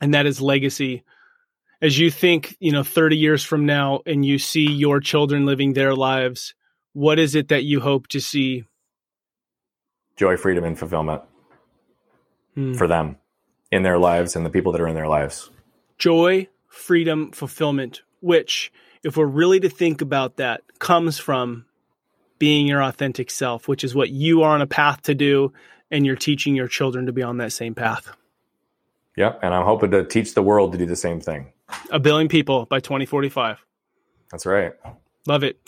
and 0.00 0.14
that 0.14 0.24
is 0.24 0.40
legacy. 0.40 1.04
As 1.82 1.98
you 1.98 2.10
think, 2.10 2.56
you 2.58 2.72
know, 2.72 2.84
30 2.84 3.18
years 3.18 3.44
from 3.44 3.66
now 3.66 4.00
and 4.06 4.24
you 4.24 4.38
see 4.38 4.70
your 4.70 5.00
children 5.00 5.44
living 5.44 5.74
their 5.74 5.94
lives, 5.94 6.54
what 6.94 7.18
is 7.18 7.34
it 7.34 7.48
that 7.48 7.64
you 7.64 7.80
hope 7.80 8.08
to 8.08 8.20
see 8.20 8.64
joy, 10.18 10.36
freedom, 10.36 10.64
and 10.64 10.78
fulfillment 10.78 11.22
mm. 12.56 12.76
for 12.76 12.86
them 12.86 13.16
in 13.70 13.82
their 13.82 13.98
lives 13.98 14.36
and 14.36 14.44
the 14.44 14.50
people 14.50 14.72
that 14.72 14.80
are 14.80 14.88
in 14.88 14.94
their 14.94 15.08
lives. 15.08 15.50
Joy, 15.96 16.48
freedom, 16.66 17.30
fulfillment, 17.30 18.02
which, 18.20 18.70
if 19.02 19.16
we're 19.16 19.26
really 19.26 19.60
to 19.60 19.70
think 19.70 20.02
about 20.02 20.36
that, 20.36 20.62
comes 20.78 21.18
from 21.18 21.64
being 22.38 22.66
your 22.66 22.82
authentic 22.82 23.30
self, 23.30 23.68
which 23.68 23.84
is 23.84 23.94
what 23.94 24.10
you 24.10 24.42
are 24.42 24.54
on 24.54 24.60
a 24.60 24.66
path 24.66 25.02
to 25.02 25.14
do, 25.14 25.52
and 25.90 26.04
you're 26.04 26.16
teaching 26.16 26.54
your 26.54 26.68
children 26.68 27.06
to 27.06 27.12
be 27.12 27.22
on 27.22 27.38
that 27.38 27.52
same 27.52 27.74
path. 27.74 28.10
Yep. 29.16 29.40
And 29.42 29.54
I'm 29.54 29.64
hoping 29.64 29.90
to 29.92 30.04
teach 30.04 30.34
the 30.34 30.42
world 30.42 30.72
to 30.72 30.78
do 30.78 30.86
the 30.86 30.96
same 30.96 31.20
thing. 31.20 31.52
A 31.90 31.98
billion 31.98 32.28
people 32.28 32.66
by 32.66 32.80
2045. 32.80 33.58
That's 34.30 34.46
right. 34.46 34.74
Love 35.28 35.44
it. 35.44 35.60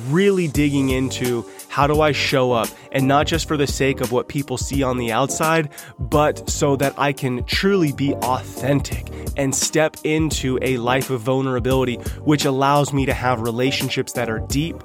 really 0.08 0.48
digging 0.48 0.90
into 0.90 1.48
how 1.68 1.86
do 1.86 2.02
I 2.02 2.12
show 2.12 2.52
up? 2.52 2.68
And 2.92 3.08
not 3.08 3.26
just 3.26 3.48
for 3.48 3.56
the 3.56 3.66
sake 3.66 4.02
of 4.02 4.12
what 4.12 4.28
people 4.28 4.58
see 4.58 4.82
on 4.82 4.98
the 4.98 5.12
outside, 5.12 5.70
but 5.98 6.50
so 6.50 6.76
that 6.76 6.92
I 6.98 7.14
can 7.14 7.42
truly 7.44 7.92
be 7.92 8.12
authentic 8.16 9.10
and 9.38 9.54
step 9.54 9.96
into 10.04 10.58
a 10.60 10.76
life 10.76 11.08
of 11.08 11.22
vulnerability, 11.22 11.94
which 12.20 12.44
allows 12.44 12.92
me 12.92 13.06
to 13.06 13.14
have 13.14 13.40
relationships 13.40 14.12
that 14.12 14.28
are 14.28 14.40
deep 14.40 14.76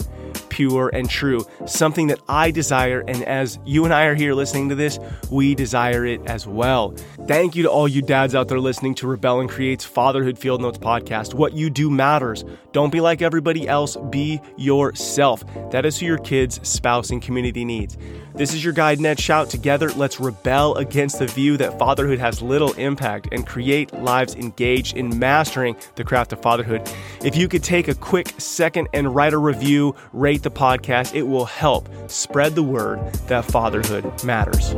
pure, 0.57 0.89
and 0.89 1.07
true, 1.07 1.45
something 1.67 2.07
that 2.07 2.19
I 2.27 2.49
desire. 2.49 3.03
And 3.07 3.23
as 3.25 3.59
you 3.63 3.85
and 3.85 3.93
I 3.93 4.05
are 4.05 4.15
here 4.15 4.33
listening 4.33 4.69
to 4.69 4.75
this, 4.75 4.97
we 5.29 5.53
desire 5.53 6.03
it 6.03 6.19
as 6.25 6.47
well. 6.47 6.95
Thank 7.27 7.55
you 7.55 7.61
to 7.61 7.69
all 7.69 7.87
you 7.87 8.01
dads 8.01 8.33
out 8.33 8.47
there 8.47 8.59
listening 8.59 8.95
to 8.95 9.07
Rebel 9.07 9.39
and 9.39 9.47
Create's 9.47 9.85
Fatherhood 9.85 10.39
Field 10.39 10.61
Notes 10.61 10.79
podcast. 10.79 11.35
What 11.35 11.53
you 11.53 11.69
do 11.69 11.91
matters. 11.91 12.43
Don't 12.71 12.91
be 12.91 13.01
like 13.01 13.21
everybody 13.21 13.67
else, 13.67 13.97
be 14.09 14.41
yourself. 14.57 15.43
That 15.69 15.85
is 15.85 15.99
who 15.99 16.07
your 16.07 16.17
kids, 16.17 16.59
spouse, 16.67 17.11
and 17.11 17.21
community 17.21 17.63
needs. 17.63 17.95
This 18.37 18.53
is 18.53 18.63
your 18.63 18.73
guide, 18.73 18.99
Ned 18.99 19.19
Shout. 19.19 19.49
Together, 19.49 19.89
let's 19.93 20.19
rebel 20.19 20.75
against 20.75 21.17
the 21.17 21.25
view 21.25 21.57
that 21.57 21.79
fatherhood 21.79 22.19
has 22.19 22.39
little 22.39 22.71
impact 22.73 23.29
and 23.31 23.47
create 23.47 23.91
lives 23.93 24.35
engaged 24.35 24.95
in 24.95 25.17
mastering 25.17 25.75
the 25.95 26.03
craft 26.03 26.33
of 26.33 26.41
fatherhood. 26.41 26.87
If 27.23 27.35
you 27.35 27.47
could 27.47 27.63
take 27.63 27.87
a 27.87 27.95
quick 27.95 28.35
second 28.37 28.89
and 28.93 29.15
write 29.15 29.33
a 29.33 29.39
review, 29.39 29.95
rate 30.13 30.43
the 30.43 30.51
podcast, 30.51 31.15
it 31.15 31.23
will 31.23 31.45
help 31.45 31.89
spread 32.11 32.53
the 32.53 32.61
word 32.61 32.99
that 33.27 33.43
fatherhood 33.43 34.23
matters. 34.23 34.75